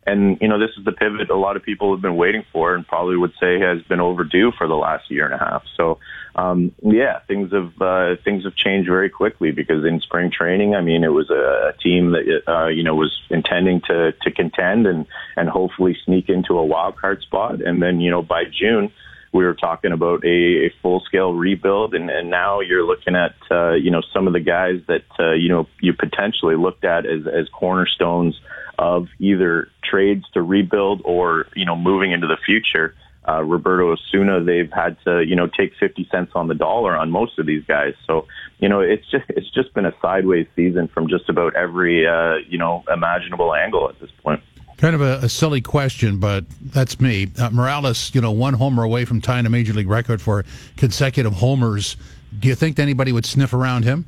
And 0.04 0.38
you 0.40 0.48
know, 0.48 0.58
this 0.58 0.70
is 0.76 0.84
the 0.84 0.90
pivot 0.92 1.30
a 1.30 1.36
lot 1.36 1.56
of 1.56 1.62
people 1.62 1.94
have 1.94 2.02
been 2.02 2.16
waiting 2.16 2.44
for, 2.52 2.74
and 2.74 2.86
probably 2.86 3.16
would 3.16 3.34
say 3.38 3.60
has 3.60 3.80
been 3.82 4.00
overdue 4.00 4.50
for 4.58 4.66
the 4.66 4.74
last 4.74 5.08
year 5.08 5.24
and 5.24 5.34
a 5.34 5.38
half. 5.38 5.62
So, 5.76 6.00
um, 6.34 6.72
yeah, 6.82 7.20
things 7.28 7.52
have 7.52 7.72
uh, 7.80 8.16
things 8.24 8.44
have 8.44 8.56
changed 8.56 8.88
very 8.88 9.10
quickly 9.10 9.52
because 9.52 9.84
in 9.84 10.00
spring 10.00 10.30
training, 10.30 10.74
I 10.74 10.80
mean, 10.80 11.04
it 11.04 11.12
was 11.12 11.30
a, 11.30 11.72
team 11.82 12.12
that 12.12 12.42
uh, 12.46 12.68
you 12.68 12.82
know 12.82 12.94
was 12.94 13.12
intending 13.28 13.80
to 13.88 14.12
to 14.22 14.30
contend 14.30 14.86
and 14.86 15.06
and 15.36 15.48
hopefully 15.48 15.96
sneak 16.04 16.28
into 16.28 16.58
a 16.58 16.64
wild 16.64 16.96
card 16.96 17.22
spot, 17.22 17.60
and 17.60 17.82
then 17.82 18.00
you 18.00 18.10
know 18.10 18.22
by 18.22 18.44
June 18.44 18.92
we 19.32 19.44
were 19.44 19.54
talking 19.54 19.92
about 19.92 20.24
a, 20.24 20.66
a 20.66 20.74
full 20.82 21.00
scale 21.00 21.32
rebuild, 21.32 21.94
and, 21.94 22.10
and 22.10 22.28
now 22.28 22.60
you're 22.60 22.84
looking 22.84 23.16
at 23.16 23.34
uh, 23.50 23.72
you 23.72 23.90
know 23.90 24.02
some 24.12 24.26
of 24.26 24.32
the 24.32 24.40
guys 24.40 24.80
that 24.88 25.04
uh, 25.18 25.32
you 25.32 25.48
know 25.48 25.66
you 25.80 25.92
potentially 25.92 26.56
looked 26.56 26.84
at 26.84 27.06
as 27.06 27.26
as 27.26 27.48
cornerstones 27.48 28.38
of 28.78 29.08
either 29.18 29.68
trades 29.82 30.24
to 30.34 30.42
rebuild 30.42 31.02
or 31.04 31.46
you 31.54 31.64
know 31.64 31.76
moving 31.76 32.12
into 32.12 32.26
the 32.26 32.38
future. 32.44 32.94
Uh, 33.28 33.42
Roberto 33.42 33.92
Osuna, 33.92 34.42
they've 34.42 34.70
had 34.72 34.96
to 35.04 35.22
you 35.24 35.36
know 35.36 35.46
take 35.46 35.72
50 35.78 36.08
cents 36.10 36.32
on 36.34 36.48
the 36.48 36.54
dollar 36.54 36.96
on 36.96 37.10
most 37.10 37.38
of 37.38 37.46
these 37.46 37.64
guys. 37.64 37.94
So 38.06 38.26
you 38.58 38.68
know 38.68 38.80
it's 38.80 39.08
just 39.10 39.24
it's 39.28 39.50
just 39.50 39.72
been 39.74 39.86
a 39.86 39.94
sideways 40.02 40.46
season 40.56 40.88
from 40.88 41.08
just 41.08 41.28
about 41.28 41.54
every 41.54 42.06
uh, 42.06 42.36
you 42.48 42.58
know 42.58 42.84
imaginable 42.92 43.54
angle 43.54 43.88
at 43.88 43.98
this 44.00 44.10
point. 44.22 44.42
Kind 44.78 44.96
of 44.96 45.00
a, 45.00 45.20
a 45.22 45.28
silly 45.28 45.60
question, 45.60 46.18
but 46.18 46.44
that's 46.60 47.00
me. 47.00 47.30
Uh, 47.38 47.50
Morales, 47.50 48.12
you 48.14 48.20
know, 48.20 48.32
one 48.32 48.54
homer 48.54 48.82
away 48.82 49.04
from 49.04 49.20
tying 49.20 49.46
a 49.46 49.50
major 49.50 49.72
league 49.72 49.88
record 49.88 50.20
for 50.20 50.44
consecutive 50.76 51.34
homers. 51.34 51.96
Do 52.40 52.48
you 52.48 52.56
think 52.56 52.80
anybody 52.80 53.12
would 53.12 53.24
sniff 53.24 53.52
around 53.52 53.84
him? 53.84 54.06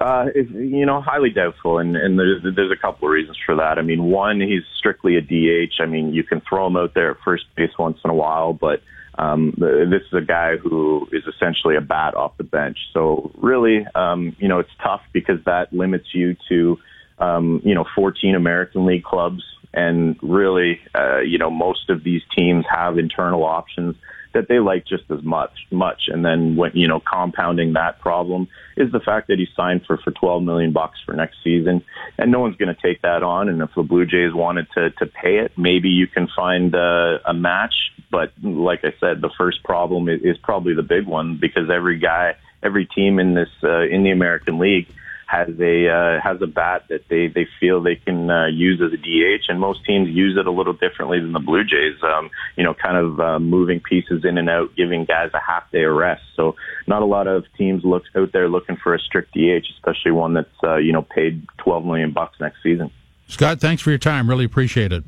Uh, 0.00 0.26
it's, 0.34 0.50
you 0.50 0.86
know, 0.86 1.02
highly 1.02 1.28
doubtful, 1.28 1.78
and, 1.78 1.94
and 1.94 2.18
there's, 2.18 2.42
there's 2.56 2.72
a 2.72 2.80
couple 2.80 3.06
of 3.06 3.12
reasons 3.12 3.36
for 3.44 3.56
that. 3.56 3.78
I 3.78 3.82
mean, 3.82 4.04
one, 4.04 4.40
he's 4.40 4.62
strictly 4.78 5.16
a 5.16 5.20
DH. 5.20 5.74
I 5.78 5.84
mean, 5.84 6.14
you 6.14 6.24
can 6.24 6.40
throw 6.40 6.66
him 6.66 6.76
out 6.76 6.94
there 6.94 7.10
at 7.10 7.18
first 7.22 7.44
base 7.54 7.70
once 7.78 7.98
in 8.02 8.10
a 8.10 8.14
while, 8.14 8.54
but 8.54 8.80
um, 9.18 9.52
this 9.58 10.00
is 10.00 10.14
a 10.14 10.22
guy 10.22 10.56
who 10.56 11.06
is 11.12 11.24
essentially 11.26 11.76
a 11.76 11.82
bat 11.82 12.14
off 12.14 12.38
the 12.38 12.44
bench. 12.44 12.78
So 12.94 13.30
really, 13.36 13.86
um, 13.94 14.34
you 14.38 14.48
know, 14.48 14.60
it's 14.60 14.70
tough 14.82 15.02
because 15.12 15.44
that 15.44 15.70
limits 15.70 16.06
you 16.14 16.34
to, 16.48 16.78
um, 17.18 17.60
you 17.62 17.74
know, 17.74 17.84
14 17.94 18.34
American 18.34 18.86
League 18.86 19.04
clubs, 19.04 19.42
and 19.74 20.16
really, 20.22 20.80
uh, 20.94 21.18
you 21.18 21.36
know, 21.36 21.50
most 21.50 21.90
of 21.90 22.02
these 22.02 22.22
teams 22.34 22.64
have 22.74 22.96
internal 22.96 23.44
options 23.44 23.96
that 24.32 24.48
they 24.48 24.58
like 24.58 24.86
just 24.86 25.04
as 25.10 25.22
much 25.22 25.52
much. 25.70 26.02
And 26.08 26.24
then 26.24 26.56
when 26.56 26.72
you 26.74 26.88
know 26.88 27.00
compounding 27.00 27.74
that 27.74 28.00
problem 28.00 28.48
is 28.76 28.92
the 28.92 29.00
fact 29.00 29.28
that 29.28 29.38
he 29.38 29.46
signed 29.56 29.84
for 29.86 29.98
for 29.98 30.10
12 30.10 30.42
million 30.42 30.72
bucks 30.72 30.98
for 31.04 31.12
next 31.12 31.36
season. 31.42 31.82
And 32.18 32.30
no 32.30 32.40
one's 32.40 32.56
going 32.56 32.74
to 32.74 32.80
take 32.80 33.02
that 33.02 33.22
on. 33.22 33.48
And 33.48 33.60
if 33.62 33.70
the 33.74 33.82
blue 33.82 34.06
jays 34.06 34.32
wanted 34.32 34.66
to 34.74 34.90
to 34.90 35.06
pay 35.06 35.38
it 35.38 35.52
maybe 35.56 35.88
you 35.88 36.06
can 36.06 36.28
find 36.34 36.74
uh, 36.74 37.18
a 37.24 37.34
match. 37.34 37.74
But 38.10 38.32
like 38.42 38.84
i 38.84 38.92
said 38.98 39.20
the 39.20 39.30
first 39.38 39.62
problem 39.62 40.08
is, 40.08 40.20
is 40.22 40.38
probably 40.38 40.74
the 40.74 40.82
big 40.82 41.06
one 41.06 41.36
because 41.36 41.70
every 41.70 41.98
guy 41.98 42.36
every 42.62 42.86
team 42.86 43.18
in 43.18 43.34
this 43.34 43.48
uh, 43.62 43.82
in 43.82 44.02
the 44.02 44.10
american 44.10 44.58
league 44.58 44.88
has 45.30 45.48
a 45.60 45.88
uh, 45.88 46.20
has 46.20 46.42
a 46.42 46.46
bat 46.46 46.86
that 46.88 47.02
they 47.08 47.28
they 47.28 47.46
feel 47.60 47.80
they 47.80 47.94
can 47.94 48.28
uh, 48.28 48.46
use 48.46 48.80
as 48.84 48.92
a 48.92 48.96
DH, 48.96 49.44
and 49.48 49.60
most 49.60 49.84
teams 49.84 50.08
use 50.08 50.36
it 50.36 50.46
a 50.46 50.50
little 50.50 50.72
differently 50.72 51.20
than 51.20 51.32
the 51.32 51.38
Blue 51.38 51.62
Jays. 51.62 52.02
Um, 52.02 52.30
you 52.56 52.64
know, 52.64 52.74
kind 52.74 52.96
of 52.96 53.20
uh, 53.20 53.38
moving 53.38 53.80
pieces 53.80 54.24
in 54.24 54.38
and 54.38 54.50
out, 54.50 54.74
giving 54.76 55.04
guys 55.04 55.30
a 55.32 55.38
half 55.38 55.70
day 55.70 55.84
of 55.84 55.94
rest. 55.94 56.22
So 56.34 56.56
not 56.88 57.02
a 57.02 57.04
lot 57.04 57.28
of 57.28 57.44
teams 57.56 57.84
look 57.84 58.02
out 58.16 58.32
there 58.32 58.48
looking 58.48 58.76
for 58.76 58.92
a 58.92 58.98
strict 58.98 59.32
DH, 59.32 59.66
especially 59.76 60.10
one 60.10 60.34
that's 60.34 60.48
uh, 60.64 60.76
you 60.76 60.92
know 60.92 61.02
paid 61.02 61.46
twelve 61.58 61.84
million 61.84 62.12
bucks 62.12 62.40
next 62.40 62.60
season. 62.62 62.90
Scott, 63.28 63.60
thanks 63.60 63.82
for 63.82 63.90
your 63.90 64.00
time. 64.00 64.28
Really 64.28 64.44
appreciate 64.44 64.90
it. 64.90 65.04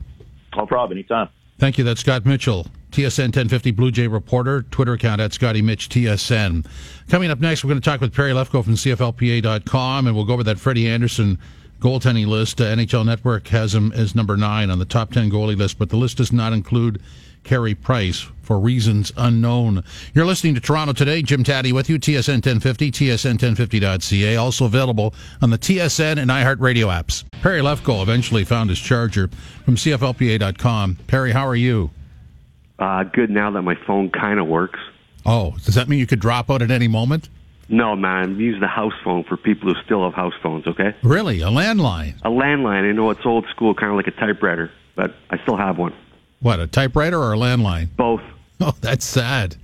No 0.57 0.67
problem. 0.67 0.99
Anytime. 0.99 1.31
Thank 1.59 1.79
you. 1.79 1.85
That's 1.85 2.01
Scott 2.01 2.25
Mitchell, 2.25 2.69
TSN 2.93 3.35
1050 3.35 3.71
Blue 3.71 3.91
Jay 3.91 4.07
reporter, 4.07 4.63
Twitter 4.63 4.93
account 4.93 5.21
at 5.21 5.33
Scotty 5.33 5.63
Mitch 5.63 5.89
TSN. 5.89 6.67
Coming 7.09 7.31
up 7.31 7.41
next, 7.41 7.65
we're 7.65 7.69
going 7.69 7.81
to 7.81 7.85
talk 7.85 8.01
with 8.01 8.15
Perry 8.15 8.33
Lefko 8.33 8.63
from 8.63 8.75
CFLPA.com, 8.75 10.07
and 10.07 10.15
we'll 10.15 10.27
go 10.27 10.35
over 10.35 10.45
that 10.45 10.59
Freddie 10.59 10.89
Andersen 10.89 11.39
goaltending 11.81 12.27
list. 12.27 12.61
Uh, 12.61 12.65
NHL 12.65 13.07
Network 13.07 13.49
has 13.49 13.75
him 13.75 13.93
as 13.93 14.15
number 14.15 14.37
nine 14.37 14.71
on 14.71 14.79
the 14.79 14.85
top 14.85 15.11
10 15.11 15.31
goalie 15.31 15.57
list, 15.57 15.79
but 15.79 15.89
the 15.89 15.97
list 15.97 16.19
does 16.19 16.33
not 16.33 16.53
include 16.53 17.01
Carey 17.45 17.75
Price 17.75 18.27
for 18.43 18.59
reasons 18.61 19.11
unknown. 19.17 19.83
You're 20.15 20.27
listening 20.27 20.55
to 20.55 20.61
Toronto 20.61 20.93
Today. 20.93 21.23
Jim 21.23 21.43
Tatti 21.45 21.73
with 21.73 21.89
you, 21.89 21.99
TSN 21.99 22.45
1050, 22.45 22.93
TSN1050.ca. 22.93 24.37
Also 24.37 24.67
available 24.67 25.15
on 25.41 25.49
the 25.49 25.59
TSN 25.59 26.19
and 26.19 26.31
iHeartRadio 26.31 26.87
apps. 26.87 27.25
Perry 27.43 27.61
Lefko 27.61 28.03
eventually 28.03 28.45
found 28.45 28.71
his 28.71 28.79
charger 28.79 29.29
from 29.65 29.77
CFLPA.com. 29.77 30.99
Perry, 31.07 31.33
how 31.33 31.47
are 31.47 31.57
you? 31.57 31.91
Uh, 32.83 33.05
good 33.05 33.31
now 33.31 33.49
that 33.53 33.63
my 33.63 33.77
phone 33.87 34.11
kind 34.11 34.41
of 34.41 34.47
works. 34.49 34.81
Oh, 35.25 35.55
does 35.65 35.77
that 35.77 35.89
mean 35.89 36.01
you 36.01 36.07
could 36.09 36.19
drop 36.19 36.51
out 36.51 36.63
at 36.63 36.71
any 36.73 36.89
moment? 36.89 37.29
No, 37.69 37.95
man. 37.95 38.39
Use 38.41 38.59
the 38.61 38.67
house 38.67 38.93
phone 39.05 39.23
for 39.23 39.37
people 39.37 39.73
who 39.73 39.81
still 39.85 40.03
have 40.05 40.15
house 40.15 40.33
phones, 40.43 40.67
okay? 40.67 40.95
Really? 41.05 41.43
A 41.43 41.47
landline? 41.47 42.17
A 42.23 42.29
landline. 42.29 42.89
I 42.89 42.93
know 42.93 43.09
it's 43.11 43.25
old 43.25 43.47
school, 43.51 43.73
kind 43.75 43.91
of 43.91 43.97
like 43.97 44.09
a 44.09 44.11
typewriter, 44.11 44.73
but 44.97 45.15
I 45.31 45.39
still 45.43 45.57
have 45.57 45.79
one. 45.79 45.95
What, 46.41 46.59
a 46.59 46.67
typewriter 46.67 47.19
or 47.23 47.33
a 47.35 47.37
landline? 47.37 47.89
Both. 47.97 48.23
Oh, 48.65 48.75
that's 48.81 49.05
sad. 49.05 49.57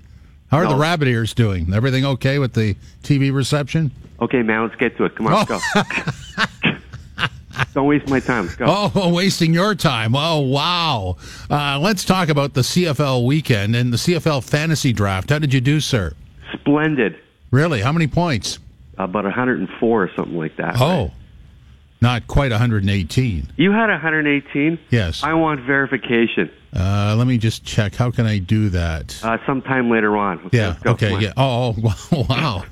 How 0.51 0.59
are 0.59 0.65
No. 0.65 0.71
the 0.71 0.77
rabbit 0.77 1.07
ears 1.07 1.33
doing? 1.33 1.73
Everything 1.73 2.05
okay 2.05 2.41
with 2.41 2.55
the 2.55 2.75
TV 3.05 3.33
reception? 3.33 3.93
Okay, 4.21 4.43
man, 4.43 4.63
let's 4.63 4.75
get 4.75 4.97
to 4.97 5.05
it. 5.05 5.15
Come 5.15 5.29
on, 5.29 5.47
let's 5.49 5.73
go. 5.75 6.45
Don't 7.75 7.87
waste 7.87 8.09
my 8.09 8.21
time. 8.21 8.49
Go. 8.57 8.91
Oh, 8.95 9.13
wasting 9.15 9.53
your 9.55 9.75
time. 9.75 10.15
Oh, 10.15 10.41
wow. 10.41 11.17
Uh, 11.51 11.79
let's 11.81 12.05
talk 12.05 12.29
about 12.29 12.55
the 12.55 12.63
CFL 12.63 13.27
weekend 13.27 13.77
and 13.77 13.93
the 13.93 13.97
CFL 13.97 14.43
fantasy 14.43 14.93
draft. 14.93 15.31
How 15.31 15.39
did 15.39 15.53
you 15.53 15.61
do, 15.61 15.81
sir? 15.81 16.15
Splendid. 16.53 17.17
Really? 17.51 17.81
How 17.81 17.93
many 17.93 18.07
points? 18.07 18.59
About 18.97 19.25
104 19.25 20.03
or 20.03 20.11
something 20.17 20.37
like 20.37 20.57
that. 20.57 20.81
Oh, 20.81 21.13
not 22.01 22.27
quite 22.29 22.51
118. 22.51 23.53
You 23.57 23.73
had 23.73 23.91
118? 23.91 24.79
Yes. 24.91 25.23
I 25.23 25.35
want 25.35 25.61
verification. 25.61 26.51
Uh, 26.75 27.15
let 27.17 27.27
me 27.27 27.39
just 27.39 27.65
check. 27.65 27.95
How 27.95 28.11
can 28.11 28.27
I 28.27 28.39
do 28.39 28.69
that? 28.71 29.19
Uh, 29.23 29.39
sometime 29.47 29.91
later 29.91 30.17
on. 30.17 30.39
Okay, 30.47 30.59
yeah. 30.59 30.77
Okay. 30.87 31.19
Yeah. 31.19 31.33
Oh, 31.37 31.75
oh, 32.13 32.27
wow. 32.31 32.65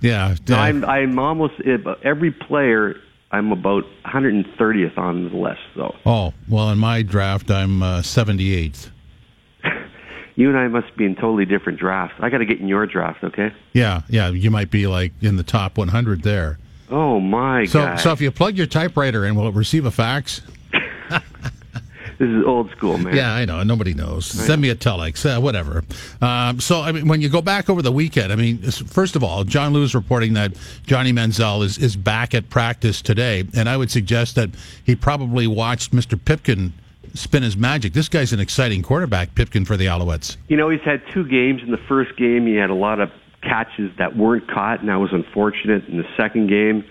Yeah. 0.00 0.36
No, 0.48 0.56
uh, 0.56 0.60
I'm, 0.60 0.84
I'm 0.84 1.18
almost, 1.18 1.54
every 2.02 2.30
player, 2.30 2.96
I'm 3.32 3.50
about 3.50 3.84
130th 4.04 4.98
on 4.98 5.30
the 5.30 5.36
list, 5.36 5.60
though. 5.74 5.94
oh, 6.04 6.34
well, 6.48 6.70
in 6.70 6.78
my 6.78 7.02
draft, 7.02 7.50
I'm 7.50 7.82
uh, 7.82 8.00
78th. 8.00 8.90
You 10.34 10.48
and 10.48 10.56
I 10.56 10.66
must 10.68 10.96
be 10.96 11.04
in 11.04 11.14
totally 11.14 11.44
different 11.44 11.78
drafts. 11.78 12.16
I 12.18 12.30
got 12.30 12.38
to 12.38 12.46
get 12.46 12.58
in 12.58 12.66
your 12.66 12.86
draft, 12.86 13.22
okay? 13.22 13.52
Yeah. 13.74 14.00
Yeah. 14.08 14.30
You 14.30 14.50
might 14.50 14.70
be 14.70 14.86
like 14.86 15.12
in 15.20 15.36
the 15.36 15.42
top 15.42 15.76
100 15.76 16.22
there. 16.22 16.58
Oh 16.90 17.20
my 17.20 17.66
So, 17.66 17.80
god! 17.84 17.96
so 18.00 18.12
if 18.12 18.20
you 18.22 18.30
plug 18.30 18.56
your 18.56 18.66
typewriter 18.66 19.26
in, 19.26 19.34
will 19.34 19.46
it 19.48 19.54
receive 19.54 19.84
a 19.84 19.90
fax? 19.90 20.40
This 22.22 22.30
is 22.30 22.44
old 22.44 22.70
school, 22.70 22.98
man. 22.98 23.16
Yeah, 23.16 23.34
I 23.34 23.44
know. 23.44 23.64
Nobody 23.64 23.94
knows. 23.94 24.26
Send 24.26 24.62
me 24.62 24.70
a 24.70 24.76
telex, 24.76 25.26
uh, 25.26 25.40
whatever. 25.40 25.82
Um, 26.20 26.60
so, 26.60 26.80
I 26.80 26.92
mean, 26.92 27.08
when 27.08 27.20
you 27.20 27.28
go 27.28 27.42
back 27.42 27.68
over 27.68 27.82
the 27.82 27.90
weekend, 27.90 28.32
I 28.32 28.36
mean, 28.36 28.58
first 28.62 29.16
of 29.16 29.24
all, 29.24 29.42
John 29.42 29.72
Lewis 29.72 29.92
reporting 29.92 30.34
that 30.34 30.52
Johnny 30.86 31.12
Manziel 31.12 31.64
is, 31.64 31.78
is 31.78 31.96
back 31.96 32.32
at 32.32 32.48
practice 32.48 33.02
today, 33.02 33.42
and 33.56 33.68
I 33.68 33.76
would 33.76 33.90
suggest 33.90 34.36
that 34.36 34.50
he 34.84 34.94
probably 34.94 35.48
watched 35.48 35.90
Mr. 35.90 36.16
Pipkin 36.16 36.72
spin 37.12 37.42
his 37.42 37.56
magic. 37.56 37.92
This 37.92 38.08
guy's 38.08 38.32
an 38.32 38.38
exciting 38.38 38.82
quarterback, 38.82 39.34
Pipkin 39.34 39.64
for 39.64 39.76
the 39.76 39.86
Alouettes. 39.86 40.36
You 40.46 40.56
know, 40.56 40.68
he's 40.68 40.80
had 40.82 41.02
two 41.12 41.26
games. 41.26 41.60
In 41.64 41.72
the 41.72 41.82
first 41.88 42.16
game, 42.16 42.46
he 42.46 42.54
had 42.54 42.70
a 42.70 42.74
lot 42.74 43.00
of 43.00 43.10
catches 43.42 43.90
that 43.98 44.16
weren't 44.16 44.48
caught, 44.48 44.78
and 44.78 44.88
that 44.88 45.00
was 45.00 45.12
unfortunate. 45.12 45.88
In 45.88 45.98
the 45.98 46.06
second 46.16 46.46
game, 46.46 46.84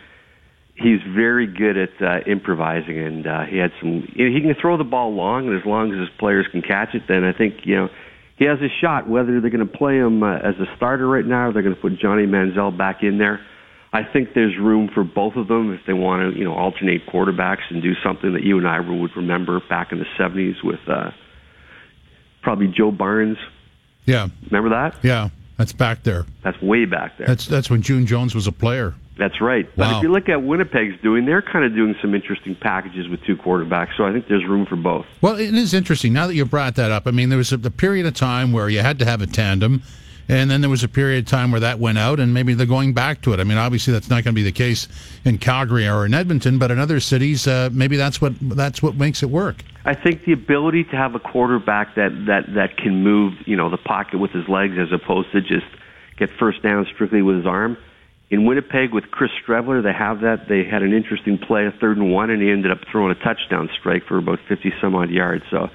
he's 0.81 1.01
very 1.15 1.47
good 1.47 1.77
at 1.77 2.01
uh, 2.01 2.19
improvising, 2.29 2.97
and 2.97 3.27
uh, 3.27 3.45
he 3.45 3.57
had 3.57 3.71
some. 3.79 4.07
He 4.15 4.41
can 4.41 4.55
throw 4.59 4.77
the 4.77 4.83
ball 4.83 5.13
long, 5.13 5.47
and 5.47 5.57
as 5.59 5.65
long 5.65 5.93
as 5.93 5.99
his 5.99 6.09
players 6.19 6.47
can 6.51 6.61
catch 6.61 6.93
it, 6.93 7.03
then 7.07 7.23
I 7.23 7.33
think 7.33 7.65
you 7.65 7.75
know 7.75 7.89
he 8.37 8.45
has 8.45 8.59
a 8.59 8.69
shot. 8.81 9.09
Whether 9.09 9.39
they're 9.41 9.49
going 9.51 9.67
to 9.67 9.77
play 9.77 9.97
him 9.97 10.23
uh, 10.23 10.37
as 10.37 10.55
a 10.59 10.65
starter 10.75 11.07
right 11.07 11.25
now, 11.25 11.49
or 11.49 11.53
they're 11.53 11.63
going 11.63 11.75
to 11.75 11.81
put 11.81 11.99
Johnny 11.99 12.25
Manziel 12.25 12.75
back 12.77 13.03
in 13.03 13.17
there. 13.17 13.39
I 13.93 14.03
think 14.03 14.29
there's 14.33 14.57
room 14.57 14.89
for 14.93 15.03
both 15.03 15.35
of 15.35 15.47
them 15.49 15.73
if 15.73 15.81
they 15.85 15.91
want 15.93 16.33
to, 16.33 16.39
you 16.39 16.45
know, 16.45 16.53
alternate 16.53 17.05
quarterbacks 17.07 17.69
and 17.69 17.81
do 17.83 17.91
something 18.03 18.33
that 18.33 18.43
you 18.43 18.57
and 18.57 18.65
I 18.67 18.79
would 18.79 19.11
remember 19.17 19.59
back 19.69 19.91
in 19.91 19.99
the 19.99 20.05
'70s 20.17 20.63
with 20.63 20.79
uh, 20.87 21.11
probably 22.41 22.67
Joe 22.75 22.91
Barnes. 22.91 23.37
Yeah, 24.05 24.29
Remember 24.49 24.69
that? 24.69 25.03
yeah, 25.03 25.29
that's 25.61 25.73
back 25.73 26.03
there. 26.03 26.25
That's 26.43 26.61
way 26.61 26.85
back 26.85 27.17
there. 27.17 27.27
That's 27.27 27.45
that's 27.45 27.69
when 27.69 27.81
June 27.81 28.05
Jones 28.05 28.35
was 28.35 28.47
a 28.47 28.51
player. 28.51 28.95
That's 29.17 29.39
right. 29.39 29.69
But 29.75 29.97
if 29.97 30.03
you 30.03 30.11
look 30.11 30.29
at 30.29 30.41
Winnipeg's 30.41 30.99
doing, 31.03 31.25
they're 31.25 31.43
kind 31.43 31.63
of 31.63 31.75
doing 31.75 31.95
some 32.01 32.15
interesting 32.15 32.55
packages 32.55 33.07
with 33.07 33.23
two 33.23 33.35
quarterbacks. 33.35 33.95
So 33.95 34.03
I 34.03 34.11
think 34.11 34.27
there's 34.27 34.45
room 34.45 34.65
for 34.65 34.75
both. 34.75 35.05
Well, 35.21 35.35
it 35.35 35.53
is 35.53 35.75
interesting 35.75 36.11
now 36.13 36.25
that 36.25 36.33
you 36.33 36.43
brought 36.43 36.75
that 36.75 36.89
up. 36.89 37.05
I 37.05 37.11
mean, 37.11 37.29
there 37.29 37.37
was 37.37 37.51
a, 37.51 37.57
a 37.57 37.69
period 37.69 38.07
of 38.07 38.15
time 38.15 38.51
where 38.51 38.67
you 38.67 38.79
had 38.79 38.97
to 38.99 39.05
have 39.05 39.21
a 39.21 39.27
tandem, 39.27 39.83
and 40.27 40.49
then 40.49 40.61
there 40.61 40.69
was 40.69 40.83
a 40.83 40.87
period 40.87 41.25
of 41.25 41.29
time 41.29 41.51
where 41.51 41.61
that 41.61 41.79
went 41.79 41.97
out, 41.97 42.19
and 42.19 42.33
maybe 42.33 42.53
they're 42.53 42.65
going 42.65 42.93
back 42.93 43.21
to 43.23 43.33
it. 43.33 43.39
I 43.39 43.43
mean, 43.43 43.57
obviously 43.57 43.93
that's 43.93 44.09
not 44.09 44.23
going 44.23 44.33
to 44.33 44.39
be 44.39 44.43
the 44.43 44.51
case 44.51 44.87
in 45.25 45.37
Calgary 45.37 45.87
or 45.87 46.05
in 46.05 46.13
Edmonton, 46.13 46.59
but 46.59 46.71
in 46.71 46.79
other 46.79 46.99
cities, 46.99 47.47
uh, 47.47 47.69
maybe 47.71 47.97
that's 47.97 48.21
what 48.21 48.33
that's 48.41 48.81
what 48.81 48.95
makes 48.95 49.23
it 49.23 49.29
work. 49.29 49.63
I 49.83 49.95
think 49.95 50.25
the 50.25 50.33
ability 50.33 50.83
to 50.85 50.95
have 50.95 51.15
a 51.15 51.19
quarterback 51.19 51.95
that 51.95 52.11
that 52.27 52.53
that 52.53 52.77
can 52.77 53.03
move, 53.03 53.33
you 53.45 53.55
know, 53.55 53.69
the 53.69 53.77
pocket 53.77 54.19
with 54.19 54.31
his 54.31 54.47
legs 54.47 54.75
as 54.77 54.91
opposed 54.91 55.31
to 55.31 55.41
just 55.41 55.65
get 56.17 56.29
first 56.37 56.61
down 56.61 56.85
strictly 56.93 57.21
with 57.21 57.37
his 57.37 57.45
arm. 57.45 57.77
In 58.29 58.45
Winnipeg 58.45 58.93
with 58.93 59.11
Chris 59.11 59.31
Streveler, 59.43 59.83
they 59.83 59.91
have 59.91 60.21
that. 60.21 60.47
They 60.47 60.63
had 60.63 60.83
an 60.83 60.93
interesting 60.93 61.37
play, 61.37 61.65
a 61.65 61.71
third 61.71 61.97
and 61.97 62.13
one, 62.13 62.29
and 62.29 62.41
he 62.41 62.49
ended 62.49 62.71
up 62.71 62.79
throwing 62.89 63.11
a 63.11 63.15
touchdown 63.15 63.69
strike 63.77 64.05
for 64.05 64.17
about 64.17 64.39
50 64.47 64.71
some 64.79 64.95
odd 64.95 65.09
yards. 65.09 65.43
So 65.49 65.69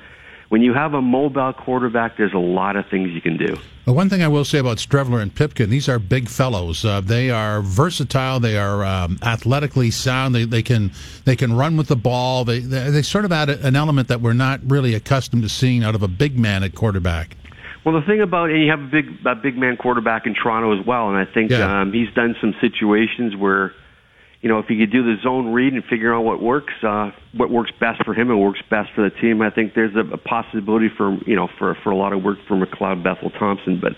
when 0.49 0.63
you 0.63 0.73
have 0.75 0.95
a 0.95 1.03
mobile 1.03 1.53
quarterback, 1.53 2.17
there's 2.17 2.33
a 2.35 2.39
lot 2.39 2.77
of 2.77 2.87
things 2.89 3.11
you 3.11 3.21
can 3.21 3.37
do. 3.37 3.57
The 3.85 3.93
one 3.93 4.09
thing 4.09 4.23
I 4.23 4.29
will 4.29 4.45
say 4.45 4.59
about 4.59 4.79
Streveler 4.79 5.21
and 5.23 5.33
Pipkin, 5.35 5.71
these 5.71 5.89
are 5.89 5.99
big 6.01 6.29
fellows. 6.29 6.85
Uh, 6.85 7.01
they 7.01 7.31
are 7.31 7.61
versatile. 7.63 8.41
They 8.41 8.59
are 8.59 8.85
um, 8.85 9.19
athletically 9.23 9.91
sound. 9.93 10.35
They, 10.35 10.45
they 10.45 10.63
can 10.63 10.91
they 11.25 11.37
can 11.37 11.53
run 11.53 11.77
with 11.77 11.87
the 11.89 11.97
ball. 11.97 12.45
They, 12.45 12.59
they 12.61 12.91
they 12.91 13.03
sort 13.03 13.25
of 13.25 13.33
add 13.33 13.49
an 13.49 13.77
element 13.77 14.09
that 14.09 14.21
we're 14.21 14.33
not 14.33 14.61
really 14.69 14.95
accustomed 14.95 15.43
to 15.45 15.49
seeing 15.49 15.85
out 15.85 15.95
of 15.95 16.03
a 16.03 16.09
big 16.09 16.39
man 16.39 16.65
at 16.65 16.75
quarterback. 16.75 17.37
Well, 17.85 17.95
the 18.01 18.05
thing 18.05 18.21
about 18.21 18.51
and 18.51 18.61
you 18.61 18.71
have 18.71 18.81
a 18.81 18.87
big 18.89 19.07
a 19.25 19.37
big 19.37 19.57
man 19.57 19.77
quarterback 19.77 20.27
in 20.27 20.35
Toronto 20.35 20.77
as 20.79 20.85
well, 20.85 21.09
and 21.09 21.17
I 21.17 21.25
think 21.33 21.53
Yeah. 21.53 21.83
um, 21.83 21.93
he's 21.93 22.13
done 22.15 22.35
some 22.41 22.55
situations 22.61 23.37
where, 23.37 23.73
you 24.47 24.53
know, 24.53 24.61
if 24.61 24.67
he 24.67 24.79
could 24.79 24.93
do 24.93 25.03
the 25.03 25.21
zone 25.25 25.53
read 25.53 25.73
and 25.73 25.83
figure 25.87 26.15
out 26.15 26.23
what 26.23 26.41
works, 26.41 26.73
uh, 26.85 27.11
what 27.35 27.51
works 27.51 27.73
best 27.81 28.05
for 28.05 28.15
him 28.15 28.31
and 28.31 28.41
works 28.41 28.63
best 28.71 28.91
for 28.95 29.03
the 29.03 29.11
team, 29.11 29.43
I 29.43 29.51
think 29.51 29.75
there's 29.75 29.97
a, 29.97 30.09
a 30.13 30.19
possibility 30.19 30.89
for 30.89 31.19
you 31.27 31.35
know 31.35 31.49
for 31.59 31.75
for 31.83 31.91
a 31.91 31.97
lot 31.97 32.13
of 32.13 32.23
work 32.23 32.39
for 32.47 32.55
McLeod 32.55 33.03
Bethel 33.03 33.31
Thompson. 33.31 33.81
But 33.81 33.95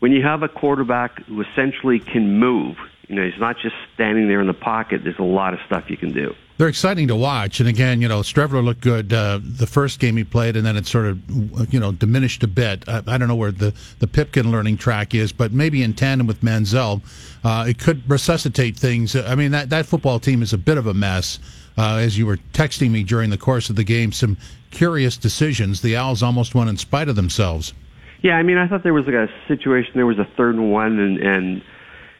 when 0.00 0.10
you 0.10 0.20
have 0.24 0.42
a 0.42 0.48
quarterback 0.48 1.24
who 1.26 1.40
essentially 1.42 2.00
can 2.00 2.40
move, 2.40 2.74
you 3.06 3.14
know, 3.14 3.22
he's 3.22 3.38
not 3.38 3.54
just 3.62 3.76
standing 3.94 4.26
there 4.26 4.40
in 4.40 4.48
the 4.48 4.52
pocket. 4.52 5.02
There's 5.04 5.20
a 5.20 5.22
lot 5.22 5.54
of 5.54 5.60
stuff 5.64 5.84
you 5.86 5.96
can 5.96 6.12
do. 6.12 6.34
They're 6.56 6.68
exciting 6.68 7.08
to 7.08 7.16
watch. 7.16 7.58
And 7.58 7.68
again, 7.68 8.00
you 8.00 8.06
know, 8.06 8.20
Streveler 8.20 8.64
looked 8.64 8.80
good 8.80 9.12
uh, 9.12 9.40
the 9.42 9.66
first 9.66 9.98
game 9.98 10.16
he 10.16 10.22
played, 10.22 10.56
and 10.56 10.64
then 10.64 10.76
it 10.76 10.86
sort 10.86 11.06
of, 11.06 11.74
you 11.74 11.80
know, 11.80 11.90
diminished 11.90 12.44
a 12.44 12.46
bit. 12.46 12.88
I, 12.88 13.02
I 13.06 13.18
don't 13.18 13.26
know 13.26 13.34
where 13.34 13.50
the, 13.50 13.74
the 13.98 14.06
Pipkin 14.06 14.52
learning 14.52 14.76
track 14.76 15.14
is, 15.14 15.32
but 15.32 15.52
maybe 15.52 15.82
in 15.82 15.94
tandem 15.94 16.28
with 16.28 16.42
Manziel, 16.42 17.02
uh, 17.42 17.66
it 17.68 17.78
could 17.78 18.08
resuscitate 18.08 18.76
things. 18.76 19.16
I 19.16 19.34
mean, 19.34 19.50
that, 19.50 19.70
that 19.70 19.86
football 19.86 20.20
team 20.20 20.42
is 20.42 20.52
a 20.52 20.58
bit 20.58 20.78
of 20.78 20.86
a 20.86 20.94
mess. 20.94 21.40
Uh, 21.76 21.96
as 21.96 22.16
you 22.16 22.24
were 22.24 22.36
texting 22.52 22.92
me 22.92 23.02
during 23.02 23.30
the 23.30 23.36
course 23.36 23.68
of 23.68 23.74
the 23.74 23.82
game, 23.82 24.12
some 24.12 24.36
curious 24.70 25.16
decisions. 25.16 25.80
The 25.80 25.96
Als 25.96 26.22
almost 26.22 26.54
won 26.54 26.68
in 26.68 26.76
spite 26.76 27.08
of 27.08 27.16
themselves. 27.16 27.74
Yeah, 28.22 28.36
I 28.36 28.44
mean, 28.44 28.58
I 28.58 28.68
thought 28.68 28.84
there 28.84 28.94
was 28.94 29.06
like 29.06 29.16
a 29.16 29.28
situation. 29.48 29.90
There 29.96 30.06
was 30.06 30.18
a 30.20 30.28
third 30.36 30.54
and 30.54 30.70
one, 30.70 31.00
and 31.00 31.18
and 31.18 31.62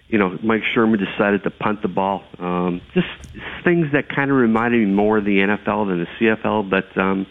you 0.08 0.18
know, 0.18 0.38
Mike 0.42 0.62
Sherman 0.74 1.00
decided 1.02 1.42
to 1.44 1.50
punt 1.50 1.82
the 1.82 1.88
ball. 1.88 2.22
Um, 2.38 2.80
just 2.92 3.08
things 3.64 3.92
that 3.92 4.08
kind 4.08 4.30
of 4.30 4.36
reminded 4.36 4.86
me 4.86 4.92
more 4.92 5.18
of 5.18 5.24
the 5.24 5.38
NFL 5.38 5.88
than 5.88 6.00
the 6.00 6.06
CFL. 6.20 6.68
But 6.68 6.96
um, 7.00 7.26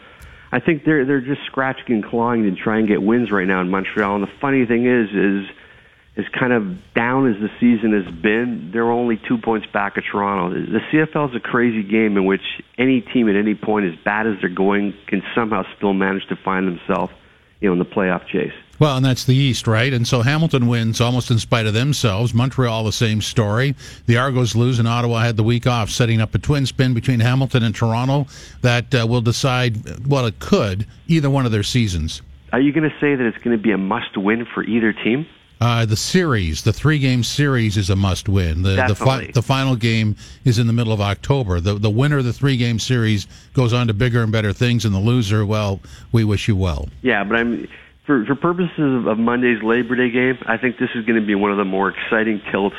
I 0.52 0.60
think 0.60 0.84
they're 0.86 1.06
they're 1.06 1.22
just 1.22 1.46
scratching 1.46 1.96
and 1.96 2.06
clawing 2.06 2.44
to 2.44 2.56
try 2.56 2.80
and 2.80 2.88
get 2.88 3.02
wins 3.02 3.32
right 3.32 3.48
now 3.48 3.62
in 3.62 3.70
Montreal. 3.70 4.16
And 4.16 4.24
the 4.24 4.32
funny 4.42 4.66
thing 4.66 4.86
is, 4.86 5.10
is 5.12 5.50
as 6.16 6.26
kind 6.38 6.54
of 6.54 6.94
down 6.94 7.28
as 7.28 7.42
the 7.42 7.50
season 7.60 7.94
has 7.94 8.14
been, 8.22 8.70
they're 8.72 8.92
only 8.92 9.20
two 9.28 9.38
points 9.40 9.66
back 9.74 9.98
of 9.98 10.04
Toronto. 10.04 10.54
The 10.54 10.80
CFL 10.92 11.32
is 11.32 11.36
a 11.36 11.40
crazy 11.40 11.82
game 11.82 12.18
in 12.18 12.26
which 12.26 12.44
any 12.78 13.02
team 13.02 13.30
at 13.30 13.36
any 13.36 13.56
point, 13.56 13.86
as 13.86 13.96
bad 14.04 14.28
as 14.28 14.36
they're 14.40 14.50
going, 14.50 14.94
can 15.08 15.24
somehow 15.34 15.64
still 15.76 15.94
manage 15.94 16.28
to 16.28 16.36
find 16.36 16.68
themselves, 16.68 17.12
you 17.62 17.70
know, 17.70 17.74
in 17.74 17.80
the 17.80 17.86
playoff 17.86 18.28
chase. 18.28 18.54
Well, 18.80 18.98
and 18.98 19.06
that's 19.06 19.26
the 19.26 19.36
East, 19.36 19.68
right? 19.68 19.94
And 19.94 20.08
so 20.08 20.22
Hamilton 20.22 20.68
wins 20.68 21.00
almost 21.00 21.30
in 21.32 21.40
spite 21.40 21.68
of 21.68 21.74
themselves. 21.74 22.34
Montreal, 22.34 22.84
the 22.84 22.92
same 22.92 23.22
story. 23.22 23.76
The 24.08 24.18
Argos 24.18 24.56
lose, 24.56 24.80
and 24.80 24.88
Ottawa 24.88 25.20
had 25.20 25.38
the 25.38 25.44
week 25.44 25.68
off, 25.68 25.90
setting 25.90 26.20
up 26.20 26.34
a 26.36 26.40
twin 26.40 26.66
spin 26.66 26.94
between 26.94 27.20
Hamilton 27.20 27.64
and 27.64 27.76
Toronto 27.76 28.28
that 28.62 28.94
uh, 28.94 29.06
will 29.08 29.22
decide, 29.22 30.08
well, 30.08 30.26
it 30.26 30.40
could, 30.40 30.88
either 31.08 31.30
one 31.30 31.46
of 31.46 31.52
their 31.52 31.64
seasons. 31.64 32.22
Are 32.52 32.60
you 32.60 32.72
going 32.72 32.90
to 32.90 32.96
say 33.00 33.16
that 33.16 33.26
it's 33.26 33.38
going 33.38 33.56
to 33.56 33.62
be 33.62 33.72
a 33.72 33.78
must-win 33.78 34.46
for 34.54 34.64
either 34.64 34.92
team? 34.92 35.28
Uh, 35.62 35.86
the 35.86 35.96
series, 35.96 36.64
the 36.64 36.74
three-game 36.74 37.24
series, 37.24 37.78
is 37.78 37.90
a 37.90 37.96
must-win. 37.96 38.64
The 38.64 38.84
the, 38.88 38.96
fi- 38.96 39.32
the 39.32 39.42
final 39.42 39.78
game 39.78 40.18
is 40.44 40.60
in 40.60 40.68
the 40.68 40.74
middle 40.74 40.92
of 40.92 41.00
October. 41.00 41.62
The 41.62 41.76
the 41.76 41.90
winner 41.90 42.18
of 42.18 42.26
the 42.26 42.34
three-game 42.34 42.80
series 42.80 43.28
goes 43.54 43.72
on 43.72 43.88
to 43.88 43.94
bigger 43.94 44.24
and 44.24 44.32
better 44.32 44.52
things, 44.52 44.84
and 44.84 44.94
the 44.94 45.00
loser, 45.00 45.46
well, 45.46 45.80
we 46.12 46.26
wish 46.26 46.50
you 46.50 46.58
well. 46.58 46.90
Yeah, 47.02 47.24
but 47.24 47.38
I'm 47.38 47.70
for 48.06 48.26
for 48.26 48.36
purposes 48.36 48.78
of, 48.78 49.08
of 49.08 49.18
Monday's 49.18 49.62
Labor 49.64 49.96
Day 49.96 50.10
game. 50.12 50.38
I 50.46 50.58
think 50.58 50.78
this 50.78 50.90
is 50.96 51.06
going 51.06 51.20
to 51.20 51.26
be 51.26 51.36
one 51.36 51.52
of 51.52 51.58
the 51.58 51.66
more 51.66 51.90
exciting 51.90 52.42
tilts 52.52 52.76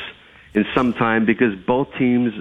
in 0.55 0.65
some 0.75 0.93
time 0.93 1.25
because 1.27 1.55
both 1.67 1.89
teams 1.99 2.33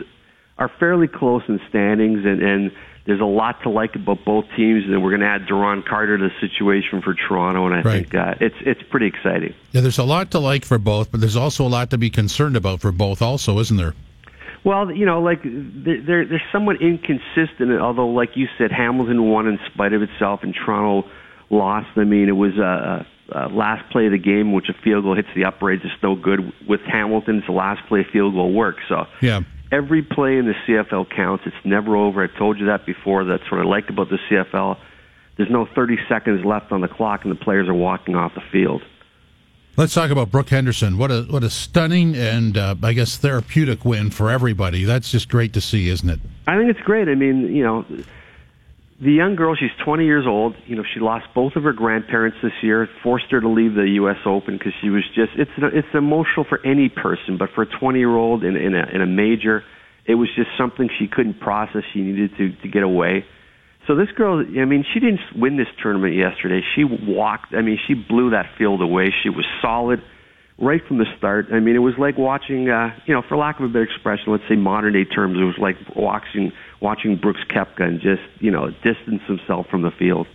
are 0.57 0.69
fairly 0.79 1.07
close 1.07 1.43
in 1.47 1.59
standings, 1.69 2.25
and 2.25 2.41
and 2.41 2.71
there's 3.05 3.19
a 3.21 3.25
lot 3.25 3.61
to 3.63 3.69
like 3.69 3.95
about 3.95 4.23
both 4.23 4.45
teams. 4.55 4.85
And 4.85 5.03
we're 5.03 5.09
going 5.09 5.21
to 5.21 5.27
add 5.27 5.45
Duron 5.47 5.85
Carter 5.85 6.17
to 6.17 6.29
the 6.29 6.47
situation 6.47 7.01
for 7.01 7.13
Toronto, 7.13 7.65
and 7.65 7.75
I 7.75 7.81
Right. 7.81 8.03
think 8.03 8.15
uh, 8.15 8.35
it's 8.39 8.55
it's 8.61 8.83
pretty 8.83 9.07
exciting. 9.07 9.53
Yeah, 9.71 9.81
there's 9.81 9.97
a 9.97 10.03
lot 10.03 10.31
to 10.31 10.39
like 10.39 10.63
for 10.65 10.77
both, 10.77 11.11
but 11.11 11.19
there's 11.19 11.35
also 11.35 11.65
a 11.65 11.69
lot 11.69 11.89
to 11.89 11.97
be 11.97 12.09
concerned 12.09 12.55
about 12.55 12.81
for 12.81 12.91
both, 12.91 13.21
also, 13.21 13.59
isn't 13.59 13.77
there? 13.77 13.93
Well, 14.65 14.89
you 14.91 15.05
know, 15.05 15.21
like 15.21 15.41
they're, 15.43 16.25
they're 16.25 16.41
somewhat 16.53 16.81
inconsistent. 16.81 17.71
Although, 17.81 18.07
like 18.07 18.37
you 18.37 18.47
said, 18.57 18.71
Hamilton 18.71 19.29
won 19.29 19.47
in 19.47 19.59
spite 19.73 19.91
of 19.91 20.01
itself, 20.01 20.41
and 20.43 20.55
Toronto 20.55 21.09
lost. 21.53 21.89
I 21.95 22.03
mean, 22.03 22.27
it 22.29 22.33
was 22.37 22.57
a, 22.57 23.05
a 23.29 23.47
last 23.49 23.89
play 23.91 24.05
of 24.07 24.11
the 24.11 24.17
game, 24.17 24.51
which 24.53 24.69
a 24.69 24.73
field 24.83 25.03
goal 25.03 25.15
hits 25.15 25.29
the 25.35 25.45
uprights. 25.45 25.83
It's 25.85 26.03
no 26.03 26.15
good. 26.15 26.51
With 26.67 26.81
Hamilton, 26.81 27.37
it's 27.37 27.47
the 27.47 27.53
last 27.53 27.87
play 27.87 28.05
field 28.11 28.33
goal 28.33 28.51
works. 28.53 28.83
So 28.89 29.05
Yeah. 29.21 29.41
every 29.71 30.01
play 30.01 30.37
in 30.37 30.45
the 30.45 30.53
CFL 30.67 31.05
counts. 31.15 31.43
It's 31.45 31.55
never 31.65 31.95
over. 31.95 32.23
I 32.23 32.27
told 32.37 32.59
you 32.59 32.65
that 32.67 32.85
before. 32.85 33.23
That's 33.23 33.49
what 33.51 33.59
I 33.61 33.63
like 33.63 33.89
about 33.89 34.09
the 34.09 34.19
CFL. 34.29 34.77
There's 35.37 35.49
no 35.49 35.65
30 35.73 35.97
seconds 36.07 36.45
left 36.45 36.71
on 36.71 36.81
the 36.81 36.87
clock, 36.87 37.23
and 37.23 37.31
the 37.31 37.35
players 37.43 37.67
are 37.67 37.73
walking 37.73 38.15
off 38.15 38.35
the 38.35 38.41
field. 38.51 38.83
Let's 39.75 39.95
talk 39.95 40.11
about 40.11 40.29
Brooke 40.29 40.49
Henderson. 40.49 40.99
What 40.99 41.09
a 41.09 41.23
what 41.23 41.43
a 41.43 41.49
stunning 41.49 42.15
and 42.15 42.55
uh, 42.55 42.75
I 42.83 42.93
guess 42.93 43.17
therapeutic 43.17 43.83
win 43.83 44.11
for 44.11 44.29
everybody. 44.29 44.85
That's 44.85 45.09
just 45.11 45.29
great 45.29 45.51
to 45.53 45.61
see, 45.61 45.89
isn't 45.89 46.07
it? 46.07 46.19
I 46.45 46.55
think 46.57 46.69
it's 46.69 46.81
great. 46.81 47.07
I 47.07 47.15
mean, 47.15 47.55
you 47.55 47.63
know, 47.63 47.83
the 49.03 49.11
young 49.11 49.35
girl, 49.35 49.55
she's 49.55 49.73
20 49.83 50.05
years 50.05 50.25
old. 50.27 50.55
You 50.65 50.75
know, 50.75 50.83
she 50.93 50.99
lost 50.99 51.25
both 51.35 51.53
of 51.55 51.63
her 51.63 51.73
grandparents 51.73 52.37
this 52.41 52.53
year, 52.61 52.87
forced 53.03 53.25
her 53.31 53.41
to 53.41 53.49
leave 53.49 53.75
the 53.75 53.99
U.S. 54.01 54.17
Open 54.25 54.57
because 54.57 54.73
she 54.81 54.89
was 54.89 55.03
just, 55.13 55.31
it's, 55.37 55.51
it's 55.57 55.87
emotional 55.93 56.45
for 56.47 56.65
any 56.65 56.89
person, 56.89 57.37
but 57.37 57.49
for 57.53 57.63
a 57.63 57.79
20 57.79 57.99
year 57.99 58.15
old 58.15 58.43
in, 58.43 58.55
in, 58.55 58.73
a, 58.73 58.83
in 58.93 59.01
a 59.01 59.05
major, 59.05 59.63
it 60.05 60.15
was 60.15 60.29
just 60.35 60.49
something 60.57 60.89
she 60.99 61.07
couldn't 61.07 61.39
process. 61.39 61.83
She 61.93 62.01
needed 62.01 62.31
to, 62.37 62.55
to 62.61 62.67
get 62.67 62.83
away. 62.83 63.25
So 63.87 63.95
this 63.95 64.07
girl, 64.15 64.39
I 64.39 64.65
mean, 64.65 64.85
she 64.93 64.99
didn't 65.01 65.19
win 65.35 65.57
this 65.57 65.67
tournament 65.81 66.15
yesterday. 66.15 66.61
She 66.75 66.83
walked, 66.85 67.53
I 67.53 67.61
mean, 67.61 67.77
she 67.85 67.95
blew 67.95 68.29
that 68.31 68.45
field 68.57 68.81
away. 68.81 69.13
She 69.23 69.29
was 69.29 69.45
solid 69.61 69.99
right 70.57 70.81
from 70.87 70.99
the 70.99 71.05
start. 71.17 71.47
I 71.51 71.59
mean, 71.59 71.75
it 71.75 71.79
was 71.79 71.95
like 71.97 72.17
watching, 72.17 72.69
uh, 72.69 72.95
you 73.05 73.13
know, 73.13 73.21
for 73.27 73.35
lack 73.35 73.59
of 73.59 73.65
a 73.65 73.67
better 73.67 73.83
expression, 73.83 74.31
let's 74.31 74.43
say 74.47 74.55
modern 74.55 74.93
day 74.93 75.03
terms, 75.03 75.37
it 75.37 75.43
was 75.43 75.57
like 75.59 75.75
watching 75.95 76.53
watching 76.83 77.15
Brooks 77.15 77.39
Koepka 77.49 77.81
and 77.81 78.01
just, 78.01 78.21
you 78.39 78.51
know, 78.51 78.69
distance 78.83 79.23
himself 79.25 79.67
from 79.71 79.81
the 79.81 79.91
field. 79.91 80.27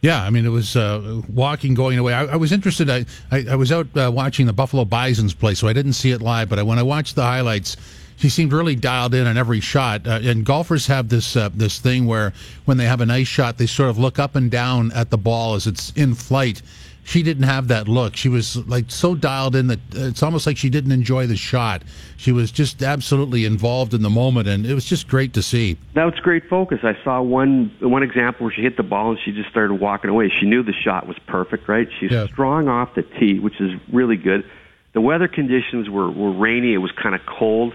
Yeah, 0.00 0.22
I 0.22 0.30
mean, 0.30 0.46
it 0.46 0.50
was 0.50 0.74
uh, 0.76 1.20
walking, 1.28 1.74
going 1.74 1.98
away. 1.98 2.14
I, 2.14 2.24
I 2.24 2.36
was 2.36 2.50
interested. 2.52 2.88
I, 2.88 3.04
I, 3.30 3.44
I 3.50 3.56
was 3.56 3.70
out 3.70 3.86
uh, 3.96 4.10
watching 4.12 4.46
the 4.46 4.52
Buffalo 4.52 4.84
Bisons 4.84 5.34
play, 5.34 5.54
so 5.54 5.68
I 5.68 5.72
didn't 5.72 5.92
see 5.92 6.10
it 6.10 6.22
live. 6.22 6.48
But 6.48 6.58
I, 6.58 6.62
when 6.62 6.78
I 6.78 6.82
watched 6.82 7.14
the 7.14 7.22
highlights, 7.22 7.76
she 8.16 8.28
seemed 8.28 8.52
really 8.52 8.74
dialed 8.74 9.14
in 9.14 9.26
on 9.26 9.36
every 9.36 9.60
shot. 9.60 10.06
Uh, 10.06 10.20
and 10.22 10.44
golfers 10.44 10.86
have 10.86 11.08
this 11.08 11.36
uh, 11.36 11.50
this 11.54 11.78
thing 11.78 12.06
where 12.06 12.32
when 12.64 12.78
they 12.78 12.86
have 12.86 13.00
a 13.00 13.06
nice 13.06 13.28
shot, 13.28 13.58
they 13.58 13.66
sort 13.66 13.90
of 13.90 13.98
look 13.98 14.18
up 14.18 14.34
and 14.34 14.50
down 14.50 14.92
at 14.92 15.10
the 15.10 15.18
ball 15.18 15.54
as 15.54 15.66
it's 15.66 15.92
in 15.92 16.14
flight. 16.14 16.62
She 17.04 17.22
didn't 17.22 17.42
have 17.44 17.68
that 17.68 17.88
look. 17.88 18.14
She 18.16 18.28
was 18.28 18.56
like 18.68 18.84
so 18.88 19.14
dialed 19.14 19.56
in 19.56 19.66
that 19.66 19.80
it's 19.92 20.22
almost 20.22 20.46
like 20.46 20.56
she 20.56 20.70
didn't 20.70 20.92
enjoy 20.92 21.26
the 21.26 21.36
shot. 21.36 21.82
She 22.16 22.30
was 22.32 22.50
just 22.52 22.82
absolutely 22.82 23.44
involved 23.44 23.92
in 23.92 24.02
the 24.02 24.10
moment, 24.10 24.46
and 24.48 24.64
it 24.64 24.74
was 24.74 24.84
just 24.84 25.08
great 25.08 25.32
to 25.34 25.42
see. 25.42 25.76
That 25.94 26.04
was 26.04 26.14
great 26.22 26.48
focus. 26.48 26.78
I 26.84 26.96
saw 27.02 27.20
one 27.20 27.72
one 27.80 28.02
example 28.02 28.46
where 28.46 28.54
she 28.54 28.62
hit 28.62 28.76
the 28.76 28.82
ball 28.84 29.10
and 29.10 29.18
she 29.24 29.32
just 29.32 29.50
started 29.50 29.74
walking 29.74 30.10
away. 30.10 30.30
She 30.40 30.46
knew 30.46 30.62
the 30.62 30.72
shot 30.72 31.08
was 31.08 31.18
perfect, 31.26 31.68
right? 31.68 31.88
She's 31.98 32.12
Yeah. 32.12 32.26
strong 32.26 32.68
off 32.68 32.94
the 32.94 33.02
tee, 33.02 33.38
which 33.40 33.60
is 33.60 33.72
really 33.92 34.16
good. 34.16 34.44
The 34.92 35.00
weather 35.00 35.26
conditions 35.28 35.88
were 35.90 36.10
were 36.10 36.30
rainy. 36.32 36.72
It 36.74 36.78
was 36.78 36.92
kind 36.92 37.14
of 37.14 37.20
cold. 37.26 37.74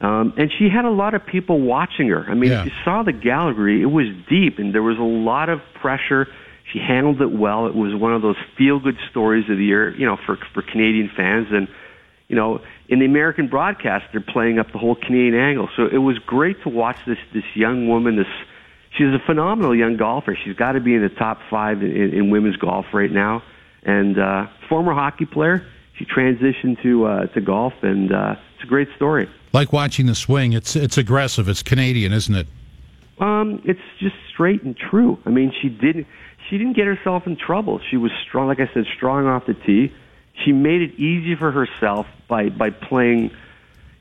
Um, 0.00 0.34
and 0.36 0.50
she 0.58 0.68
had 0.68 0.84
a 0.84 0.90
lot 0.90 1.14
of 1.14 1.24
people 1.24 1.60
watching 1.60 2.08
her. 2.08 2.26
I 2.28 2.34
mean, 2.34 2.50
Yeah. 2.50 2.60
if 2.60 2.66
you 2.66 2.72
saw 2.84 3.02
the 3.02 3.12
gallery, 3.12 3.80
it 3.80 3.90
was 3.90 4.06
deep, 4.28 4.58
and 4.58 4.74
there 4.74 4.82
was 4.82 4.98
a 4.98 5.02
lot 5.02 5.48
of 5.48 5.60
pressure. 5.80 6.28
She 6.72 6.78
handled 6.78 7.20
it 7.20 7.30
well. 7.30 7.66
It 7.66 7.74
was 7.74 7.94
one 7.94 8.14
of 8.14 8.22
those 8.22 8.36
feel-good 8.56 8.98
stories 9.10 9.48
of 9.50 9.58
the 9.58 9.64
year, 9.64 9.94
you 9.96 10.06
know, 10.06 10.16
for 10.16 10.38
for 10.52 10.62
Canadian 10.62 11.10
fans. 11.14 11.48
And 11.50 11.68
you 12.28 12.36
know, 12.36 12.60
in 12.88 12.98
the 13.00 13.04
American 13.04 13.48
broadcast, 13.48 14.06
they're 14.12 14.20
playing 14.20 14.58
up 14.58 14.72
the 14.72 14.78
whole 14.78 14.94
Canadian 14.94 15.34
angle. 15.34 15.68
So 15.76 15.86
it 15.86 15.98
was 15.98 16.18
great 16.18 16.62
to 16.62 16.68
watch 16.68 16.96
this 17.06 17.18
this 17.32 17.44
young 17.54 17.88
woman. 17.88 18.16
This 18.16 18.26
she's 18.96 19.08
a 19.08 19.22
phenomenal 19.26 19.74
young 19.74 19.96
golfer. 19.96 20.36
She's 20.42 20.56
got 20.56 20.72
to 20.72 20.80
be 20.80 20.94
in 20.94 21.02
the 21.02 21.08
top 21.10 21.40
five 21.50 21.82
in, 21.82 21.90
in, 21.90 22.14
in 22.14 22.30
women's 22.30 22.56
golf 22.56 22.86
right 22.92 23.10
now. 23.10 23.42
And 23.82 24.18
uh, 24.18 24.46
former 24.68 24.94
hockey 24.94 25.26
player, 25.26 25.66
she 25.98 26.06
transitioned 26.06 26.82
to 26.82 27.04
uh, 27.04 27.26
to 27.26 27.40
golf, 27.40 27.74
and 27.82 28.12
uh, 28.12 28.36
it's 28.54 28.64
a 28.64 28.66
great 28.66 28.88
story. 28.96 29.28
Like 29.52 29.72
watching 29.72 30.06
the 30.06 30.14
swing, 30.14 30.54
it's 30.54 30.74
it's 30.74 30.96
aggressive. 30.96 31.48
It's 31.48 31.62
Canadian, 31.62 32.12
isn't 32.12 32.34
it? 32.34 32.46
Um, 33.18 33.60
it's 33.64 33.80
just 34.00 34.16
straight 34.32 34.62
and 34.62 34.76
true. 34.76 35.18
I 35.24 35.30
mean, 35.30 35.52
she 35.62 35.68
didn't 35.68 36.06
she 36.48 36.58
didn't 36.58 36.74
get 36.74 36.86
herself 36.86 37.26
in 37.26 37.36
trouble. 37.36 37.80
She 37.90 37.96
was 37.96 38.12
strong, 38.26 38.48
like 38.48 38.60
I 38.60 38.70
said, 38.72 38.84
strong 38.96 39.26
off 39.26 39.46
the 39.46 39.54
tee. 39.54 39.92
She 40.44 40.52
made 40.52 40.82
it 40.82 40.94
easy 40.98 41.36
for 41.36 41.50
herself 41.50 42.06
by 42.28 42.48
by 42.48 42.70
playing, 42.70 43.30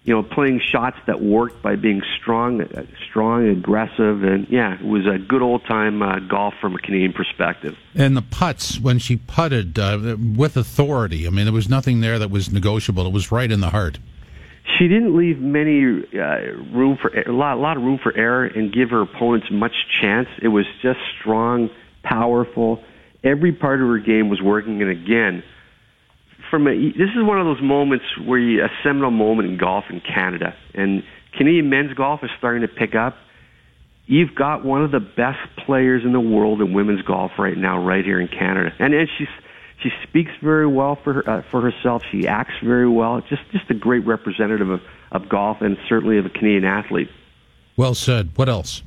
you 0.04 0.14
know, 0.14 0.24
playing 0.24 0.60
shots 0.60 0.98
that 1.06 1.22
worked 1.22 1.62
by 1.62 1.76
being 1.76 2.02
strong, 2.20 2.62
uh, 2.62 2.86
strong, 3.08 3.48
aggressive, 3.48 4.24
and 4.24 4.48
yeah, 4.50 4.74
it 4.74 4.86
was 4.86 5.06
a 5.06 5.20
good 5.20 5.42
old 5.42 5.64
time 5.66 6.02
uh, 6.02 6.20
golf 6.20 6.56
from 6.60 6.76
a 6.76 6.80
Canadian 6.80 7.14
perspective. 7.14 7.78
And 7.94 8.18
the 8.18 8.24
putts 8.24 8.80
when 8.80 8.98
she 8.98 9.18
putted 9.18 9.78
uh, 9.78 10.18
with 10.36 10.58
authority. 10.58 11.28
I 11.28 11.30
mean, 11.30 11.46
there 11.46 11.54
was 11.54 11.70
nothing 11.70 12.02
there 12.02 12.18
that 12.18 12.32
was 12.32 12.52
negotiable. 12.52 13.06
It 13.06 13.14
was 13.14 13.32
right 13.32 13.52
in 13.52 13.62
the 13.62 13.70
heart. 13.70 14.00
She 14.78 14.88
didn't 14.88 15.16
leave 15.16 15.40
many 15.40 16.04
uh, 16.18 16.54
room 16.74 16.98
for 17.00 17.10
a 17.10 17.32
lot, 17.32 17.58
a 17.58 17.60
lot 17.60 17.78
of 17.78 17.84
room 17.84 18.00
for 18.02 18.16
error 18.16 18.46
and 18.46 18.72
give 18.74 18.90
her 18.92 19.02
opponents 19.02 19.48
much 19.52 19.74
chance. 20.02 20.30
It 20.42 20.48
was 20.48 20.66
just 20.82 21.00
strong, 21.20 21.70
powerful. 22.04 22.84
Every 23.24 23.54
part 23.54 23.82
of 23.82 23.88
her 23.88 24.00
game 24.00 24.30
was 24.30 24.42
working, 24.42 24.82
and 24.82 24.92
again, 24.92 25.44
from 26.50 26.68
a, 26.68 26.72
this 26.72 27.10
is 27.16 27.24
one 27.24 27.40
of 27.40 27.46
those 27.46 27.62
moments 27.62 28.06
where 28.24 28.38
you, 28.38 28.64
a 28.64 28.70
seminal 28.84 29.12
moment 29.12 29.50
in 29.50 29.58
golf 29.58 29.86
in 29.90 30.02
Canada, 30.02 30.56
and 30.74 31.04
Canadian 31.38 31.70
men's 31.70 31.94
golf 31.94 32.24
is 32.24 32.30
starting 32.38 32.62
to 32.62 32.68
pick 32.68 32.96
up. 32.96 33.16
You've 34.06 34.36
got 34.36 34.66
one 34.66 34.84
of 34.84 34.92
the 34.92 35.00
best 35.00 35.40
players 35.66 36.04
in 36.04 36.12
the 36.12 36.20
world 36.20 36.62
in 36.62 36.74
women's 36.74 37.02
golf 37.04 37.32
right 37.40 37.58
now, 37.58 37.84
right 37.84 38.04
here 38.04 38.20
in 38.20 38.28
Canada, 38.28 38.74
and 38.78 38.94
and 38.94 39.10
she's 39.18 39.30
she 39.82 39.90
speaks 40.04 40.32
very 40.42 40.68
well 40.68 40.98
for 41.04 41.14
her, 41.14 41.30
uh, 41.30 41.42
for 41.50 41.62
herself. 41.62 42.04
She 42.12 42.28
acts 42.28 42.54
very 42.64 42.88
well. 42.88 43.22
Just 43.22 43.42
just 43.52 43.70
a 43.70 43.74
great 43.74 44.06
representative 44.06 44.70
of, 44.70 44.82
of 45.12 45.30
golf 45.30 45.62
and 45.62 45.78
certainly 45.88 46.18
of 46.18 46.26
a 46.26 46.30
Canadian 46.30 46.66
athlete. 46.66 47.10
Well 47.76 47.96
said. 47.96 48.32
What 48.36 48.50
else? 48.50 48.84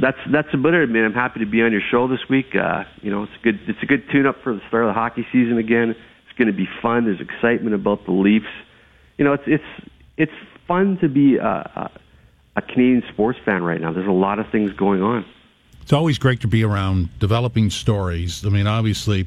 That's 0.00 0.18
that's 0.30 0.48
about 0.54 0.74
it, 0.74 0.88
man. 0.90 1.04
I'm 1.04 1.12
happy 1.12 1.40
to 1.40 1.46
be 1.46 1.60
on 1.62 1.72
your 1.72 1.80
show 1.90 2.06
this 2.06 2.28
week. 2.30 2.54
Uh, 2.54 2.84
you 3.02 3.10
know, 3.10 3.24
it's 3.24 3.32
a 3.40 3.42
good 3.42 3.60
it's 3.66 3.82
a 3.82 3.86
good 3.86 4.08
tune 4.10 4.26
up 4.26 4.36
for 4.42 4.54
the 4.54 4.60
start 4.68 4.84
of 4.84 4.90
the 4.90 4.94
hockey 4.94 5.26
season 5.32 5.58
again. 5.58 5.90
It's 5.90 6.38
going 6.38 6.46
to 6.46 6.56
be 6.56 6.68
fun. 6.80 7.04
There's 7.04 7.20
excitement 7.20 7.74
about 7.74 8.04
the 8.04 8.12
Leafs. 8.12 8.46
You 9.16 9.24
know, 9.24 9.32
it's 9.32 9.42
it's 9.46 9.90
it's 10.16 10.32
fun 10.68 10.98
to 10.98 11.08
be 11.08 11.36
a, 11.36 11.44
a, 11.44 11.90
a 12.56 12.62
Canadian 12.62 13.02
sports 13.12 13.40
fan 13.44 13.62
right 13.62 13.80
now. 13.80 13.92
There's 13.92 14.06
a 14.06 14.12
lot 14.12 14.38
of 14.38 14.48
things 14.50 14.72
going 14.72 15.02
on. 15.02 15.24
It's 15.82 15.92
always 15.92 16.18
great 16.18 16.42
to 16.42 16.48
be 16.48 16.62
around 16.62 17.08
developing 17.18 17.70
stories. 17.70 18.44
I 18.44 18.50
mean, 18.50 18.66
obviously, 18.66 19.26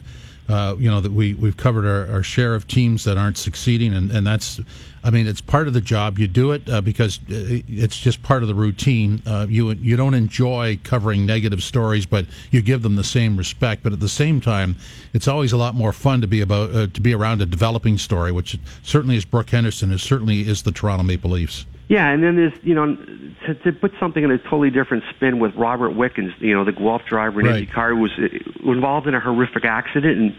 uh, 0.52 0.76
you 0.78 0.90
know 0.90 1.02
that 1.02 1.12
we 1.12 1.34
we've 1.36 1.58
covered 1.58 1.86
our, 1.86 2.14
our 2.14 2.24
share 2.24 2.56
of 2.56 2.68
teams 2.68 3.04
that 3.06 3.18
aren't 3.18 3.38
succeeding, 3.38 3.94
and, 3.94 4.12
and 4.12 4.26
that's, 4.26 4.60
I 5.04 5.10
mean, 5.10 5.28
it's 5.28 5.42
part 5.42 5.68
of 5.68 5.74
the 5.74 5.82
job. 5.82 6.20
You 6.20 6.28
do 6.28 6.52
it 6.52 6.70
uh, 6.70 6.82
because 6.82 7.20
uh, 7.30 7.62
it's 7.68 8.00
just 8.00 8.22
part 8.24 8.42
of 8.42 8.48
the 8.48 8.56
routine. 8.56 9.22
Uh, 9.26 9.46
you 9.50 9.72
you 9.72 9.96
don't 9.96 10.14
enjoy 10.14 10.80
covering 10.84 11.26
negative 11.26 11.64
stories, 11.64 12.06
but 12.06 12.26
you 12.52 12.62
give 12.62 12.82
them 12.82 12.96
the 12.96 13.04
same 13.04 13.38
respect. 13.38 13.84
But 13.84 13.94
at 13.94 14.00
the 14.00 14.10
same 14.10 14.42
time, 14.42 14.76
it's 15.14 15.28
always 15.28 15.54
a 15.54 15.58
lot 15.58 15.76
more 15.76 15.94
fun 15.94 16.22
to 16.22 16.28
be 16.28 16.42
about 16.42 16.76
uh, 16.76 16.88
to 16.88 17.02
be 17.02 17.14
around 17.14 17.42
a 17.42 17.46
developing 17.46 17.98
story, 17.98 18.32
which 18.32 18.58
certainly 18.84 19.16
is 19.16 19.26
Brooke 19.26 19.50
Henderson, 19.50 19.92
is 19.92 20.02
certainly 20.02 20.42
is 20.42 20.64
the 20.64 20.72
Toronto 20.72 21.04
Maple 21.04 21.32
Leafs. 21.32 21.66
Yeah, 21.92 22.08
and 22.08 22.24
then 22.24 22.38
there's 22.38 22.54
you 22.64 22.74
know 22.74 22.96
to, 22.96 23.54
to 23.54 23.74
put 23.74 23.92
something 24.00 24.24
in 24.24 24.32
a 24.32 24.38
totally 24.38 24.70
different 24.70 25.04
spin 25.14 25.40
with 25.40 25.54
Robert 25.56 25.94
Wickens, 25.94 26.32
you 26.40 26.56
know 26.56 26.64
the 26.64 26.72
Guelph 26.72 27.02
driver 27.10 27.42
in 27.42 27.48
Right. 27.48 27.68
IndyCar 27.68 28.00
was 28.00 28.12
was 28.64 28.78
involved 28.78 29.08
in 29.08 29.14
a 29.14 29.20
horrific 29.20 29.66
accident, 29.66 30.18
and 30.18 30.36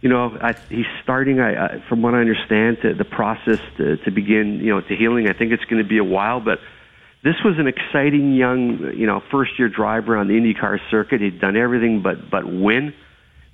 you 0.00 0.08
know 0.08 0.34
I, 0.40 0.56
he's 0.70 0.86
starting, 1.02 1.38
I, 1.38 1.52
I, 1.52 1.84
from 1.90 2.00
what 2.00 2.14
I 2.14 2.20
understand, 2.20 2.78
to, 2.80 2.94
the 2.94 3.04
process 3.04 3.58
to, 3.76 3.98
to 3.98 4.10
begin 4.10 4.60
you 4.64 4.70
know 4.70 4.80
to 4.80 4.96
healing. 4.96 5.28
I 5.28 5.34
think 5.34 5.52
it's 5.52 5.64
going 5.64 5.82
to 5.82 5.88
be 5.88 5.98
a 5.98 6.04
while, 6.04 6.40
but 6.40 6.60
this 7.22 7.36
was 7.44 7.56
an 7.58 7.66
exciting 7.66 8.32
young 8.32 8.94
you 8.96 9.06
know 9.06 9.20
first 9.30 9.58
year 9.58 9.68
driver 9.68 10.16
on 10.16 10.28
the 10.28 10.34
IndyCar 10.34 10.78
circuit. 10.90 11.20
He'd 11.20 11.42
done 11.42 11.58
everything 11.58 12.00
but 12.00 12.30
but 12.30 12.46
win, 12.46 12.94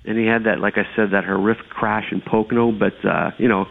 and 0.05 0.17
he 0.17 0.25
had 0.25 0.45
that 0.45 0.61
like 0.61 0.77
I 0.77 0.87
said 0.95 1.11
that 1.11 1.25
horrific 1.25 1.67
crash 1.67 2.05
in 2.09 2.21
Pocono, 2.21 2.71
but 2.71 3.03
uh, 3.03 3.31
you 3.37 3.49
know 3.49 3.65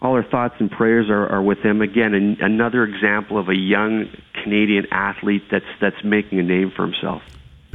all 0.00 0.14
our 0.14 0.22
thoughts 0.22 0.54
and 0.60 0.70
prayers 0.70 1.08
are, 1.10 1.28
are 1.28 1.42
with 1.42 1.58
him. 1.58 1.82
Again, 1.82 2.14
an, 2.14 2.36
another 2.40 2.84
example 2.84 3.38
of 3.38 3.48
a 3.48 3.56
young 3.56 4.06
Canadian 4.42 4.86
athlete 4.90 5.42
that's 5.50 5.64
that's 5.80 6.02
making 6.04 6.38
a 6.38 6.42
name 6.42 6.72
for 6.74 6.84
himself. 6.84 7.22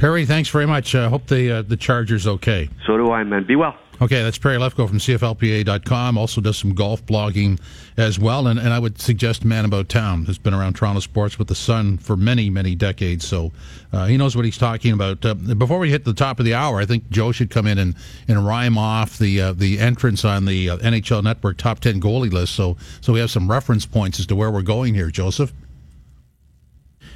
Perry, 0.04 0.26
thanks 0.26 0.50
very 0.50 0.66
much. 0.66 0.94
I 0.94 1.08
hope 1.08 1.28
the 1.28 1.50
uh, 1.50 1.62
the 1.62 1.78
Chargers 1.78 2.26
okay. 2.26 2.68
So 2.86 2.98
do 2.98 3.10
I, 3.10 3.24
man. 3.24 3.46
Be 3.46 3.56
well. 3.56 3.74
Okay, 4.02 4.22
that's 4.22 4.36
Perry 4.36 4.58
Lefko 4.58 4.86
from 4.86 4.98
CFLPA.com. 4.98 6.18
Also 6.18 6.42
does 6.42 6.58
some 6.58 6.74
golf 6.74 7.06
blogging 7.06 7.58
as 7.96 8.18
well. 8.18 8.48
And, 8.48 8.60
and 8.60 8.68
I 8.68 8.78
would 8.78 9.00
suggest 9.00 9.46
Man 9.46 9.64
About 9.64 9.88
Town 9.88 10.26
has 10.26 10.36
been 10.36 10.52
around 10.52 10.74
Toronto 10.74 11.00
sports 11.00 11.38
with 11.38 11.48
the 11.48 11.54
Sun 11.54 11.96
for 11.96 12.18
many, 12.18 12.50
many 12.50 12.74
decades. 12.74 13.26
So 13.26 13.50
uh, 13.94 14.04
he 14.04 14.18
knows 14.18 14.36
what 14.36 14.44
he's 14.44 14.58
talking 14.58 14.92
about. 14.92 15.24
Uh, 15.24 15.32
before 15.32 15.78
we 15.78 15.88
hit 15.88 16.04
the 16.04 16.12
top 16.12 16.38
of 16.38 16.44
the 16.44 16.52
hour, 16.52 16.80
I 16.80 16.84
think 16.84 17.08
Joe 17.08 17.32
should 17.32 17.48
come 17.48 17.66
in 17.66 17.78
and, 17.78 17.94
and 18.28 18.46
rhyme 18.46 18.76
off 18.76 19.16
the 19.16 19.40
uh, 19.40 19.52
the 19.54 19.78
entrance 19.78 20.22
on 20.22 20.44
the 20.44 20.68
uh, 20.68 20.76
NHL 20.76 21.24
Network 21.24 21.56
top 21.56 21.80
10 21.80 21.98
goalie 22.02 22.30
list. 22.30 22.54
So, 22.54 22.76
so 23.00 23.14
we 23.14 23.20
have 23.20 23.30
some 23.30 23.50
reference 23.50 23.86
points 23.86 24.20
as 24.20 24.26
to 24.26 24.36
where 24.36 24.50
we're 24.50 24.60
going 24.60 24.92
here, 24.92 25.10
Joseph. 25.10 25.54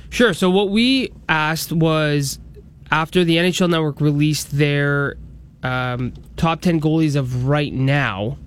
Sure. 0.09 0.33
So 0.33 0.49
what 0.49 0.71
we 0.71 1.13
asked 1.29 1.71
was 1.71 2.39
after 2.91 3.25
the 3.25 3.37
NHL 3.37 3.71
Network 3.71 4.01
released 4.01 4.57
their 4.57 5.17
um, 5.63 6.15
top 6.37 6.61
ten 6.61 6.81
goalies 6.81 7.17
of 7.17 7.47
right 7.47 7.73
now, 7.73 8.39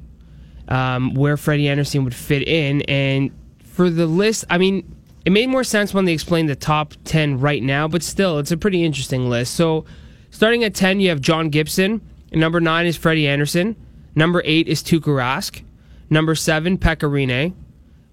um, 0.67 1.13
where 1.13 1.37
Freddie 1.37 1.67
Andersen 1.67 2.03
would 2.03 2.15
fit 2.15 2.47
in, 2.47 2.81
and 2.83 3.31
for 3.63 3.89
the 3.89 4.05
list, 4.05 4.45
I 4.49 4.57
mean, 4.57 4.95
it 5.25 5.31
made 5.31 5.49
more 5.49 5.63
sense 5.63 5.93
when 5.93 6.05
they 6.05 6.13
explained 6.13 6.49
the 6.49 6.55
top 6.55 6.93
ten 7.03 7.39
right 7.39 7.61
now, 7.61 7.87
but 7.87 8.03
still, 8.03 8.39
it's 8.39 8.51
a 8.51 8.57
pretty 8.57 8.83
interesting 8.83 9.29
list. 9.29 9.53
So, 9.55 9.85
starting 10.29 10.63
at 10.63 10.73
ten, 10.73 10.99
you 10.99 11.09
have 11.09 11.21
John 11.21 11.49
Gibson. 11.49 12.01
Number 12.31 12.61
nine 12.61 12.85
is 12.85 12.97
Freddie 12.97 13.27
Andersen. 13.27 13.75
Number 14.15 14.41
eight 14.45 14.67
is 14.67 14.81
Tuukka 14.81 15.07
Rask. 15.07 15.61
Number 16.09 16.35
seven, 16.35 16.77
Pekka 16.77 17.09
Rinne. 17.09 17.53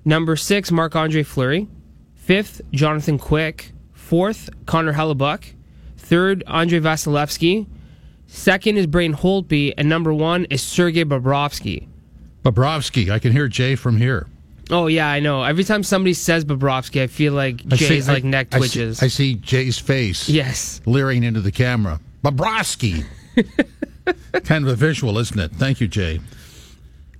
Number 0.05 0.37
six, 0.37 0.71
Marc 0.71 0.95
Andre 0.95 1.23
Fleury. 1.23 1.69
Fifth, 2.15 2.61
Jonathan 2.73 3.19
Quick. 3.19 3.73
Fourth, 3.93 4.49
Connor 4.67 4.93
Hellebuyck. 4.95 5.55
Third, 6.09 6.43
Andre 6.47 6.81
Vasilevskiy. 6.81 7.67
Second 8.27 8.77
is 8.79 8.87
Braden 8.87 9.17
Holtby. 9.17 9.75
And 9.77 9.89
number 9.89 10.13
one 10.13 10.47
is 10.47 10.63
Sergei 10.63 11.05
Bobrovsky. 11.05 11.87
Bobrovsky, 12.45 13.11
I 13.11 13.19
can 13.19 13.33
hear 13.33 13.49
Jay 13.49 13.75
from 13.75 13.97
here. 13.99 14.27
Oh, 14.71 14.87
yeah, 14.87 15.09
I 15.09 15.21
know. 15.21 15.43
Every 15.45 15.65
time 15.65 15.83
somebody 15.83 16.13
says 16.15 16.45
Bobrovsky, 16.45 17.03
I 17.03 17.07
feel 17.07 17.33
like 17.33 17.63
I 17.71 17.77
see- 17.77 17.89
Jay's 17.89 18.09
I- 18.09 18.15
like 18.15 18.25
neck 18.25 18.49
I 18.53 18.57
see- 18.57 18.59
twitches. 18.61 19.03
I 19.03 19.09
see 19.09 19.35
Jay's 19.37 19.79
face. 19.79 20.29
yes. 20.29 20.81
leering 20.87 21.25
into 21.25 21.41
the 21.41 21.53
camera. 21.53 22.01
Bobrovsky. 22.25 23.05
kind 24.45 24.65
of 24.65 24.71
a 24.71 24.77
visual, 24.77 25.19
isn't 25.19 25.39
it? 25.39 25.53
Thank 25.53 25.81
you, 25.81 25.89
Jay. 25.89 26.21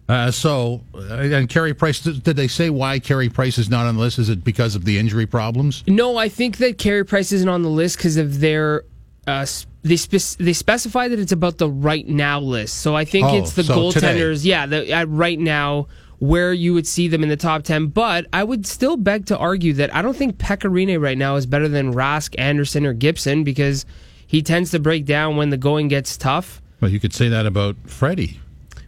Uh, 0.09 0.31
so, 0.31 0.81
uh, 0.95 0.99
and 1.17 1.49
Carey 1.51 1.75
Price, 1.75 2.01
did 2.01 2.25
they 2.25 2.49
say 2.49 2.71
why 2.71 2.99
Carey 2.99 3.29
Price 3.29 3.59
is 3.59 3.69
not 3.69 3.87
on 3.87 3.97
the 3.97 4.01
list? 4.01 4.19
Is 4.19 4.31
it 4.31 4.43
because 4.43 4.75
of 4.75 4.87
the 4.87 4.97
injury 4.99 5.27
problems? 5.27 5.85
No, 5.87 6.17
I 6.17 6.31
think 6.31 6.57
that 6.59 6.79
Carey 6.79 7.05
Price 7.05 7.31
isn't 7.31 7.49
on 7.49 7.63
the 7.63 7.69
list 7.69 7.99
because 7.99 8.17
of 8.17 8.41
their. 8.41 8.85
Uh, 9.27 9.45
they 9.83 9.97
spec- 9.97 10.39
they 10.39 10.55
specify 10.55 11.09
that 11.09 11.19
it's 11.19 11.33
about 11.33 11.59
the 11.59 11.69
right 11.69 12.09
now 12.09 12.41
list, 12.41 12.79
so 12.79 12.97
I 12.97 13.05
think 13.05 13.27
Oh, 13.27 13.37
it's 13.37 13.53
the 13.53 13.65
so 13.65 13.91
today. 13.91 14.15
goaltenders. 14.19 14.45
Yeah, 14.47 14.65
the, 14.65 14.91
at 14.91 15.09
right 15.11 15.39
now 15.39 15.89
where 16.21 16.53
you 16.55 16.73
would 16.75 16.87
see 16.87 17.07
them 17.07 17.23
in 17.23 17.29
the 17.29 17.37
top 17.37 17.63
ten. 17.65 17.89
But 17.89 18.27
I 18.33 18.43
would 18.45 18.67
still 18.67 18.97
beg 18.97 19.27
to 19.27 19.37
argue 19.37 19.75
that 19.75 19.95
I 19.95 20.01
don't 20.01 20.17
think 20.17 20.39
Pekka 20.39 20.71
Rinne 20.71 20.99
right 21.01 21.19
now 21.19 21.37
is 21.37 21.45
better 21.45 21.69
than 21.69 21.93
Rask, 21.93 22.35
Andersen, 22.39 22.87
or 22.87 22.95
Gibson 22.95 23.45
because 23.45 23.85
he 24.27 24.41
tends 24.43 24.71
to 24.71 24.79
break 24.79 25.05
down 25.05 25.37
when 25.37 25.51
the 25.51 25.59
going 25.59 25.89
gets 25.89 26.17
tough. 26.17 26.63
Well, 26.81 26.91
you 26.91 26.99
could 26.99 27.13
say 27.13 27.29
that 27.29 27.45
about 27.45 27.77
Freddie. 27.85 28.41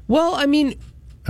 Well, 0.09 0.35
I 0.35 0.47
mean, 0.47 0.75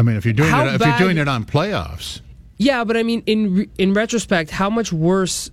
I 0.00 0.02
mean, 0.02 0.16
if 0.16 0.24
you're 0.24 0.32
doing 0.32 0.48
How 0.48 0.64
it, 0.64 0.74
if 0.74 0.80
bad- 0.80 0.98
you're 0.98 1.08
doing 1.08 1.18
it 1.18 1.28
on 1.28 1.44
playoffs, 1.44 2.22
yeah, 2.56 2.84
but 2.84 2.96
I 2.96 3.02
mean, 3.02 3.22
in 3.26 3.70
in 3.76 3.92
retrospect, 3.92 4.50
how 4.50 4.70
much 4.70 4.94
worse 4.94 5.50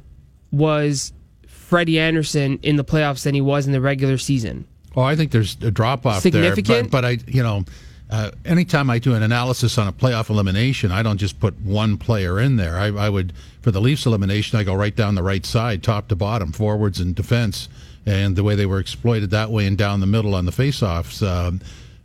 was 0.52 1.12
Freddie 1.48 2.00
Andersen 2.00 2.58
in 2.64 2.78
the 2.78 2.86
playoffs 2.86 3.24
than 3.24 3.36
he 3.36 3.42
was 3.42 3.68
in 3.68 3.74
the 3.74 3.82
regular 3.82 4.18
season? 4.18 4.66
Oh, 4.96 5.02
I 5.02 5.18
think 5.18 5.32
there's 5.32 5.58
a 5.62 5.70
drop 5.70 6.06
off 6.06 6.24
there. 6.24 6.56
But, 6.56 6.90
but 6.90 7.04
I, 7.04 7.18
you 7.28 7.44
know, 7.44 7.66
uh, 8.10 8.32
anytime 8.46 8.90
I 8.90 9.00
do 9.00 9.16
an 9.16 9.22
analysis 9.22 9.78
on 9.78 9.90
a 9.90 9.92
playoff 9.92 10.30
elimination, 10.30 10.94
I 10.94 11.04
don't 11.04 11.18
just 11.18 11.42
put 11.42 11.60
one 11.60 11.98
player 11.98 12.40
in 12.40 12.56
there. 12.56 12.78
I, 12.78 12.86
I 12.88 13.10
would, 13.10 13.34
for 13.62 13.72
the 13.72 13.82
Leafs 13.82 14.06
elimination, 14.06 14.58
I 14.58 14.64
go 14.64 14.74
right 14.74 14.96
down 14.96 15.16
the 15.16 15.24
right 15.24 15.46
side, 15.46 15.84
top 15.84 16.08
to 16.08 16.16
bottom, 16.16 16.54
forwards 16.54 17.02
and 17.02 17.14
defense, 17.14 17.68
and 18.06 18.38
the 18.38 18.44
way 18.44 18.56
they 18.56 18.66
were 18.66 18.80
exploited 18.80 19.30
that 19.32 19.52
way 19.52 19.68
and 19.68 19.78
down 19.78 20.00
the 20.00 20.08
middle 20.08 20.34
on 20.36 20.46
the 20.46 20.54
faceoffs. 20.54 21.22
Um, 21.22 21.60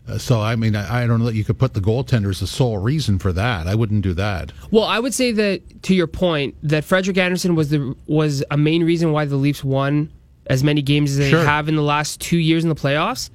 uh, 0.09 0.19
so, 0.19 0.41
I 0.41 0.57
mean, 0.57 0.75
I, 0.75 1.05
I 1.05 1.07
don't 1.07 1.21
know 1.21 1.27
that 1.27 1.35
you 1.35 1.45
could 1.45 1.59
put 1.59 1.75
the 1.75 1.81
goaltender 1.81 2.31
as 2.31 2.41
the 2.41 2.47
sole 2.47 2.79
reason 2.79 3.19
for 3.19 3.33
that. 3.33 3.67
I 3.67 3.75
wouldn't 3.75 4.03
do 4.03 4.15
that. 4.15 4.53
Well, 4.71 4.85
I 4.85 4.99
would 4.99 5.15
say 5.15 5.31
that 5.33 5.83
to 5.85 5.95
your 5.95 6.07
point, 6.09 6.57
that 6.63 6.85
Frederik 6.85 7.17
Andersen 7.19 7.55
was 7.55 7.71
the 7.71 7.95
was 8.07 8.43
a 8.51 8.57
main 8.57 8.83
reason 8.85 9.13
why 9.13 9.25
the 9.27 9.37
Leafs 9.37 9.63
won 9.63 10.11
as 10.47 10.65
many 10.65 10.83
games 10.83 11.13
as 11.13 11.19
they 11.19 11.31
Sure. 11.31 11.45
have 11.45 11.69
in 11.69 11.77
the 11.77 11.83
last 11.83 12.21
two 12.21 12.39
years 12.39 12.65
in 12.65 12.69
the 12.69 12.75
playoffs. 12.75 13.31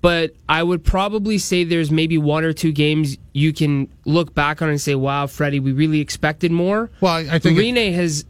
But 0.00 0.34
I 0.48 0.62
would 0.62 0.82
probably 0.84 1.38
say 1.38 1.62
there's 1.64 1.90
maybe 1.92 2.18
one 2.18 2.42
or 2.44 2.52
two 2.52 2.72
games 2.72 3.16
you 3.32 3.52
can 3.52 3.88
look 4.04 4.34
back 4.34 4.60
on 4.62 4.68
and 4.68 4.80
say, 4.80 4.94
"Wow, 4.96 5.26
Freddie, 5.28 5.60
we 5.60 5.72
really 5.72 6.00
expected 6.00 6.50
more." 6.52 6.90
Well, 7.00 7.12
I, 7.14 7.18
I 7.32 7.38
think. 7.38 7.56
it- 7.58 7.62
Rinne 7.62 7.94
has 7.94 8.24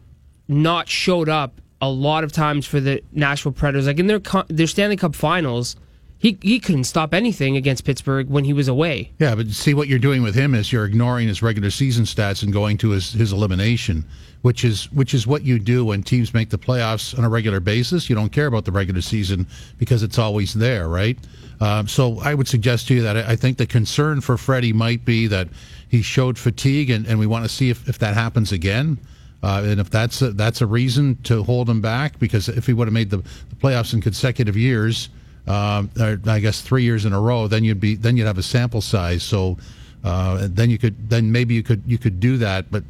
not 0.47 0.87
showed 0.89 1.29
up 1.29 1.61
a 1.81 1.89
lot 1.89 2.23
of 2.23 2.31
times 2.31 2.65
for 2.65 2.79
the 2.79 3.01
Nashville 3.11 3.51
Predators. 3.53 3.87
Like 3.87 3.99
in 3.99 4.07
their 4.07 4.21
their 4.49 4.67
Stanley 4.67 4.97
Cup 4.97 5.15
Finals, 5.15 5.75
he 6.23 6.39
he 6.41 6.57
couldn't 6.57 6.85
stop 6.85 7.13
anything 7.13 7.57
against 7.57 7.83
Pittsburgh 7.83 8.29
when 8.29 8.45
he 8.45 8.53
was 8.53 8.69
away. 8.69 9.11
Yeah, 9.19 9.35
but 9.35 9.49
see 9.49 9.73
what 9.73 9.89
you're 9.89 9.99
doing 9.99 10.23
with 10.23 10.33
him 10.33 10.55
is 10.55 10.71
you're 10.71 10.85
ignoring 10.85 11.27
his 11.27 11.43
regular 11.43 11.69
season 11.69 12.05
stats 12.05 12.43
and 12.43 12.53
going 12.53 12.77
to 12.77 12.91
his, 12.91 13.11
his 13.11 13.33
elimination, 13.33 14.05
which 14.41 14.63
is 14.63 14.89
which 14.93 15.13
is 15.13 15.27
what 15.27 15.43
you 15.43 15.59
do 15.59 15.83
when 15.83 16.01
teams 16.01 16.33
make 16.33 16.49
the 16.49 16.57
playoffs 16.57 17.15
on 17.17 17.25
a 17.25 17.29
regular 17.29 17.59
basis. 17.59 18.09
You 18.09 18.15
don't 18.15 18.31
care 18.31 18.47
about 18.47 18.63
the 18.63 18.71
regular 18.71 19.01
season 19.01 19.45
because 19.77 20.01
it's 20.01 20.17
always 20.17 20.53
there, 20.53 20.87
right? 20.87 21.17
Um, 21.59 21.89
so 21.89 22.19
I 22.21 22.33
would 22.33 22.47
suggest 22.47 22.87
to 22.87 22.93
you 22.93 23.01
that 23.01 23.17
I, 23.17 23.35
think 23.35 23.57
the 23.57 23.67
concern 23.67 24.21
for 24.21 24.37
Freddie 24.37 24.73
might 24.73 25.03
be 25.03 25.27
that 25.27 25.49
he 25.89 26.01
showed 26.01 26.37
fatigue, 26.37 26.89
and, 26.89 27.05
and 27.05 27.19
we 27.19 27.27
want 27.27 27.43
to 27.43 27.49
see 27.49 27.69
if, 27.69 27.87
if 27.87 27.99
that 27.99 28.15
happens 28.15 28.51
again. 28.51 28.97
Uh, 29.43 29.61
and 29.65 29.79
if 29.79 29.89
that's 29.89 30.21
a, 30.21 30.31
that's 30.31 30.61
a 30.61 30.65
reason 30.65 31.15
to 31.23 31.43
hold 31.43 31.69
him 31.69 31.81
back, 31.81 32.17
because 32.17 32.49
if 32.49 32.65
he 32.65 32.73
would 32.73 32.87
have 32.87 32.93
made 32.93 33.09
the, 33.09 33.17
the 33.17 33.55
playoffs 33.61 33.93
in 33.93 34.01
consecutive 34.01 34.57
years, 34.57 35.09
um, 35.47 35.89
or 35.99 36.19
I 36.25 36.39
guess 36.39 36.61
three 36.61 36.83
years 36.83 37.05
in 37.05 37.13
a 37.13 37.19
row, 37.19 37.47
then 37.47 37.63
you'd 37.63 37.79
be 37.79 37.95
then 37.95 38.17
you'd 38.17 38.27
have 38.27 38.37
a 38.37 38.43
sample 38.43 38.81
size. 38.81 39.23
So 39.23 39.57
uh, 40.03 40.47
then 40.49 40.69
you 40.69 40.77
could 40.77 41.09
then 41.09 41.31
maybe 41.31 41.53
you 41.53 41.63
could 41.63 41.83
you 41.85 41.97
could 41.97 42.19
do 42.19 42.37
that. 42.37 42.71
But 42.71 42.83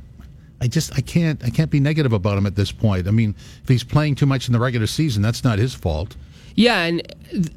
I 0.62 0.68
just 0.68 0.94
I 0.96 1.02
can't 1.02 1.44
I 1.44 1.50
can't 1.50 1.72
be 1.72 1.80
negative 1.80 2.14
about 2.14 2.38
him 2.38 2.46
at 2.46 2.56
this 2.56 2.72
point. 2.72 3.08
I 3.08 3.12
mean, 3.12 3.36
if 3.64 3.70
he's 3.70 3.84
playing 3.84 4.16
too 4.16 4.26
much 4.26 4.48
in 4.48 4.54
the 4.54 4.60
regular 4.60 4.88
season, 4.88 5.22
that's 5.22 5.44
not 5.44 5.60
his 5.60 5.74
fault. 5.74 6.16
Yeah, 6.56 6.84
and 6.84 7.02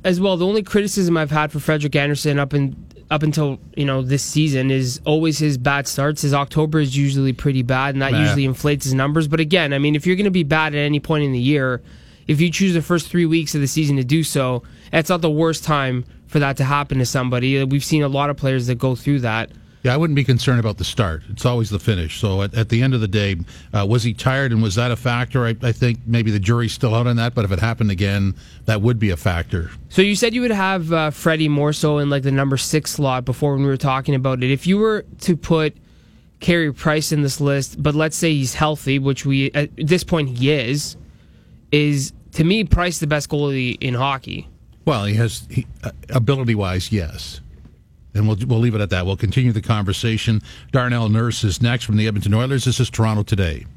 as 0.05 0.20
well, 0.20 0.38
the 0.38 0.47
only 0.47 0.62
criticism 0.62 1.16
I've 1.18 1.30
had 1.30 1.53
for 1.53 1.61
Frederik 1.61 1.94
Andersen 1.94 2.38
up 2.38 2.55
in 2.55 2.74
up 3.11 3.22
until 3.22 3.61
you 3.76 3.84
know 3.84 4.03
this 4.03 4.22
season 4.22 4.70
is 4.70 5.01
always 5.05 5.38
his 5.38 5.59
bad 5.59 5.86
starts. 5.86 6.22
His 6.22 6.32
October 6.34 6.80
is 6.80 6.97
usually 6.97 7.32
pretty 7.34 7.62
bad, 7.62 7.94
and 7.94 8.03
that 8.03 8.12
Nah. 8.12 8.22
usually 8.22 8.47
inflates 8.47 8.84
his 8.84 8.94
numbers. 8.94 9.28
But 9.28 9.38
again, 9.40 9.72
I 9.74 9.78
mean, 9.78 9.94
if 9.94 10.07
you're 10.07 10.16
going 10.16 10.24
to 10.24 10.30
be 10.30 10.42
bad 10.42 10.74
at 10.74 10.78
any 10.78 10.99
point 10.99 11.24
in 11.24 11.32
the 11.32 11.38
year, 11.38 11.82
if 12.26 12.40
you 12.40 12.50
choose 12.50 12.74
the 12.74 12.82
first 12.82 13.08
three 13.08 13.26
weeks 13.26 13.54
of 13.54 13.60
the 13.60 13.66
season 13.66 13.96
to 13.96 14.04
do 14.04 14.22
so, 14.22 14.62
that's 14.90 15.08
not 15.08 15.20
the 15.20 15.30
worst 15.30 15.64
time 15.64 16.04
for 16.26 16.38
that 16.38 16.56
to 16.56 16.64
happen 16.64 16.98
to 16.98 17.06
somebody. 17.06 17.62
We've 17.64 17.84
seen 17.84 18.02
a 18.02 18.08
lot 18.08 18.30
of 18.30 18.36
players 18.36 18.66
that 18.66 18.76
go 18.76 18.94
through 18.94 19.20
that. 19.20 19.50
Yeah, 19.82 19.94
I 19.94 19.98
wouldn't 19.98 20.16
be 20.16 20.24
concerned 20.24 20.58
about 20.58 20.78
the 20.78 20.84
start. 20.84 21.22
It's 21.30 21.46
always 21.46 21.70
the 21.70 21.78
finish. 21.78 22.18
So 22.18 22.42
at, 22.42 22.54
at 22.54 22.70
the 22.70 22.82
end 22.82 22.92
of 22.92 23.00
the 23.00 23.06
day, 23.06 23.36
uh, 23.72 23.86
was 23.88 24.02
he 24.02 24.14
tired 24.14 24.50
and 24.50 24.60
was 24.60 24.74
that 24.74 24.90
a 24.90 24.96
factor? 24.96 25.46
I, 25.46 25.54
I 25.62 25.70
think 25.70 26.00
maybe 26.06 26.32
the 26.32 26.40
jury's 26.40 26.72
still 26.72 26.92
out 26.92 27.06
on 27.06 27.14
that, 27.16 27.36
but 27.36 27.44
if 27.44 27.52
it 27.52 27.60
happened 27.60 27.92
again, 27.92 28.34
that 28.64 28.82
would 28.82 28.98
be 28.98 29.10
a 29.10 29.16
factor. 29.16 29.70
So 29.88 30.02
you 30.02 30.16
said 30.16 30.34
you 30.34 30.40
would 30.40 30.50
have 30.50 30.92
uh, 30.92 31.10
Freddie 31.10 31.48
more 31.48 31.72
so 31.72 31.98
in 31.98 32.10
like 32.10 32.24
the 32.24 32.32
number 32.32 32.56
six 32.56 32.90
slot 32.90 33.24
before 33.24 33.52
when 33.52 33.62
we 33.62 33.68
were 33.68 33.76
talking 33.76 34.16
about 34.16 34.42
it. 34.42 34.50
If 34.50 34.66
you 34.66 34.78
were 34.78 35.04
to 35.20 35.36
put 35.36 35.76
Carey 36.40 36.72
Price 36.72 37.12
in 37.12 37.22
this 37.22 37.40
list, 37.40 37.80
but 37.80 37.94
let's 37.94 38.16
say 38.16 38.32
he's 38.34 38.54
healthy, 38.54 38.98
which 38.98 39.24
we 39.24 39.52
at 39.52 39.70
this 39.76 40.02
point 40.02 40.30
he 40.30 40.50
is, 40.50 40.96
is 41.72 42.12
to 42.32 42.44
me 42.44 42.64
Price 42.64 42.98
the 42.98 43.06
best 43.06 43.28
goalie 43.28 43.76
in 43.80 43.94
hockey. 43.94 44.48
Well, 44.84 45.04
he 45.04 45.14
has 45.14 45.46
he, 45.50 45.66
uh, 45.82 45.90
ability-wise, 46.10 46.92
yes. 46.92 47.40
And 48.14 48.26
we'll 48.26 48.38
we'll 48.46 48.60
leave 48.60 48.74
it 48.74 48.80
at 48.80 48.90
that. 48.90 49.04
We'll 49.04 49.16
continue 49.16 49.52
the 49.52 49.60
conversation. 49.60 50.40
Darnell 50.72 51.08
Nurse 51.10 51.44
is 51.44 51.60
next 51.60 51.84
from 51.84 51.96
the 51.96 52.06
Edmonton 52.06 52.32
Oilers. 52.32 52.64
This 52.64 52.80
is 52.80 52.88
Toronto 52.88 53.22
today. 53.22 53.66